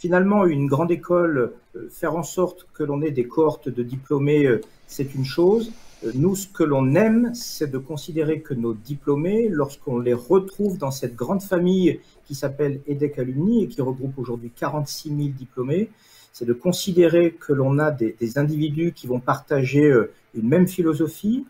Finalement, 0.00 0.46
une 0.46 0.66
grande 0.66 0.90
école, 0.90 1.52
euh, 1.76 1.88
faire 1.90 2.16
en 2.16 2.22
sorte 2.22 2.66
que 2.72 2.82
l'on 2.82 3.02
ait 3.02 3.10
des 3.10 3.28
cohortes 3.28 3.68
de 3.68 3.82
diplômés, 3.82 4.46
euh, 4.46 4.62
c'est 4.86 5.14
une 5.14 5.26
chose. 5.26 5.72
Euh, 6.06 6.12
nous, 6.14 6.34
ce 6.36 6.48
que 6.48 6.64
l'on 6.64 6.94
aime, 6.94 7.32
c'est 7.34 7.70
de 7.70 7.76
considérer 7.76 8.40
que 8.40 8.54
nos 8.54 8.72
diplômés, 8.72 9.50
lorsqu'on 9.50 9.98
les 9.98 10.14
retrouve 10.14 10.78
dans 10.78 10.90
cette 10.90 11.14
grande 11.14 11.42
famille 11.42 12.00
qui 12.24 12.34
s'appelle 12.34 12.80
EDEC 12.86 13.18
Alumni 13.18 13.64
et 13.64 13.68
qui 13.68 13.82
regroupe 13.82 14.16
aujourd'hui 14.16 14.50
46 14.56 15.10
000 15.10 15.20
diplômés, 15.36 15.90
c'est 16.32 16.46
de 16.46 16.54
considérer 16.54 17.32
que 17.32 17.52
l'on 17.52 17.78
a 17.78 17.90
des, 17.90 18.16
des, 18.18 18.38
individus 18.38 18.92
qui 18.92 19.06
vont 19.06 19.20
partager 19.20 19.92
une 20.34 20.48
même 20.48 20.66
philosophie, 20.66 21.44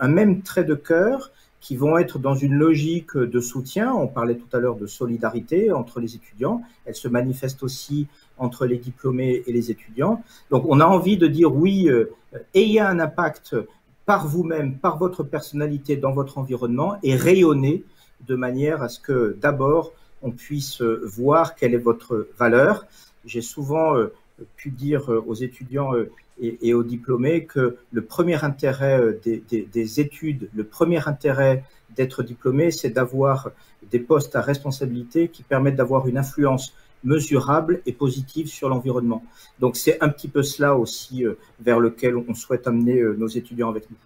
un 0.00 0.08
même 0.08 0.42
trait 0.42 0.64
de 0.64 0.74
cœur, 0.74 1.30
qui 1.64 1.76
vont 1.76 1.96
être 1.96 2.18
dans 2.18 2.34
une 2.34 2.52
logique 2.52 3.16
de 3.16 3.40
soutien. 3.40 3.90
On 3.94 4.06
parlait 4.06 4.34
tout 4.34 4.54
à 4.54 4.60
l'heure 4.60 4.76
de 4.76 4.86
solidarité 4.86 5.72
entre 5.72 5.98
les 5.98 6.14
étudiants. 6.14 6.60
Elle 6.84 6.94
se 6.94 7.08
manifeste 7.08 7.62
aussi 7.62 8.06
entre 8.36 8.66
les 8.66 8.76
diplômés 8.76 9.42
et 9.46 9.50
les 9.50 9.70
étudiants. 9.70 10.22
Donc 10.50 10.64
on 10.68 10.78
a 10.78 10.84
envie 10.84 11.16
de 11.16 11.26
dire 11.26 11.56
oui, 11.56 11.88
euh, 11.88 12.12
ayez 12.52 12.80
un 12.80 13.00
impact 13.00 13.56
par 14.04 14.28
vous-même, 14.28 14.76
par 14.76 14.98
votre 14.98 15.22
personnalité 15.22 15.96
dans 15.96 16.12
votre 16.12 16.36
environnement 16.36 16.98
et 17.02 17.16
rayonnez 17.16 17.82
de 18.28 18.36
manière 18.36 18.82
à 18.82 18.90
ce 18.90 19.00
que 19.00 19.34
d'abord 19.40 19.92
on 20.20 20.32
puisse 20.32 20.82
voir 20.82 21.54
quelle 21.54 21.72
est 21.72 21.78
votre 21.78 22.28
valeur. 22.38 22.84
J'ai 23.24 23.40
souvent 23.40 23.96
euh, 23.96 24.12
pu 24.56 24.70
dire 24.70 25.08
aux 25.08 25.34
étudiants 25.34 25.94
euh, 25.94 26.10
et, 26.40 26.74
aux 26.74 26.82
diplômés 26.82 27.44
que 27.44 27.76
le 27.92 28.02
premier 28.02 28.42
intérêt 28.44 29.00
euh, 29.00 29.20
des, 29.24 30.00
études, 30.00 30.48
le 30.54 30.64
premier 30.64 31.06
intérêt 31.08 31.64
d'être 31.96 32.22
diplômé, 32.22 32.70
c'est 32.70 32.90
d'avoir 32.90 33.50
des 33.90 34.00
postes 34.00 34.34
à 34.34 34.40
responsabilité 34.40 35.28
qui 35.28 35.42
permettent 35.42 35.76
d'avoir 35.76 36.08
une 36.08 36.18
influence 36.18 36.74
mesurable 37.04 37.82
et 37.86 37.92
positive 37.92 38.48
sur 38.48 38.68
l'environnement. 38.68 39.22
Donc 39.60 39.76
c'est 39.76 40.02
un 40.02 40.08
petit 40.08 40.28
peu 40.28 40.42
cela 40.42 40.74
aussi 40.76 41.24
euh, 41.24 41.38
vers 41.60 41.78
lequel 41.78 42.16
on 42.16 42.34
souhaite 42.34 42.66
amener 42.66 42.98
euh, 42.98 43.14
nos 43.14 43.28
étudiants 43.28 43.68
avec 43.68 43.88
nous. 43.90 43.96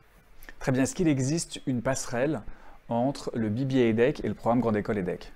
Très 0.59 0.73
bien. 0.73 0.83
Est-ce 0.83 0.95
qu'il 0.95 1.09
existe 1.09 1.61
une 1.67 1.81
passerelle 1.81 2.43
entre 2.89 3.31
le 3.35 3.49
BBA 3.49 3.79
EDEC 3.79 4.25
et 4.25 4.29
le 4.29 4.35
programme 4.35 4.61
Grande 4.61 4.77
École 4.77 4.99
EDEC 4.99 5.33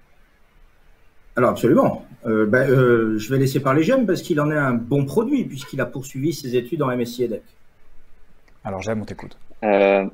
alors 1.37 1.51
absolument. 1.51 2.05
Euh, 2.27 2.47
ben, 2.47 2.69
euh, 2.69 3.19
je 3.19 3.31
vais 3.31 3.39
laisser 3.39 3.61
parler 3.61 3.83
J'aime 3.83 4.07
parce 4.07 4.23
qu'il 4.23 4.41
en 4.41 4.51
est 4.51 4.57
un 4.57 4.75
bon 4.75 5.05
produit 5.05 5.45
puisqu'il 5.45 5.81
a 5.81 5.87
poursuivi 5.87 6.33
ses 6.33 6.57
études 6.57 6.83
en 6.83 6.95
MSI 6.95 7.25
EDEC. 7.25 7.43
Alors 8.65 8.83
J'aime, 8.83 9.03
on 9.03 9.05
t'écoute. 9.05 9.37
Euh, 9.65 10.05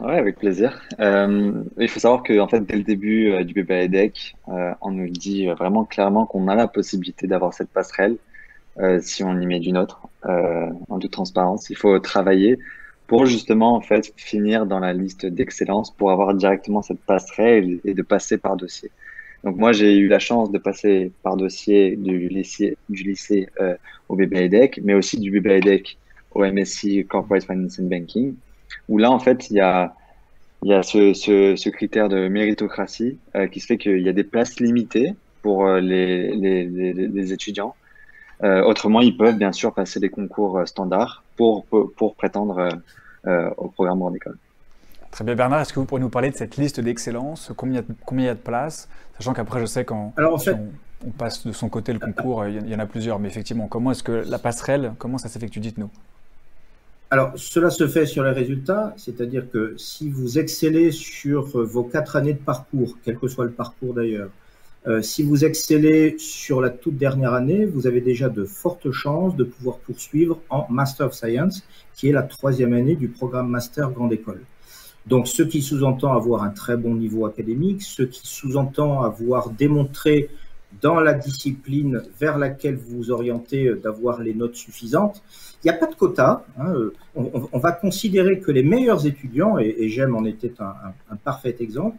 oui, 0.00 0.12
avec 0.12 0.38
plaisir. 0.38 0.82
il 0.98 1.88
faut 1.88 2.00
savoir 2.00 2.22
que 2.22 2.38
en 2.40 2.48
fait, 2.48 2.60
dès 2.60 2.76
le 2.76 2.82
début 2.82 3.44
du 3.44 3.62
BBA 3.62 3.82
EDEC, 3.82 4.34
on 4.46 4.90
nous 4.90 5.08
dit 5.08 5.46
vraiment 5.46 5.84
clairement 5.84 6.26
qu'on 6.26 6.48
a 6.48 6.54
la 6.54 6.66
possibilité 6.66 7.26
d'avoir 7.26 7.54
cette 7.54 7.70
passerelle 7.70 8.16
si 9.00 9.22
on 9.22 9.40
y 9.40 9.46
met 9.46 9.60
d'une 9.60 9.78
autre, 9.78 10.00
en 10.24 10.98
toute 10.98 11.12
transparence. 11.12 11.70
Il 11.70 11.76
faut 11.76 11.98
travailler 12.00 12.58
pour 13.06 13.26
justement 13.26 13.76
en 13.76 13.80
fait 13.80 14.12
finir 14.16 14.66
dans 14.66 14.80
la 14.80 14.92
liste 14.92 15.26
d'excellence 15.26 15.92
pour 15.92 16.10
avoir 16.10 16.34
directement 16.34 16.82
cette 16.82 17.00
passerelle 17.00 17.78
et 17.84 17.94
de 17.94 18.02
passer 18.02 18.36
par 18.36 18.56
dossier. 18.56 18.90
Donc 19.44 19.56
moi 19.56 19.72
j'ai 19.72 19.96
eu 19.96 20.08
la 20.08 20.18
chance 20.18 20.50
de 20.50 20.58
passer 20.58 21.12
par 21.22 21.36
dossier 21.36 21.96
du 21.96 22.28
lycée, 22.28 22.76
du 22.88 23.02
lycée 23.02 23.48
euh, 23.60 23.76
au 24.08 24.16
BBADEC, 24.16 24.80
mais 24.82 24.94
aussi 24.94 25.18
du 25.18 25.30
BBADEC 25.30 25.98
au 26.32 26.44
MSc 26.44 27.06
Corporate 27.08 27.44
Finance 27.44 27.78
and 27.78 27.84
Banking, 27.84 28.34
où 28.88 28.98
là 28.98 29.10
en 29.10 29.18
fait 29.18 29.50
il 29.50 29.56
y 29.56 29.60
a 29.60 29.94
il 30.64 30.70
y 30.70 30.72
a 30.72 30.82
ce, 30.82 31.12
ce, 31.12 31.56
ce 31.56 31.68
critère 31.68 32.08
de 32.08 32.26
méritocratie 32.28 33.18
euh, 33.36 33.46
qui 33.46 33.60
se 33.60 33.66
fait 33.66 33.76
qu'il 33.76 34.00
y 34.00 34.08
a 34.08 34.14
des 34.14 34.24
places 34.24 34.58
limitées 34.60 35.14
pour 35.42 35.66
euh, 35.66 35.78
les, 35.78 36.34
les, 36.34 36.64
les, 36.64 36.92
les, 36.94 37.32
étudiants. 37.34 37.74
Euh, 38.42 38.62
autrement, 38.64 39.02
ils 39.02 39.14
peuvent 39.14 39.36
bien 39.36 39.52
sûr 39.52 39.74
passer 39.74 40.00
des 40.00 40.08
concours 40.08 40.56
euh, 40.58 40.64
standards 40.64 41.22
pour, 41.36 41.66
pour, 41.66 41.92
pour 41.92 42.14
prétendre 42.14 42.70
euh, 43.26 43.50
au 43.58 43.68
programme 43.68 43.98
grande 43.98 44.16
école. 44.16 44.38
Très 45.14 45.22
bien, 45.22 45.36
Bernard. 45.36 45.60
Est-ce 45.60 45.72
que 45.72 45.78
vous 45.78 45.84
pourriez 45.84 46.02
nous 46.02 46.10
parler 46.10 46.32
de 46.32 46.36
cette 46.36 46.56
liste 46.56 46.80
d'excellence 46.80 47.52
combien, 47.56 47.84
il 48.10 48.24
y 48.24 48.28
a 48.28 48.34
de 48.34 48.40
places 48.40 48.88
Sachant 49.16 49.32
qu'après, 49.32 49.60
je 49.60 49.66
sais 49.66 49.84
quand 49.84 50.12
on, 50.18 51.10
passe 51.16 51.46
de 51.46 51.52
son 51.52 51.68
côté 51.68 51.92
le 51.92 52.00
concours, 52.00 52.46
il 52.46 52.68
y 52.68 52.74
en 52.74 52.80
a 52.80 52.86
plusieurs. 52.86 53.20
Mais 53.20 53.28
effectivement, 53.28 53.68
comment 53.68 53.92
est-ce 53.92 54.02
que 54.02 54.24
la 54.28 54.40
passerelle, 54.40 54.94
comment 54.98 55.16
ça 55.16 55.28
s'effectue 55.28 55.60
Dites-nous. 55.60 55.88
Alors, 57.10 57.30
cela 57.36 57.70
se 57.70 57.86
fait 57.86 58.06
sur 58.06 58.24
les 58.24 58.32
résultats, 58.32 58.92
c'est-à-dire 58.96 59.48
que 59.52 59.76
si 59.78 60.10
vous 60.10 60.40
excellez 60.40 60.90
sur 60.90 61.44
vos 61.64 61.84
quatre 61.84 62.16
années 62.16 62.32
de 62.32 62.38
parcours, 62.38 62.98
quel 63.04 63.16
que 63.16 63.28
soit 63.28 63.44
le 63.44 63.52
parcours 63.52 63.94
d'ailleurs, 63.94 64.30
euh, 64.88 65.00
si 65.00 65.22
vous 65.22 65.44
excellez 65.44 66.16
sur 66.18 66.60
la 66.60 66.70
toute 66.70 66.96
dernière 66.96 67.34
année, 67.34 67.66
vous 67.66 67.86
avez 67.86 68.00
déjà 68.00 68.28
de 68.28 68.44
fortes 68.44 68.90
chances 68.90 69.36
de 69.36 69.44
pouvoir 69.44 69.78
poursuivre 69.78 70.40
en 70.50 70.66
Master 70.70 71.06
of 71.06 71.14
Science, 71.14 71.62
qui 71.94 72.08
est 72.08 72.12
la 72.12 72.24
troisième 72.24 72.72
année 72.72 72.96
du 72.96 73.06
programme 73.06 73.48
Master 73.48 73.92
Grande 73.92 74.12
École. 74.12 74.40
Donc, 75.06 75.28
ce 75.28 75.42
qui 75.42 75.60
sous-entend 75.60 76.12
avoir 76.14 76.42
un 76.42 76.50
très 76.50 76.76
bon 76.76 76.94
niveau 76.94 77.26
académique, 77.26 77.82
ce 77.82 78.02
qui 78.02 78.26
sous-entend 78.26 79.02
avoir 79.02 79.50
démontré 79.50 80.30
dans 80.80 81.00
la 81.00 81.14
discipline 81.14 82.02
vers 82.18 82.38
laquelle 82.38 82.76
vous 82.76 82.96
vous 82.96 83.10
orientez 83.10 83.66
euh, 83.66 83.76
d'avoir 83.76 84.20
les 84.20 84.34
notes 84.34 84.56
suffisantes. 84.56 85.22
Il 85.62 85.68
n'y 85.68 85.76
a 85.76 85.78
pas 85.78 85.86
de 85.86 85.94
quota. 85.94 86.44
Hein, 86.58 86.72
euh, 86.74 86.94
on, 87.14 87.58
va 87.58 87.72
considérer 87.72 88.40
que 88.40 88.50
les 88.50 88.62
meilleurs 88.62 89.06
étudiants, 89.06 89.58
et, 89.58 89.88
j'aime 89.88 90.14
en 90.16 90.24
était 90.24 90.54
un, 90.60 91.16
parfait 91.16 91.56
exemple, 91.60 91.96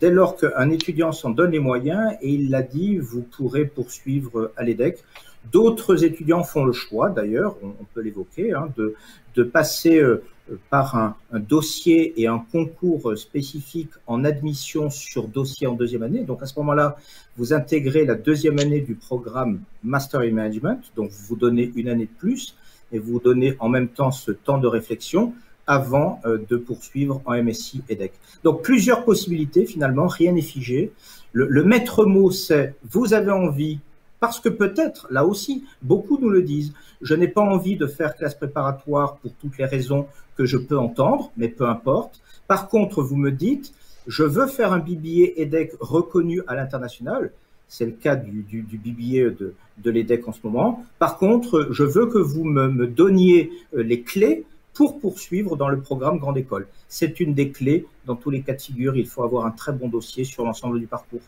dès 0.00 0.10
lors 0.10 0.36
qu'un 0.36 0.70
étudiant 0.70 1.12
s'en 1.12 1.30
donne 1.30 1.50
les 1.50 1.58
moyens, 1.58 2.14
et 2.22 2.30
il 2.30 2.50
l'a 2.50 2.62
dit, 2.62 2.98
vous 2.98 3.22
pourrez 3.22 3.66
poursuivre 3.66 4.52
à 4.56 4.64
l'EDEC. 4.64 5.02
D'autres 5.52 6.04
étudiants 6.04 6.42
font 6.42 6.64
le 6.64 6.72
choix, 6.72 7.10
d'ailleurs, 7.10 7.56
on, 7.62 7.84
peut 7.94 8.00
l'évoquer, 8.00 8.52
hein, 8.52 8.68
de, 8.76 8.94
passer 9.44 10.00
euh, 10.00 10.24
par 10.70 10.96
un, 10.96 11.16
dossier 11.38 12.20
et 12.20 12.26
un 12.26 12.38
concours 12.38 13.16
spécifique 13.16 13.90
en 14.06 14.24
admission 14.24 14.90
sur 14.90 15.28
dossier 15.28 15.66
en 15.66 15.74
deuxième 15.74 16.02
année. 16.02 16.24
Donc 16.24 16.42
à 16.42 16.46
ce 16.46 16.58
moment-là, 16.58 16.96
vous 17.36 17.52
intégrez 17.52 18.04
la 18.04 18.14
deuxième 18.14 18.58
année 18.58 18.80
du 18.80 18.94
programme 18.94 19.60
Master 19.82 20.20
in 20.20 20.32
Management, 20.32 20.80
donc 20.96 21.10
vous 21.10 21.26
vous 21.28 21.36
donnez 21.36 21.72
une 21.76 21.88
année 21.88 22.06
de 22.06 22.18
plus 22.18 22.56
et 22.92 22.98
vous 22.98 23.20
donnez 23.20 23.56
en 23.60 23.68
même 23.68 23.88
temps 23.88 24.10
ce 24.10 24.32
temps 24.32 24.58
de 24.58 24.66
réflexion 24.66 25.34
avant 25.66 26.20
euh, 26.24 26.38
de 26.48 26.56
poursuivre 26.56 27.20
en 27.26 27.40
MSI 27.42 27.82
EDEC. 27.88 28.12
Donc 28.42 28.62
plusieurs 28.62 29.04
possibilités 29.04 29.66
finalement, 29.66 30.06
rien 30.06 30.32
n'est 30.32 30.40
figé. 30.40 30.92
Le, 31.32 31.46
le 31.46 31.64
maître 31.64 32.06
mot 32.06 32.30
c'est 32.30 32.74
vous 32.90 33.12
avez 33.12 33.30
envie 33.30 33.80
parce 34.20 34.40
que 34.40 34.48
peut-être, 34.48 35.06
là 35.10 35.24
aussi, 35.24 35.64
beaucoup 35.82 36.18
nous 36.20 36.30
le 36.30 36.42
disent, 36.42 36.72
je 37.00 37.14
n'ai 37.14 37.28
pas 37.28 37.42
envie 37.42 37.76
de 37.76 37.86
faire 37.86 38.16
classe 38.16 38.34
préparatoire 38.34 39.16
pour 39.16 39.32
toutes 39.34 39.58
les 39.58 39.64
raisons 39.64 40.06
que 40.36 40.44
je 40.44 40.56
peux 40.56 40.78
entendre, 40.78 41.30
mais 41.36 41.48
peu 41.48 41.66
importe. 41.68 42.20
Par 42.46 42.68
contre, 42.68 43.02
vous 43.02 43.16
me 43.16 43.30
dites, 43.30 43.72
je 44.06 44.24
veux 44.24 44.46
faire 44.46 44.72
un 44.72 44.78
BBA 44.78 45.32
EDEC 45.36 45.72
reconnu 45.80 46.42
à 46.46 46.54
l'international. 46.54 47.32
C'est 47.68 47.84
le 47.84 47.92
cas 47.92 48.16
du, 48.16 48.42
du, 48.42 48.62
de, 48.62 49.54
de 49.76 49.90
l'EDEC 49.90 50.26
en 50.26 50.32
ce 50.32 50.40
moment. 50.42 50.84
Par 50.98 51.18
contre, 51.18 51.68
je 51.70 51.84
veux 51.84 52.06
que 52.06 52.18
vous 52.18 52.44
me, 52.44 52.68
me 52.68 52.86
donniez 52.86 53.50
euh, 53.76 53.82
les 53.82 54.00
clés 54.00 54.46
pour 54.72 54.98
poursuivre 54.98 55.56
dans 55.56 55.68
le 55.68 55.80
programme 55.80 56.18
Grande 56.18 56.38
École. 56.38 56.66
C'est 56.88 57.20
une 57.20 57.34
des 57.34 57.50
clés. 57.50 57.84
Dans 58.06 58.16
tous 58.16 58.30
les 58.30 58.40
cas 58.40 58.54
de 58.54 58.60
figure, 58.62 58.96
il 58.96 59.06
faut 59.06 59.22
avoir 59.22 59.44
un 59.44 59.50
très 59.50 59.72
bon 59.72 59.88
dossier 59.88 60.24
sur 60.24 60.44
l'ensemble 60.44 60.80
du 60.80 60.86
parcours. 60.86 61.20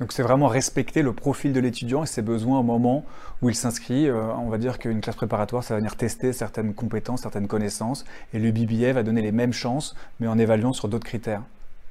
Donc 0.00 0.12
c'est 0.12 0.22
vraiment 0.22 0.48
respecter 0.48 1.02
le 1.02 1.12
profil 1.12 1.52
de 1.52 1.60
l'étudiant 1.60 2.02
et 2.02 2.06
ses 2.06 2.22
besoins 2.22 2.58
au 2.58 2.62
moment 2.62 3.04
où 3.42 3.50
il 3.50 3.54
s'inscrit. 3.54 4.08
Euh, 4.08 4.32
on 4.38 4.48
va 4.48 4.56
dire 4.56 4.78
qu'une 4.78 5.02
classe 5.02 5.16
préparatoire, 5.16 5.62
ça 5.62 5.74
va 5.74 5.78
venir 5.78 5.94
tester 5.94 6.32
certaines 6.32 6.72
compétences, 6.72 7.20
certaines 7.20 7.46
connaissances, 7.46 8.06
et 8.32 8.38
le 8.38 8.50
BBA 8.50 8.94
va 8.94 9.02
donner 9.02 9.20
les 9.20 9.30
mêmes 9.30 9.52
chances, 9.52 9.94
mais 10.18 10.26
en 10.26 10.38
évaluant 10.38 10.72
sur 10.72 10.88
d'autres 10.88 11.04
critères, 11.04 11.42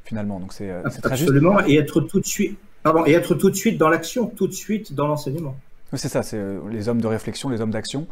finalement. 0.05 0.39
Donc 0.39 0.53
c'est 0.53 0.71
euh, 0.71 0.81
très 1.03 1.13
Absolument, 1.13 1.59
et 1.67 1.75
être 1.75 2.01
tout 2.01 2.19
de 2.19 2.25
suite, 2.25 2.57
pardon, 2.81 3.05
et 3.05 3.11
être 3.11 3.35
tout 3.35 3.51
de 3.51 3.55
suite 3.55 3.77
dans 3.77 3.89
l'action, 3.89 4.25
tout 4.25 4.47
de 4.47 4.53
suite 4.53 4.93
dans 4.93 5.05
l'enseignement. 5.05 5.55
Oui, 5.93 5.99
c'est 5.99 6.09
ça, 6.09 6.23
c'est 6.23 6.37
euh, 6.37 6.59
les 6.71 6.89
hommes 6.89 7.01
de 7.01 7.07
réflexion, 7.07 7.49
les 7.49 7.61
hommes 7.61 7.71
d'action. 7.71 8.07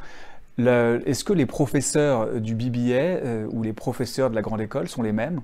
Est-ce 0.60 1.24
que 1.24 1.34
les 1.34 1.46
professeurs 1.46 2.40
du 2.40 2.56
BBA 2.56 3.46
ou 3.52 3.62
les 3.62 3.74
professeurs 3.74 4.32
de 4.32 4.36
la 4.36 4.42
grande 4.42 4.60
école 4.60 4.88
sont 4.88 5.04
les 5.04 5.12
mêmes? 5.12 5.42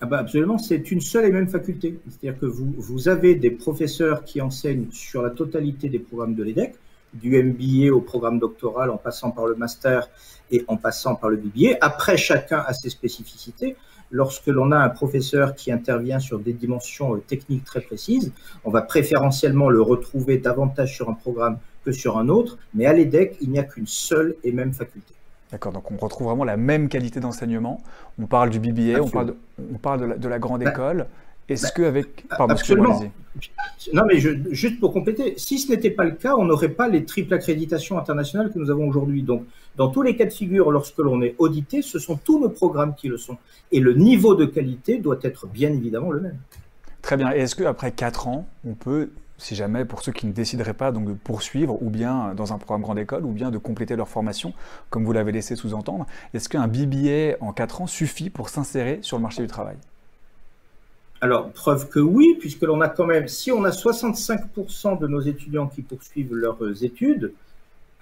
Ah 0.00 0.06
bah 0.06 0.18
absolument, 0.18 0.58
c'est 0.58 0.92
une 0.92 1.00
seule 1.00 1.24
et 1.24 1.32
même 1.32 1.48
faculté. 1.48 1.98
C'est-à-dire 2.08 2.38
que 2.38 2.46
vous, 2.46 2.72
vous 2.76 3.08
avez 3.08 3.34
des 3.34 3.50
professeurs 3.50 4.24
qui 4.24 4.40
enseignent 4.40 4.86
sur 4.92 5.22
la 5.22 5.30
totalité 5.30 5.88
des 5.88 5.98
programmes 5.98 6.36
de 6.36 6.44
l'EDEC, 6.44 6.76
du 7.14 7.42
MBA 7.42 7.92
au 7.92 8.00
programme 8.00 8.38
doctoral 8.38 8.90
en 8.90 8.96
passant 8.96 9.32
par 9.32 9.46
le 9.46 9.56
master 9.56 10.08
et 10.52 10.64
en 10.68 10.76
passant 10.76 11.16
par 11.16 11.30
le 11.30 11.36
BBA. 11.36 11.78
Après, 11.80 12.16
chacun 12.16 12.62
a 12.64 12.72
ses 12.74 12.90
spécificités. 12.90 13.76
Lorsque 14.10 14.46
l'on 14.46 14.70
a 14.70 14.78
un 14.78 14.88
professeur 14.88 15.54
qui 15.54 15.72
intervient 15.72 16.20
sur 16.20 16.38
des 16.38 16.52
dimensions 16.52 17.16
euh, 17.16 17.18
techniques 17.18 17.64
très 17.64 17.80
précises, 17.80 18.32
on 18.64 18.70
va 18.70 18.82
préférentiellement 18.82 19.68
le 19.68 19.82
retrouver 19.82 20.38
davantage 20.38 20.94
sur 20.94 21.10
un 21.10 21.14
programme 21.14 21.58
que 21.84 21.92
sur 21.92 22.18
un 22.18 22.28
autre, 22.28 22.56
mais 22.72 22.86
à 22.86 22.92
l'EDEC, 22.92 23.36
il 23.40 23.50
n'y 23.50 23.58
a 23.58 23.64
qu'une 23.64 23.86
seule 23.86 24.36
et 24.44 24.52
même 24.52 24.72
faculté. 24.72 25.17
D'accord, 25.50 25.72
donc 25.72 25.90
on 25.90 25.96
retrouve 25.96 26.26
vraiment 26.26 26.44
la 26.44 26.56
même 26.56 26.88
qualité 26.88 27.20
d'enseignement. 27.20 27.80
On 28.18 28.26
parle 28.26 28.50
du 28.50 28.60
BBA, 28.60 29.00
on 29.02 29.08
parle 29.08 29.26
de, 29.26 29.36
on 29.72 29.78
parle 29.78 30.18
de, 30.18 30.28
la, 30.28 30.38
grande 30.38 30.62
bah, 30.62 30.70
école. 30.70 31.06
Est-ce 31.48 31.62
bah, 31.62 31.70
qu'avec... 31.76 32.28
Pardon, 32.28 32.52
absolument. 32.52 33.00
Non, 33.94 34.02
mais 34.06 34.18
juste 34.18 34.80
pour 34.80 34.92
compléter, 34.92 35.34
si 35.38 35.58
ce 35.58 35.72
n'était 35.72 35.90
pas 35.90 36.04
le 36.04 36.12
cas, 36.12 36.34
on 36.34 36.44
n'aurait 36.44 36.68
pas 36.68 36.88
les 36.88 37.04
triples 37.04 37.32
accréditations 37.32 37.98
internationales 37.98 38.52
que 38.52 38.58
nous 38.58 38.70
avons 38.70 38.86
aujourd'hui. 38.88 39.22
Donc, 39.22 39.44
dans 39.76 39.88
tous 39.88 40.02
les 40.02 40.16
cas 40.16 40.26
de 40.26 40.32
figure, 40.32 40.70
lorsque 40.70 40.98
l'on 40.98 41.22
est 41.22 41.34
audité, 41.38 41.80
ce 41.80 41.98
sont 41.98 42.16
tous 42.16 42.38
nos 42.38 42.50
programmes 42.50 42.94
qui 42.94 43.08
le 43.08 43.16
sont. 43.16 43.38
Et 43.72 43.80
le 43.80 43.94
niveau 43.94 44.34
de 44.34 44.44
qualité 44.44 44.98
doit 44.98 45.18
être 45.22 45.46
bien 45.46 45.72
évidemment 45.72 46.10
le 46.10 46.20
même. 46.20 46.38
Très 47.00 47.16
bien. 47.16 47.32
Et 47.32 47.38
est-ce 47.38 47.54
qu'après 47.54 47.92
4 47.92 48.28
ans, 48.28 48.48
on 48.66 48.74
peut 48.74 49.10
si 49.38 49.54
jamais 49.54 49.84
pour 49.84 50.02
ceux 50.02 50.12
qui 50.12 50.26
ne 50.26 50.32
décideraient 50.32 50.74
pas 50.74 50.92
de 50.92 51.12
poursuivre 51.14 51.80
ou 51.82 51.90
bien 51.90 52.34
dans 52.34 52.52
un 52.52 52.58
programme 52.58 52.82
grande 52.82 52.98
école 52.98 53.24
ou 53.24 53.30
bien 53.30 53.50
de 53.50 53.58
compléter 53.58 53.96
leur 53.96 54.08
formation, 54.08 54.52
comme 54.90 55.04
vous 55.04 55.12
l'avez 55.12 55.32
laissé 55.32 55.56
sous-entendre, 55.56 56.06
est-ce 56.34 56.48
qu'un 56.48 56.68
BBA 56.68 57.36
en 57.40 57.52
4 57.52 57.82
ans 57.82 57.86
suffit 57.86 58.30
pour 58.30 58.48
s'insérer 58.48 58.98
sur 59.02 59.16
le 59.16 59.22
marché 59.22 59.42
du 59.42 59.48
travail? 59.48 59.76
Alors, 61.20 61.50
preuve 61.50 61.88
que 61.88 61.98
oui, 61.98 62.36
puisque 62.38 62.62
l'on 62.62 62.80
a 62.80 62.88
quand 62.88 63.06
même, 63.06 63.26
si 63.26 63.50
on 63.50 63.64
a 63.64 63.70
65% 63.70 64.98
de 65.00 65.06
nos 65.08 65.20
étudiants 65.20 65.66
qui 65.66 65.82
poursuivent 65.82 66.34
leurs 66.34 66.84
études, 66.84 67.32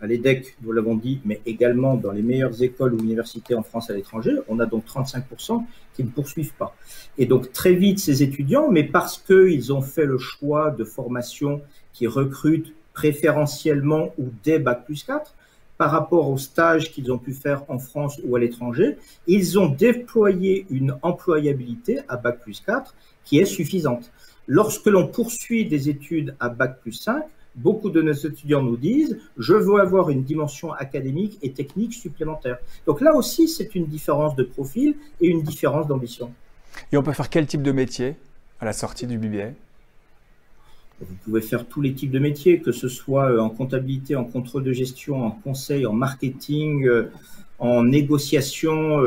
à 0.01 0.07
l'EDEC, 0.07 0.57
nous 0.63 0.73
l'avons 0.73 0.95
dit, 0.95 1.21
mais 1.25 1.41
également 1.47 1.97
dans 1.97 2.13
les 2.13 2.23
meilleures 2.23 2.63
écoles 2.63 2.95
ou 2.95 2.99
universités 2.99 3.55
en 3.55 3.63
France 3.63 3.91
à 3.91 3.95
l'étranger, 3.95 4.33
on 4.49 4.61
a 4.61 4.67
donc 4.67 4.85
35% 4.87 5.65
qui 5.95 6.05
ne 6.05 6.11
poursuivent 6.11 6.55
pas. 6.55 6.77
Et 7.17 7.27
donc 7.27 7.53
très 7.53 7.73
vite, 7.73 7.99
ces 7.99 8.23
étudiants, 8.23 8.71
mais 8.71 8.85
parce 8.85 9.19
qu'ils 9.19 9.73
ont 9.73 9.83
fait 9.83 10.05
le 10.05 10.19
choix 10.19 10.71
de 10.71 10.85
formation 10.85 11.63
qui 11.93 12.07
recrutent 12.07 12.75
préférentiellement 12.93 14.13
ou 14.19 14.29
des 14.45 14.59
Bac 14.59 14.85
plus 14.85 15.03
4, 15.03 15.35
par 15.79 15.91
rapport 15.91 16.31
aux 16.31 16.39
stages 16.39 16.91
qu'ils 16.91 17.13
ont 17.13 17.19
pu 17.19 17.33
faire 17.33 17.65
en 17.69 17.79
France 17.79 18.21
ou 18.25 18.37
à 18.37 18.41
l'étranger, 18.41 18.97
ils 19.27 19.59
ont 19.59 19.69
déployé 19.69 20.67
une 20.71 20.97
employabilité 21.03 22.01
à 22.09 22.17
Bac 22.17 22.41
plus 22.41 22.61
4 22.61 22.95
qui 23.25 23.39
est 23.39 23.45
suffisante. 23.45 24.11
Lorsque 24.47 24.87
l'on 24.87 25.09
poursuit 25.09 25.67
des 25.67 25.89
études 25.89 26.35
à 26.41 26.49
Bac 26.49 26.81
plus 26.81 26.93
5, 26.93 27.25
beaucoup 27.57 27.91
de 27.91 28.03
nos 28.03 28.13
étudiants 28.13 28.63
nous 28.63 28.77
disent 28.77 29.19
je 29.39 29.55
veux 29.55 29.81
avoir 29.81 30.11
une 30.11 30.23
dimension 30.23 30.73
académique 30.73 31.39
et 31.43 31.53
technique 31.53 31.95
supplémentaire. 31.95 32.59
Donc 32.87 33.01
là 33.01 33.15
aussi, 33.15 33.49
c'est 33.49 33.75
une 33.75 33.87
différence 33.87 34.37
de 34.37 34.45
profil 34.45 34.95
et 35.21 35.29
une 35.29 35.43
différence 35.43 35.87
d'ambition. 35.87 36.31
Et 36.93 36.97
on 36.97 37.03
peut 37.03 37.13
faire 37.13 37.31
quel 37.31 37.47
type 37.47 37.63
de 37.63 37.73
métier 37.73 38.17
à 38.61 38.65
la 38.65 38.73
sortie 38.73 39.07
du 39.07 39.19
BBA 39.19 39.51
vous 41.01 41.15
pouvez 41.25 41.43
faire 41.43 41.67
tous 41.67 41.83
les 41.83 41.93
types 41.93 42.11
de 42.11 42.19
métiers, 42.19 42.61
que 42.61 42.73
ce 42.73 42.89
soit 42.89 43.31
euh, 43.31 43.39
en 43.39 43.51
comptabilité, 43.51 44.17
en 44.17 44.25
contrôle 44.25 44.65
de 44.65 44.73
gestion, 44.73 45.27
en 45.27 45.31
conseil, 45.31 45.85
en 45.85 45.93
marketing, 45.93 46.87
euh, 46.87 47.11
en 47.59 47.85
négociation. 47.85 49.01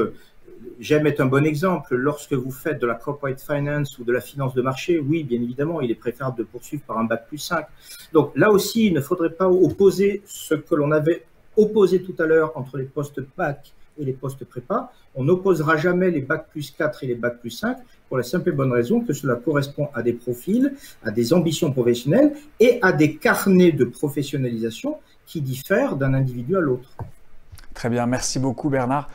J'aime 0.80 1.08
être 1.08 1.20
un 1.22 1.26
bon 1.26 1.46
exemple. 1.46 1.96
Lorsque 1.96 2.34
vous 2.34 2.52
faites 2.52 2.80
de 2.80 2.88
la 2.88 2.96
corporate 2.96 3.42
finance 3.42 3.98
ou 4.00 4.04
de 4.04 4.12
la 4.12 4.22
finance 4.22 4.54
de 4.54 4.62
marché, 4.62 5.00
oui, 5.00 5.24
bien 5.24 5.42
évidemment, 5.42 5.82
il 5.82 5.92
est 5.92 5.96
préférable 5.96 6.38
de 6.38 6.44
poursuivre 6.44 6.84
par 6.84 6.98
un 6.98 7.04
bac 7.04 7.28
plus 7.28 7.38
5. 7.38 7.66
Donc 8.14 8.32
là 8.36 8.50
aussi, 8.52 8.88
il 8.88 8.94
ne 8.94 9.02
faudrait 9.02 9.32
pas 9.32 9.50
opposer 9.50 10.22
ce 10.26 10.56
que 10.56 10.76
l'on 10.76 10.92
avait 10.92 11.26
opposé 11.58 12.02
tout 12.02 12.16
à 12.20 12.26
l'heure 12.26 12.54
entre 12.56 12.78
les 12.78 12.86
postes 12.86 13.22
bac 13.38 13.74
et 14.00 14.06
les 14.06 14.14
postes 14.14 14.46
prépa. 14.46 14.92
On 15.16 15.26
n'opposera 15.26 15.76
jamais 15.78 16.10
les 16.12 16.22
bac 16.22 16.48
plus 16.52 16.72
4 16.72 17.04
et 17.04 17.08
les 17.08 17.16
bac 17.16 17.40
plus 17.40 17.50
5 17.50 17.78
pour 18.08 18.18
la 18.18 18.24
simple 18.24 18.50
et 18.50 18.52
bonne 18.52 18.72
raison 18.72 19.02
que 19.02 19.14
cela 19.14 19.36
correspond 19.36 19.90
à 19.94 20.02
des 20.02 20.14
profils, 20.14 20.74
à 21.04 21.12
des 21.12 21.34
ambitions 21.34 21.72
professionnelles 21.72 22.34
et 22.60 22.80
à 22.82 22.94
des 22.94 23.16
carnets 23.16 23.72
de 23.72 23.86
professionnalisation 23.86 24.98
qui 25.26 25.42
diffèrent 25.42 25.96
d'un 25.96 26.14
individu 26.14 26.56
à 26.56 26.62
l'autre. 26.62 26.90
Très 27.74 27.90
bien, 27.90 28.06
merci 28.06 28.40
beaucoup 28.40 28.70
Bernard. 28.70 29.10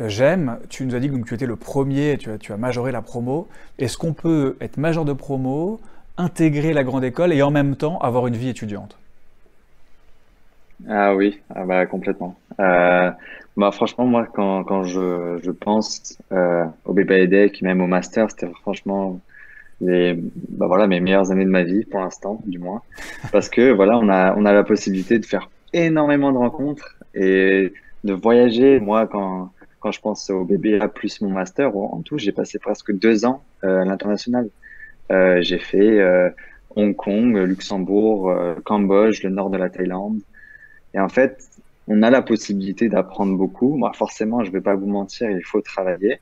J'aime, 0.00 0.58
tu 0.68 0.84
nous 0.84 0.94
as 0.96 1.00
dit 1.00 1.08
que 1.08 1.16
tu 1.28 1.34
étais 1.34 1.46
le 1.46 1.56
premier, 1.56 2.16
tu 2.18 2.30
as, 2.30 2.38
tu 2.38 2.52
as 2.52 2.56
majoré 2.56 2.90
la 2.90 3.00
promo. 3.00 3.48
Est-ce 3.78 3.96
qu'on 3.96 4.12
peut 4.12 4.56
être 4.60 4.76
major 4.76 5.04
de 5.04 5.12
promo, 5.12 5.80
intégrer 6.16 6.72
la 6.72 6.82
grande 6.82 7.04
école 7.04 7.32
et 7.32 7.42
en 7.42 7.50
même 7.52 7.76
temps 7.76 7.98
avoir 7.98 8.26
une 8.26 8.36
vie 8.36 8.48
étudiante? 8.48 8.98
Ah 10.88 11.14
oui, 11.14 11.40
ah 11.54 11.64
bah, 11.64 11.86
complètement. 11.86 12.36
Euh, 12.58 13.10
bah, 13.56 13.70
franchement, 13.70 14.06
moi, 14.06 14.26
quand, 14.34 14.64
quand 14.64 14.82
je, 14.84 15.38
je 15.42 15.50
pense 15.52 16.18
euh, 16.32 16.64
au 16.84 16.92
BPEDEC, 16.92 17.62
même 17.62 17.80
au 17.80 17.86
master, 17.86 18.30
c'était 18.30 18.48
franchement 18.62 19.20
les, 19.80 20.14
bah, 20.48 20.66
voilà, 20.66 20.88
mes 20.88 21.00
meilleures 21.00 21.30
années 21.30 21.44
de 21.44 21.50
ma 21.50 21.62
vie, 21.62 21.84
pour 21.84 22.00
l'instant, 22.00 22.40
du 22.46 22.58
moins. 22.58 22.82
Parce 23.32 23.48
que 23.48 23.70
voilà, 23.70 23.96
on 23.98 24.08
a, 24.08 24.34
on 24.36 24.44
a 24.44 24.52
la 24.52 24.64
possibilité 24.64 25.20
de 25.20 25.26
faire 25.26 25.50
énormément 25.72 26.32
de 26.32 26.38
rencontres 26.38 26.96
et 27.14 27.72
de 28.02 28.12
voyager. 28.12 28.80
Moi, 28.80 29.06
quand, 29.06 29.52
quand 29.84 29.92
je 29.92 30.00
pense 30.00 30.30
au 30.30 30.46
BBA 30.46 30.88
plus 30.88 31.20
mon 31.20 31.28
master, 31.28 31.76
en 31.76 32.00
tout, 32.00 32.16
j'ai 32.16 32.32
passé 32.32 32.58
presque 32.58 32.90
deux 32.90 33.26
ans 33.26 33.44
euh, 33.64 33.82
à 33.82 33.84
l'international. 33.84 34.48
Euh, 35.12 35.42
j'ai 35.42 35.58
fait 35.58 36.00
euh, 36.00 36.30
Hong 36.74 36.96
Kong, 36.96 37.36
Luxembourg, 37.36 38.34
Cambodge, 38.64 39.22
le 39.22 39.28
nord 39.28 39.50
de 39.50 39.58
la 39.58 39.68
Thaïlande. 39.68 40.20
Et 40.94 41.00
en 41.00 41.10
fait, 41.10 41.50
on 41.86 42.02
a 42.02 42.08
la 42.08 42.22
possibilité 42.22 42.88
d'apprendre 42.88 43.36
beaucoup. 43.36 43.78
Forcément, 43.92 44.42
je 44.42 44.50
vais 44.50 44.62
pas 44.62 44.74
vous 44.74 44.86
mentir, 44.86 45.30
il 45.30 45.44
faut 45.44 45.60
travailler, 45.60 46.18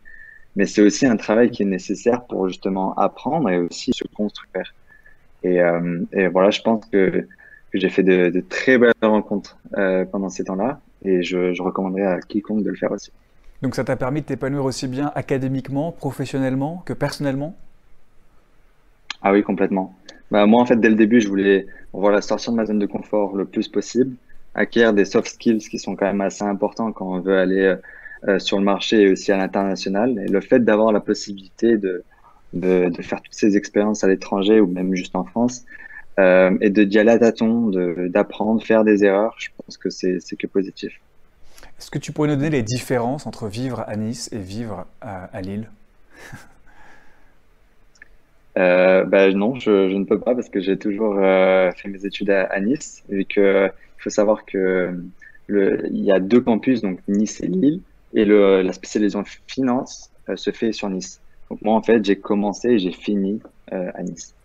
mais 0.56 0.66
c'est 0.66 0.82
aussi 0.82 1.06
un 1.06 1.16
travail 1.16 1.52
qui 1.52 1.62
est 1.62 1.66
nécessaire 1.66 2.24
pour 2.24 2.48
justement 2.48 2.94
apprendre 2.94 3.48
et 3.48 3.58
aussi 3.58 3.92
se 3.92 4.02
construire. 4.08 4.74
Et, 5.44 5.60
voilà, 6.32 6.50
je 6.50 6.62
pense 6.62 6.84
que, 6.86 7.28
j'ai 7.74 7.88
fait 7.90 8.02
de, 8.02 8.40
très 8.40 8.76
belles 8.76 8.92
rencontres 9.00 9.56
pendant 10.10 10.30
ces 10.30 10.42
temps-là, 10.42 10.80
et 11.04 11.22
je 11.22 11.62
recommanderais 11.62 12.06
à 12.06 12.18
quiconque 12.18 12.64
de 12.64 12.70
le 12.70 12.76
faire 12.76 12.90
aussi. 12.90 13.12
Donc, 13.62 13.74
ça 13.74 13.84
t'a 13.84 13.96
permis 13.96 14.22
de 14.22 14.26
t'épanouir 14.26 14.64
aussi 14.64 14.88
bien 14.88 15.12
académiquement, 15.14 15.92
professionnellement 15.92 16.82
que 16.84 16.92
personnellement? 16.92 17.54
Ah 19.22 19.32
oui, 19.32 19.42
complètement. 19.42 19.94
Bah, 20.30 20.46
moi, 20.46 20.60
en 20.60 20.66
fait, 20.66 20.76
dès 20.76 20.88
le 20.88 20.96
début, 20.96 21.20
je 21.20 21.28
voulais 21.28 21.66
voilà, 21.92 22.20
sortir 22.20 22.52
de 22.52 22.56
ma 22.56 22.66
zone 22.66 22.78
de 22.78 22.86
confort 22.86 23.36
le 23.36 23.44
plus 23.44 23.68
possible 23.68 24.16
acquérir 24.54 24.92
des 24.92 25.04
soft 25.04 25.28
skills 25.28 25.58
qui 25.58 25.78
sont 25.78 25.96
quand 25.96 26.06
même 26.06 26.20
assez 26.20 26.44
importants 26.44 26.92
quand 26.92 27.06
on 27.06 27.20
veut 27.20 27.38
aller 27.38 27.76
euh, 28.28 28.38
sur 28.38 28.58
le 28.58 28.64
marché 28.64 29.02
et 29.02 29.10
aussi 29.10 29.32
à 29.32 29.36
l'international. 29.36 30.18
Et 30.18 30.28
le 30.28 30.40
fait 30.40 30.60
d'avoir 30.60 30.92
la 30.92 31.00
possibilité 31.00 31.78
de, 31.78 32.04
faire 33.00 33.22
toutes 33.22 33.34
ces 33.34 33.56
expériences 33.56 34.04
à 34.04 34.08
l'étranger 34.08 34.60
ou 34.60 34.66
même 34.66 34.94
juste 34.94 35.16
en 35.16 35.24
France 35.24 35.64
euh, 36.18 36.56
et 36.60 36.68
de 36.68 36.84
d'y 36.84 36.98
aller 36.98 37.12
à 37.12 37.18
tâtons, 37.18 37.70
d'apprendre, 38.08 38.62
faire 38.62 38.84
des 38.84 39.04
erreurs, 39.04 39.34
je 39.38 39.48
pense 39.56 39.78
que 39.78 39.88
c'est 39.88 40.36
que 40.38 40.46
positif. 40.46 40.92
Est-ce 41.82 41.90
que 41.90 41.98
tu 41.98 42.12
pourrais 42.12 42.28
nous 42.28 42.36
donner 42.36 42.50
les 42.50 42.62
différences 42.62 43.26
entre 43.26 43.48
vivre 43.48 43.82
à 43.88 43.96
Nice 43.96 44.28
et 44.30 44.38
vivre 44.38 44.86
à, 45.00 45.24
à 45.24 45.40
Lille 45.40 45.68
euh, 48.56 49.04
ben 49.04 49.36
non, 49.36 49.56
je, 49.56 49.90
je, 49.90 49.96
ne 49.96 50.04
peux 50.04 50.20
pas 50.20 50.36
parce 50.36 50.48
que 50.48 50.60
j'ai 50.60 50.78
toujours 50.78 51.16
euh, 51.18 51.72
fait 51.72 51.88
mes 51.88 52.06
études 52.06 52.30
à, 52.30 52.44
à 52.44 52.60
Nice, 52.60 53.02
vu 53.08 53.24
que 53.24 53.66
il 53.66 54.00
faut 54.00 54.10
savoir 54.10 54.44
que 54.44 54.96
le, 55.48 55.88
il 55.90 56.04
y 56.04 56.12
a 56.12 56.20
deux 56.20 56.40
campus, 56.40 56.82
donc 56.82 57.00
Nice 57.08 57.40
et 57.40 57.48
Lille, 57.48 57.80
et 58.14 58.24
le, 58.24 58.62
la 58.62 58.72
spécialisation 58.72 59.24
finance 59.48 60.12
euh, 60.28 60.36
se 60.36 60.52
fait 60.52 60.70
sur 60.70 60.88
Nice. 60.88 61.20
Donc 61.50 61.62
moi, 61.62 61.74
en 61.74 61.82
fait, 61.82 62.04
j'ai 62.04 62.14
commencé 62.14 62.68
et 62.68 62.78
j'ai 62.78 62.92
fini 62.92 63.42
à 63.72 64.04
Nice. 64.04 64.36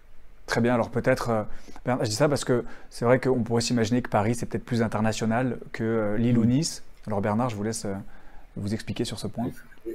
Très 0.47 0.61
bien. 0.61 0.73
Alors 0.73 0.89
peut-être, 0.89 1.45
je 1.85 2.05
dis 2.05 2.15
ça 2.15 2.29
parce 2.29 2.45
que 2.45 2.63
c'est 2.89 3.05
vrai 3.05 3.19
qu'on 3.19 3.43
pourrait 3.43 3.61
s'imaginer 3.61 4.01
que 4.01 4.09
Paris, 4.09 4.33
c'est 4.33 4.47
peut-être 4.47 4.65
plus 4.65 4.81
international 4.81 5.59
que 5.71 6.15
Lille 6.17 6.39
ou 6.39 6.43
mm. 6.43 6.47
Nice. 6.47 6.83
Alors 7.07 7.21
Bernard, 7.21 7.49
je 7.49 7.55
vous 7.55 7.63
laisse 7.63 7.85
euh, 7.85 7.95
vous 8.57 8.73
expliquer 8.73 9.05
sur 9.05 9.17
ce 9.17 9.27
point. 9.27 9.49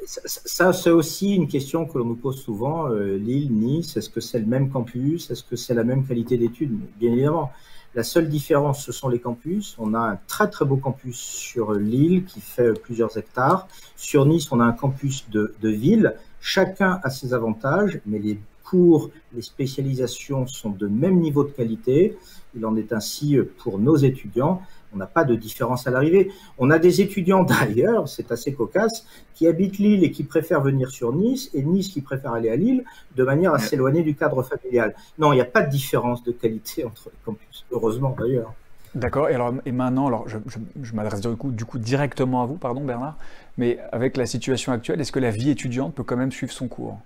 Ça, 0.06 0.72
c'est 0.72 0.90
aussi 0.90 1.34
une 1.34 1.46
question 1.46 1.84
que 1.84 1.98
l'on 1.98 2.06
nous 2.06 2.16
pose 2.16 2.40
souvent. 2.40 2.88
Lille, 2.88 3.52
Nice, 3.52 3.96
est-ce 3.98 4.08
que 4.08 4.20
c'est 4.20 4.38
le 4.38 4.46
même 4.46 4.70
campus? 4.70 5.30
Est-ce 5.30 5.44
que 5.44 5.54
c'est 5.54 5.74
la 5.74 5.84
même 5.84 6.06
qualité 6.06 6.38
d'études? 6.38 6.78
Bien 6.98 7.12
évidemment. 7.12 7.52
La 7.94 8.02
seule 8.02 8.30
différence, 8.30 8.82
ce 8.82 8.90
sont 8.90 9.10
les 9.10 9.20
campus. 9.20 9.76
On 9.78 9.92
a 9.92 9.98
un 9.98 10.18
très 10.26 10.48
très 10.48 10.64
beau 10.64 10.78
campus 10.78 11.18
sur 11.18 11.74
l'île 11.74 12.24
qui 12.24 12.40
fait 12.40 12.72
plusieurs 12.72 13.18
hectares. 13.18 13.68
Sur 13.96 14.24
Nice, 14.24 14.50
on 14.50 14.60
a 14.60 14.64
un 14.64 14.72
campus 14.72 15.28
de, 15.30 15.54
de 15.60 15.68
ville. 15.68 16.14
Chacun 16.40 16.98
a 17.02 17.10
ses 17.10 17.34
avantages, 17.34 18.00
mais 18.06 18.18
les 18.18 18.40
cours, 18.64 19.10
les 19.34 19.42
spécialisations 19.42 20.46
sont 20.46 20.70
de 20.70 20.86
même 20.86 21.20
niveau 21.20 21.44
de 21.44 21.50
qualité. 21.50 22.16
Il 22.56 22.64
en 22.64 22.74
est 22.76 22.94
ainsi 22.94 23.36
pour 23.58 23.78
nos 23.78 23.96
étudiants. 23.96 24.62
On 24.94 24.98
n'a 24.98 25.06
pas 25.06 25.24
de 25.24 25.34
différence 25.34 25.86
à 25.86 25.90
l'arrivée. 25.90 26.30
On 26.58 26.70
a 26.70 26.78
des 26.78 27.00
étudiants 27.00 27.42
d'ailleurs, 27.44 28.08
c'est 28.08 28.32
assez 28.32 28.52
cocasse, 28.52 29.06
qui 29.34 29.46
habitent 29.46 29.78
Lille 29.78 30.04
et 30.04 30.10
qui 30.10 30.24
préfèrent 30.24 30.60
venir 30.60 30.90
sur 30.90 31.12
Nice, 31.14 31.50
et 31.54 31.62
Nice 31.62 31.88
qui 31.88 32.00
préfère 32.00 32.32
aller 32.32 32.50
à 32.50 32.56
Lille, 32.56 32.84
de 33.16 33.24
manière 33.24 33.54
à 33.54 33.58
s'éloigner 33.58 34.02
du 34.02 34.14
cadre 34.14 34.42
familial. 34.42 34.94
Non, 35.18 35.32
il 35.32 35.36
n'y 35.36 35.42
a 35.42 35.46
pas 35.46 35.62
de 35.62 35.70
différence 35.70 36.22
de 36.24 36.32
qualité 36.32 36.84
entre 36.86 37.10
les 37.10 37.18
campus, 37.24 37.64
heureusement 37.70 38.14
d'ailleurs. 38.18 38.52
D'accord. 38.94 39.30
Et 39.30 39.34
alors, 39.34 39.54
et 39.64 39.72
maintenant, 39.72 40.06
alors, 40.06 40.28
je, 40.28 40.36
je, 40.46 40.58
je 40.82 40.94
m'adresse 40.94 41.20
du 41.20 41.34
coup, 41.34 41.50
du 41.50 41.64
coup 41.64 41.78
directement 41.78 42.42
à 42.42 42.46
vous, 42.46 42.56
pardon 42.56 42.84
Bernard. 42.84 43.16
Mais 43.56 43.78
avec 43.90 44.16
la 44.16 44.26
situation 44.26 44.72
actuelle, 44.72 45.00
est-ce 45.00 45.12
que 45.12 45.18
la 45.18 45.30
vie 45.30 45.50
étudiante 45.50 45.94
peut 45.94 46.02
quand 46.02 46.16
même 46.16 46.32
suivre 46.32 46.52
son 46.52 46.68
cours? 46.68 46.98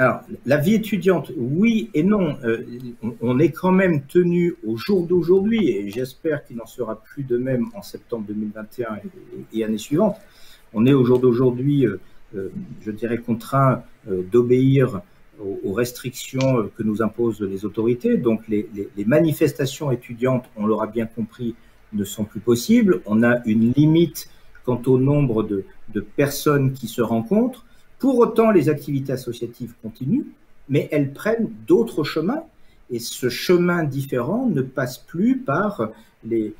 Alors, 0.00 0.20
la 0.46 0.58
vie 0.58 0.74
étudiante, 0.74 1.32
oui 1.36 1.90
et 1.92 2.04
non. 2.04 2.36
Euh, 2.44 2.64
on 3.20 3.40
est 3.40 3.50
quand 3.50 3.72
même 3.72 4.02
tenu 4.02 4.54
au 4.64 4.76
jour 4.76 5.04
d'aujourd'hui, 5.04 5.70
et 5.70 5.90
j'espère 5.90 6.44
qu'il 6.44 6.56
n'en 6.56 6.66
sera 6.66 7.02
plus 7.02 7.24
de 7.24 7.36
même 7.36 7.66
en 7.74 7.82
septembre 7.82 8.24
2021 8.28 8.96
et, 9.52 9.58
et 9.58 9.64
années 9.64 9.76
suivantes. 9.76 10.16
On 10.72 10.86
est 10.86 10.92
au 10.92 11.04
jour 11.04 11.18
d'aujourd'hui, 11.18 11.84
euh, 11.84 12.00
euh, 12.36 12.50
je 12.82 12.92
dirais, 12.92 13.18
contraint 13.18 13.82
d'obéir 14.06 15.02
aux, 15.40 15.72
restrictions 15.72 16.70
que 16.76 16.82
nous 16.82 17.02
imposent 17.02 17.42
les 17.42 17.64
autorités. 17.64 18.16
Donc, 18.16 18.42
les, 18.48 18.68
manifestations 19.04 19.90
étudiantes, 19.90 20.44
on 20.56 20.66
l'aura 20.66 20.86
bien 20.86 21.06
compris, 21.06 21.56
ne 21.92 22.04
sont 22.04 22.24
plus 22.24 22.40
possibles. 22.40 23.02
On 23.04 23.22
a 23.22 23.44
une 23.44 23.72
limite 23.72 24.30
quant 24.64 24.80
au 24.86 24.98
nombre 24.98 25.42
de 25.42 26.00
personnes 26.00 26.72
qui 26.72 26.86
se 26.86 27.02
rencontrent. 27.02 27.66
Pour 27.98 28.18
autant, 28.18 28.50
les 28.50 28.68
activités 28.68 29.12
associatives 29.12 29.74
continuent, 29.82 30.26
mais 30.68 30.88
elles 30.92 31.12
prennent 31.12 31.50
d'autres 31.66 32.04
chemins. 32.04 32.44
Et 32.90 33.00
ce 33.00 33.28
chemin 33.28 33.84
différent 33.84 34.46
ne 34.46 34.62
passe 34.62 34.98
plus 34.98 35.38
par 35.38 35.90
les, 36.24 36.54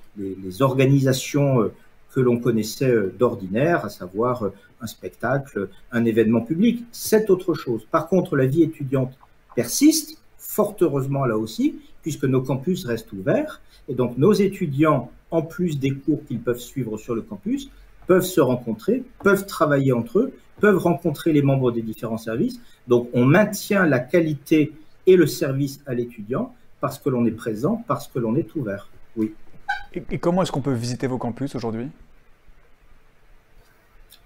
organisations 0.61 1.70
que 2.12 2.20
l'on 2.20 2.39
connaissait 2.39 2.95
d'ordinaire, 3.18 3.84
à 3.84 3.89
savoir 3.89 4.51
un 4.80 4.86
spectacle, 4.86 5.68
un 5.93 6.05
événement 6.05 6.41
public. 6.41 6.84
C'est 6.91 7.30
autre 7.30 7.55
chose. 7.55 7.86
Par 7.91 8.09
contre, 8.09 8.36
la 8.36 8.47
vie 8.47 8.62
étudiante 8.62 9.12
persiste, 9.55 10.18
fort 10.36 10.76
heureusement 10.80 11.24
là 11.24 11.36
aussi, 11.36 11.78
puisque 12.03 12.24
nos 12.24 12.43
campus 12.43 12.84
restent 12.84 13.12
ouverts. 13.12 13.61
Et 13.89 13.95
donc 13.95 14.18
nos 14.18 14.32
étudiants, 14.32 15.11
en 15.30 15.43
plus 15.43 15.78
des 15.78 15.93
cours 15.93 16.24
qu'ils 16.26 16.41
peuvent 16.41 16.61
suivre 16.61 16.97
sur 16.97 17.14
le 17.14 17.22
campus, 17.22 17.70
peuvent 18.09 18.24
se 18.24 18.40
rencontrer, 18.40 19.04
peuvent 19.22 19.46
travailler 19.46 19.92
entre 19.92 20.18
eux, 20.18 20.32
peuvent 20.61 20.78
rencontrer 20.78 21.32
les 21.32 21.42
membres 21.42 21.70
des 21.70 21.82
différents 21.82 22.18
services. 22.18 22.59
Donc 22.88 23.09
on 23.12 23.24
maintient 23.24 23.86
la 23.86 24.00
qualité 24.00 24.72
et 25.06 25.14
le 25.14 25.28
service 25.28 25.80
à 25.86 25.94
l'étudiant 25.94 26.54
parce 26.80 26.98
que 26.98 27.09
l'on 27.11 27.24
est 27.26 27.30
présent, 27.30 27.84
parce 27.86 28.09
que 28.09 28.18
l'on 28.18 28.34
est 28.34 28.52
ouvert. 28.56 28.88
Oui. 29.16 29.34
Et, 29.94 30.02
et 30.11 30.18
comment 30.18 30.42
est-ce 30.42 30.50
qu'on 30.50 30.61
peut 30.61 30.72
visiter 30.72 31.06
vos 31.06 31.18
campus 31.18 31.54
aujourd'hui? 31.54 31.88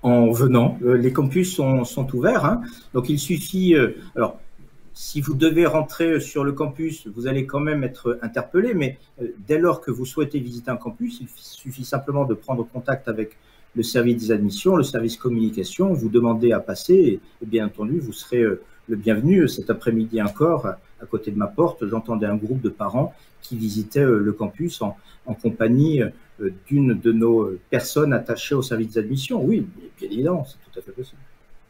En 0.02 0.30
venant. 0.30 0.78
Euh, 0.82 0.96
les 0.96 1.12
campus 1.12 1.54
sont, 1.54 1.84
sont 1.84 2.08
ouverts. 2.16 2.46
Hein. 2.46 2.62
Donc 2.94 3.08
il 3.08 3.18
suffit. 3.18 3.74
Euh, 3.74 3.96
alors 4.16 4.38
si 4.94 5.20
vous 5.20 5.34
devez 5.34 5.66
rentrer 5.66 6.20
sur 6.20 6.44
le 6.44 6.52
campus, 6.52 7.06
vous 7.06 7.26
allez 7.26 7.46
quand 7.46 7.60
même 7.60 7.82
être 7.82 8.18
interpellé, 8.20 8.74
mais 8.74 8.98
dès 9.48 9.58
lors 9.58 9.80
que 9.80 9.90
vous 9.90 10.04
souhaitez 10.04 10.38
visiter 10.38 10.70
un 10.70 10.76
campus, 10.76 11.18
il 11.22 11.28
suffit 11.34 11.84
simplement 11.84 12.26
de 12.26 12.34
prendre 12.34 12.62
contact 12.64 13.08
avec 13.08 13.38
le 13.74 13.82
service 13.82 14.16
des 14.16 14.32
admissions, 14.32 14.76
le 14.76 14.82
service 14.82 15.16
communication, 15.16 15.92
vous 15.92 16.08
demandez 16.08 16.52
à 16.52 16.60
passer 16.60 17.20
et, 17.42 17.46
bien 17.46 17.66
entendu, 17.66 17.98
vous 17.98 18.12
serez 18.12 18.42
le 18.42 18.96
bienvenu 18.96 19.48
cet 19.48 19.70
après-midi 19.70 20.20
encore 20.22 20.66
à 20.66 21.06
côté 21.10 21.30
de 21.30 21.38
ma 21.38 21.46
porte. 21.46 21.86
J'entendais 21.86 22.26
un 22.26 22.36
groupe 22.36 22.60
de 22.60 22.68
parents 22.68 23.14
qui 23.40 23.56
visitaient 23.56 24.04
le 24.04 24.32
campus 24.32 24.82
en, 24.82 24.96
en 25.26 25.34
compagnie 25.34 26.00
d'une 26.66 26.98
de 26.98 27.12
nos 27.12 27.50
personnes 27.70 28.12
attachées 28.12 28.54
au 28.54 28.62
service 28.62 28.94
des 28.94 28.98
admissions. 28.98 29.42
Oui, 29.42 29.66
bien 29.98 30.10
évidemment, 30.10 30.44
c'est 30.44 30.58
tout 30.70 30.78
à 30.78 30.82
fait 30.82 30.92
possible. 30.92 31.20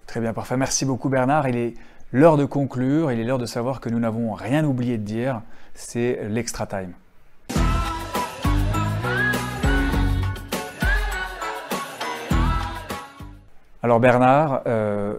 Très 0.06 0.20
bien, 0.20 0.32
parfait. 0.32 0.56
Merci 0.56 0.84
beaucoup 0.84 1.08
Bernard. 1.08 1.48
Il 1.48 1.56
est 1.56 1.74
l'heure 2.12 2.36
de 2.36 2.44
conclure, 2.44 3.12
il 3.12 3.20
est 3.20 3.24
l'heure 3.24 3.38
de 3.38 3.46
savoir 3.46 3.80
que 3.80 3.88
nous 3.88 3.98
n'avons 3.98 4.32
rien 4.32 4.64
oublié 4.64 4.98
de 4.98 5.04
dire, 5.04 5.42
c'est 5.74 6.28
l'extra 6.28 6.66
time. 6.66 6.92
Alors 13.84 13.98
Bernard, 13.98 14.62
euh, 14.66 15.14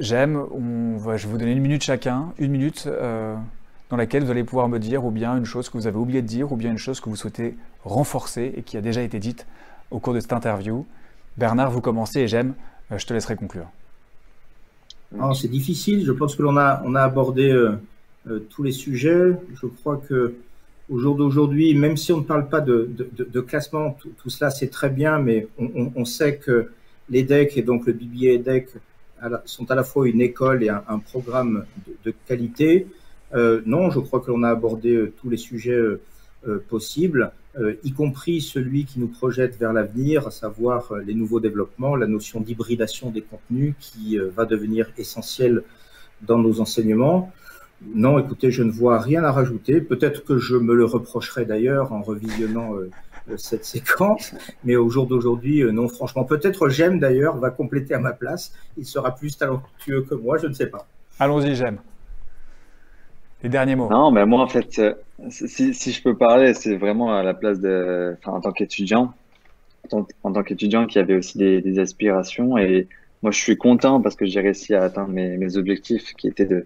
j'aime, 0.00 0.44
je 0.52 0.98
vais 0.98 1.16
vous 1.16 1.38
donner 1.38 1.52
une 1.52 1.60
minute 1.60 1.84
chacun, 1.84 2.32
une 2.38 2.50
minute 2.50 2.88
euh, 2.88 3.36
dans 3.88 3.96
laquelle 3.96 4.24
vous 4.24 4.32
allez 4.32 4.42
pouvoir 4.42 4.68
me 4.68 4.80
dire 4.80 5.04
ou 5.04 5.12
bien 5.12 5.36
une 5.36 5.44
chose 5.44 5.68
que 5.68 5.78
vous 5.78 5.86
avez 5.86 5.96
oublié 5.96 6.20
de 6.20 6.26
dire 6.26 6.50
ou 6.50 6.56
bien 6.56 6.72
une 6.72 6.78
chose 6.78 7.00
que 7.00 7.08
vous 7.08 7.14
souhaitez 7.14 7.54
renforcer 7.84 8.52
et 8.56 8.62
qui 8.62 8.76
a 8.76 8.80
déjà 8.80 9.00
été 9.02 9.20
dite 9.20 9.46
au 9.92 10.00
cours 10.00 10.12
de 10.12 10.18
cette 10.18 10.32
interview. 10.32 10.84
Bernard, 11.36 11.70
vous 11.70 11.80
commencez 11.80 12.22
et 12.22 12.28
j'aime, 12.28 12.54
euh, 12.90 12.98
je 12.98 13.06
te 13.06 13.14
laisserai 13.14 13.36
conclure. 13.36 13.66
C'est 15.40 15.50
difficile, 15.50 16.04
je 16.04 16.10
pense 16.10 16.34
que 16.34 16.42
l'on 16.42 16.56
a, 16.56 16.82
on 16.84 16.96
a 16.96 17.02
abordé 17.02 17.56
tous 18.50 18.64
les 18.64 18.72
sujets. 18.72 19.38
Je 19.54 19.68
crois 19.68 20.02
que 20.08 20.34
au 20.90 20.98
jour 20.98 21.14
d'aujourd'hui, 21.14 21.72
même 21.76 21.96
si 21.96 22.12
on 22.12 22.16
ne 22.16 22.24
parle 22.24 22.48
pas 22.48 22.60
de, 22.60 22.90
classement, 23.46 23.96
tout, 24.18 24.28
cela 24.28 24.50
c'est 24.50 24.66
très 24.66 24.90
bien, 24.90 25.20
mais 25.20 25.46
on, 25.56 25.92
on 25.94 26.04
sait 26.04 26.38
que 26.38 26.72
l'EDEC 27.10 27.56
et 27.56 27.62
donc 27.62 27.86
le 27.86 27.92
BBA 27.92 28.32
EDEC 28.32 28.68
sont 29.44 29.70
à 29.70 29.74
la 29.74 29.84
fois 29.84 30.08
une 30.08 30.20
école 30.20 30.62
et 30.62 30.68
un, 30.68 30.98
programme 30.98 31.64
de, 32.04 32.14
qualité. 32.26 32.86
Euh, 33.34 33.62
non, 33.66 33.90
je 33.90 34.00
crois 34.00 34.20
que 34.20 34.30
l'on 34.30 34.42
a 34.42 34.50
abordé 34.50 34.94
euh, 34.94 35.12
tous 35.20 35.30
les 35.30 35.36
sujets 35.36 35.72
euh, 35.72 36.00
possibles, 36.68 37.32
y 37.84 37.92
compris 37.92 38.40
celui 38.40 38.84
qui 38.84 38.98
nous 38.98 39.06
projette 39.06 39.56
vers 39.56 39.72
l'avenir, 39.72 40.26
à 40.26 40.32
savoir 40.32 40.92
les 41.06 41.14
nouveaux 41.14 41.38
développements, 41.38 41.94
la 41.94 42.08
notion 42.08 42.40
d'hybridation 42.40 43.10
des 43.10 43.22
contenus 43.22 43.74
qui 43.78 44.18
va 44.18 44.44
devenir 44.44 44.90
essentielle 44.98 45.62
dans 46.22 46.36
nos 46.36 46.60
enseignements. 46.60 47.32
Non, 47.94 48.18
écoutez, 48.18 48.50
je 48.50 48.64
ne 48.64 48.72
vois 48.72 48.98
rien 48.98 49.22
à 49.22 49.30
rajouter. 49.30 49.80
Peut-être 49.80 50.24
que 50.24 50.36
je 50.36 50.56
me 50.56 50.74
le 50.74 50.84
reprocherai 50.84 51.44
d'ailleurs 51.44 51.92
en 51.92 52.02
revisionnant 52.02 52.74
cette 53.36 53.64
séquence. 53.64 54.34
Mais 54.64 54.76
au 54.76 54.88
jour 54.88 55.06
d'aujourd'hui, 55.06 55.62
euh, 55.62 55.72
non, 55.72 55.88
franchement. 55.88 56.24
Peut-être 56.24 56.68
J'aime 56.68 56.98
d'ailleurs 56.98 57.36
va 57.36 57.50
compléter 57.50 57.94
à 57.94 57.98
ma 57.98 58.12
place. 58.12 58.52
Il 58.76 58.84
sera 58.84 59.14
plus 59.14 59.36
talentueux 59.36 60.02
que 60.02 60.14
moi, 60.14 60.38
je 60.38 60.46
ne 60.46 60.52
sais 60.52 60.68
pas. 60.68 60.86
Allons-y, 61.18 61.54
J'aime. 61.54 61.78
Les 63.42 63.48
derniers 63.48 63.76
mots. 63.76 63.88
Non, 63.90 64.10
mais 64.10 64.24
moi, 64.24 64.42
en 64.42 64.48
fait, 64.48 64.78
euh, 64.78 64.94
si, 65.28 65.74
si 65.74 65.92
je 65.92 66.02
peux 66.02 66.16
parler, 66.16 66.54
c'est 66.54 66.76
vraiment 66.76 67.14
à 67.14 67.22
la 67.22 67.34
place 67.34 67.60
de, 67.60 68.16
enfin, 68.18 68.38
en 68.38 68.40
tant 68.40 68.52
qu'étudiant, 68.52 69.12
en, 69.92 70.32
tant 70.32 70.42
qu'étudiant 70.42 70.86
qui 70.86 70.98
avait 70.98 71.14
aussi 71.14 71.36
des, 71.36 71.60
des, 71.60 71.78
aspirations. 71.78 72.56
Et 72.56 72.88
moi, 73.22 73.30
je 73.32 73.38
suis 73.38 73.58
content 73.58 74.00
parce 74.00 74.16
que 74.16 74.24
j'ai 74.24 74.40
réussi 74.40 74.74
à 74.74 74.84
atteindre 74.84 75.10
mes, 75.10 75.36
mes 75.36 75.58
objectifs 75.58 76.14
qui 76.14 76.26
étaient 76.26 76.46
de, 76.46 76.64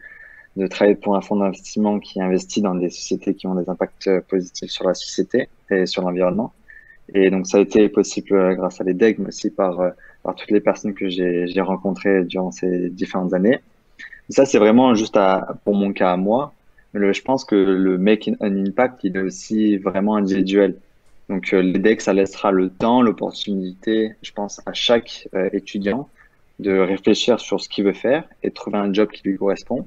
de 0.59 0.67
travailler 0.67 0.97
pour 0.97 1.17
un 1.17 1.21
fonds 1.21 1.37
d'investissement 1.37 2.01
qui 2.01 2.21
investit 2.21 2.61
dans 2.61 2.75
des 2.75 2.91
sociétés 2.91 3.35
qui 3.35 3.47
ont 3.47 3.55
des 3.55 3.71
impacts 3.71 4.11
positifs 4.29 4.71
sur 4.71 4.87
la 4.87 4.95
société 4.95 5.49
et 5.71 5.87
sur 5.87 6.03
l'environnement. 6.03 6.53
Et 7.15 7.31
donc, 7.31 7.47
ça 7.47 7.59
a 7.59 7.61
été 7.61 7.89
possible 7.89 8.35
euh, 8.35 8.55
grâce 8.55 8.81
à 8.81 8.85
l'EDEC, 8.85 9.19
mais 9.19 9.29
aussi 9.29 9.51
par, 9.51 9.81
euh, 9.81 9.91
par 10.23 10.35
toutes 10.35 10.51
les 10.51 10.61
personnes 10.61 10.95
que 10.95 11.09
j'ai 11.09 11.61
rencontrées 11.61 12.25
durant 12.25 12.51
ces 12.51 12.91
différentes 12.91 13.33
années. 13.33 13.61
ça, 14.29 14.45
c'est 14.45 14.59
vraiment 14.59 14.95
juste 14.95 15.19
pour 15.65 15.75
mon 15.75 15.93
cas 15.93 16.13
à 16.13 16.17
moi. 16.17 16.53
Le, 16.93 17.13
je 17.13 17.23
pense 17.23 17.45
que 17.45 17.55
le 17.55 17.99
Make 17.99 18.31
an 18.41 18.57
Impact, 18.57 19.05
il 19.05 19.17
est 19.17 19.23
aussi 19.23 19.77
vraiment 19.79 20.17
individuel. 20.17 20.77
Donc, 21.29 21.53
euh, 21.55 21.63
l'EDEC, 21.63 22.01
ça 22.01 22.13
laissera 22.13 22.51
le 22.51 22.69
temps, 22.69 23.01
l'opportunité, 23.01 24.13
je 24.23 24.33
pense, 24.33 24.61
à 24.67 24.73
chaque 24.73 25.29
étudiant 25.53 26.09
de 26.59 26.77
réfléchir 26.77 27.39
sur 27.39 27.61
ce 27.61 27.69
qu'il 27.69 27.85
veut 27.85 27.93
faire 27.93 28.25
et 28.43 28.49
de 28.49 28.55
trouver 28.55 28.79
un 28.79 28.93
job 28.93 29.09
qui 29.11 29.23
lui 29.29 29.37
correspond. 29.37 29.87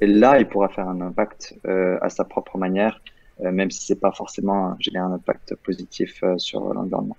Et 0.00 0.06
là, 0.06 0.38
il 0.38 0.46
pourra 0.48 0.68
faire 0.68 0.88
un 0.88 1.00
impact 1.00 1.54
euh, 1.66 1.98
à 2.00 2.08
sa 2.08 2.24
propre 2.24 2.56
manière, 2.56 3.00
euh, 3.42 3.52
même 3.52 3.70
si 3.70 3.84
c'est 3.84 4.00
pas 4.00 4.12
forcément 4.12 4.76
générer 4.78 5.04
un 5.04 5.12
impact 5.12 5.54
positif 5.56 6.20
euh, 6.22 6.38
sur 6.38 6.72
l'environnement. 6.72 7.16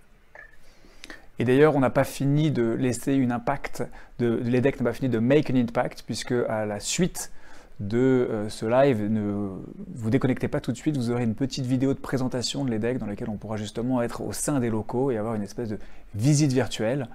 Et 1.40 1.46
d'ailleurs, 1.46 1.76
on 1.76 1.80
n'a 1.80 1.90
pas 1.90 2.04
fini 2.04 2.52
de 2.52 2.72
laisser 2.74 3.14
une 3.14 3.32
impact, 3.32 3.84
de, 4.20 4.40
l'EDEC 4.44 4.80
n'a 4.80 4.90
pas 4.90 4.94
fini 4.94 5.10
de 5.10 5.20
make 5.20 5.50
an 5.50 5.56
impact, 5.56 6.04
puisque 6.06 6.34
à 6.34 6.66
la 6.66 6.80
suite 6.80 7.32
de 7.80 8.46
ce 8.50 8.68
live, 8.68 9.10
ne 9.10 9.50
vous 9.96 10.10
déconnectez 10.12 10.48
pas 10.48 10.60
tout 10.60 10.72
de 10.72 10.78
suite, 10.78 10.98
vous 10.98 11.10
aurez 11.10 11.24
une 11.24 11.34
petite 11.34 11.66
vidéo 11.66 11.96
de 11.96 12.00
présentation 12.00 12.64
de 12.64 12.70
l'EDEC 12.70 13.00
dans 13.00 13.08
laquelle 13.08 13.30
on 13.30 13.38
pourra 13.38 13.58
justement 13.58 14.04
être 14.04 14.22
au 14.22 14.34
sein 14.34 14.60
des 14.60 14.70
locaux 14.70 15.10
et 15.10 15.18
avoir 15.18 15.34
une 15.34 15.42
espèce 15.42 15.70
de 15.70 15.80
visite 16.14 16.54
virtuelle. 16.54 17.08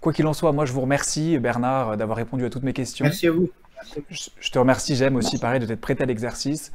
Quoi 0.00 0.12
qu'il 0.12 0.26
en 0.26 0.32
soit, 0.32 0.50
moi 0.50 0.64
je 0.64 0.72
vous 0.72 0.80
remercie 0.80 1.38
Bernard 1.38 1.96
d'avoir 1.96 2.18
répondu 2.18 2.44
à 2.44 2.50
toutes 2.50 2.64
mes 2.64 2.72
questions. 2.72 3.04
Merci 3.04 3.28
à 3.28 3.30
vous. 3.30 3.50
Je 4.40 4.50
te 4.50 4.58
remercie, 4.58 4.96
j'aime 4.96 5.16
aussi 5.16 5.38
pareil 5.38 5.60
de 5.60 5.66
t'être 5.66 5.80
prêté 5.80 6.02
à 6.02 6.06
l'exercice. 6.06 6.72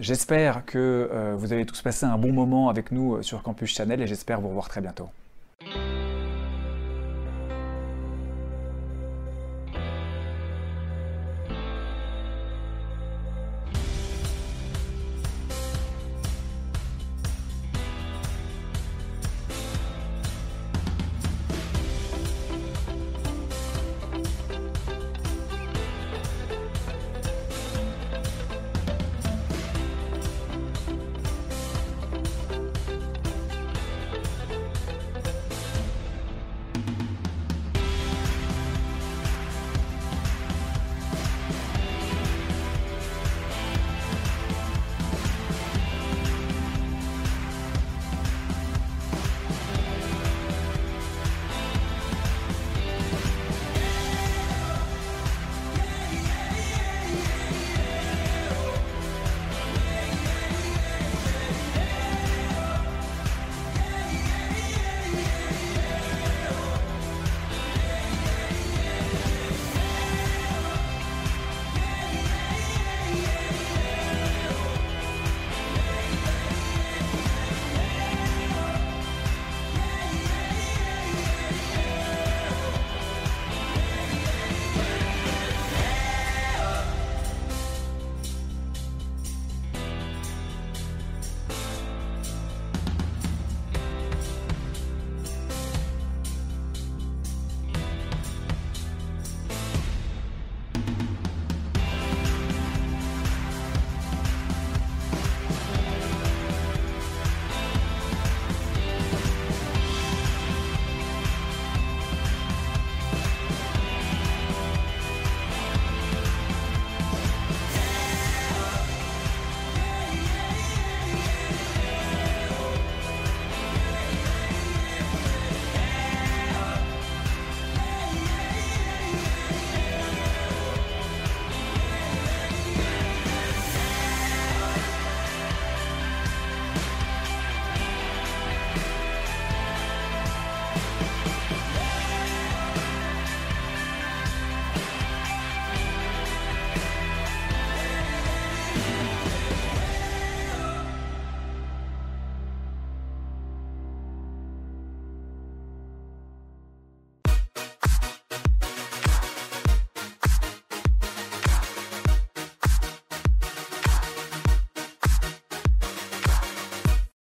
J'espère 0.00 0.64
que 0.64 1.08
euh, 1.12 1.34
vous 1.36 1.52
avez 1.52 1.64
tous 1.66 1.80
passé 1.82 2.06
un 2.06 2.18
bon 2.18 2.32
moment 2.32 2.68
avec 2.68 2.92
nous 2.92 3.16
euh, 3.16 3.22
sur 3.22 3.42
Campus 3.42 3.74
Channel 3.74 4.00
et 4.00 4.06
j'espère 4.06 4.40
vous 4.40 4.48
revoir 4.48 4.68
très 4.68 4.80
bientôt. 4.80 5.08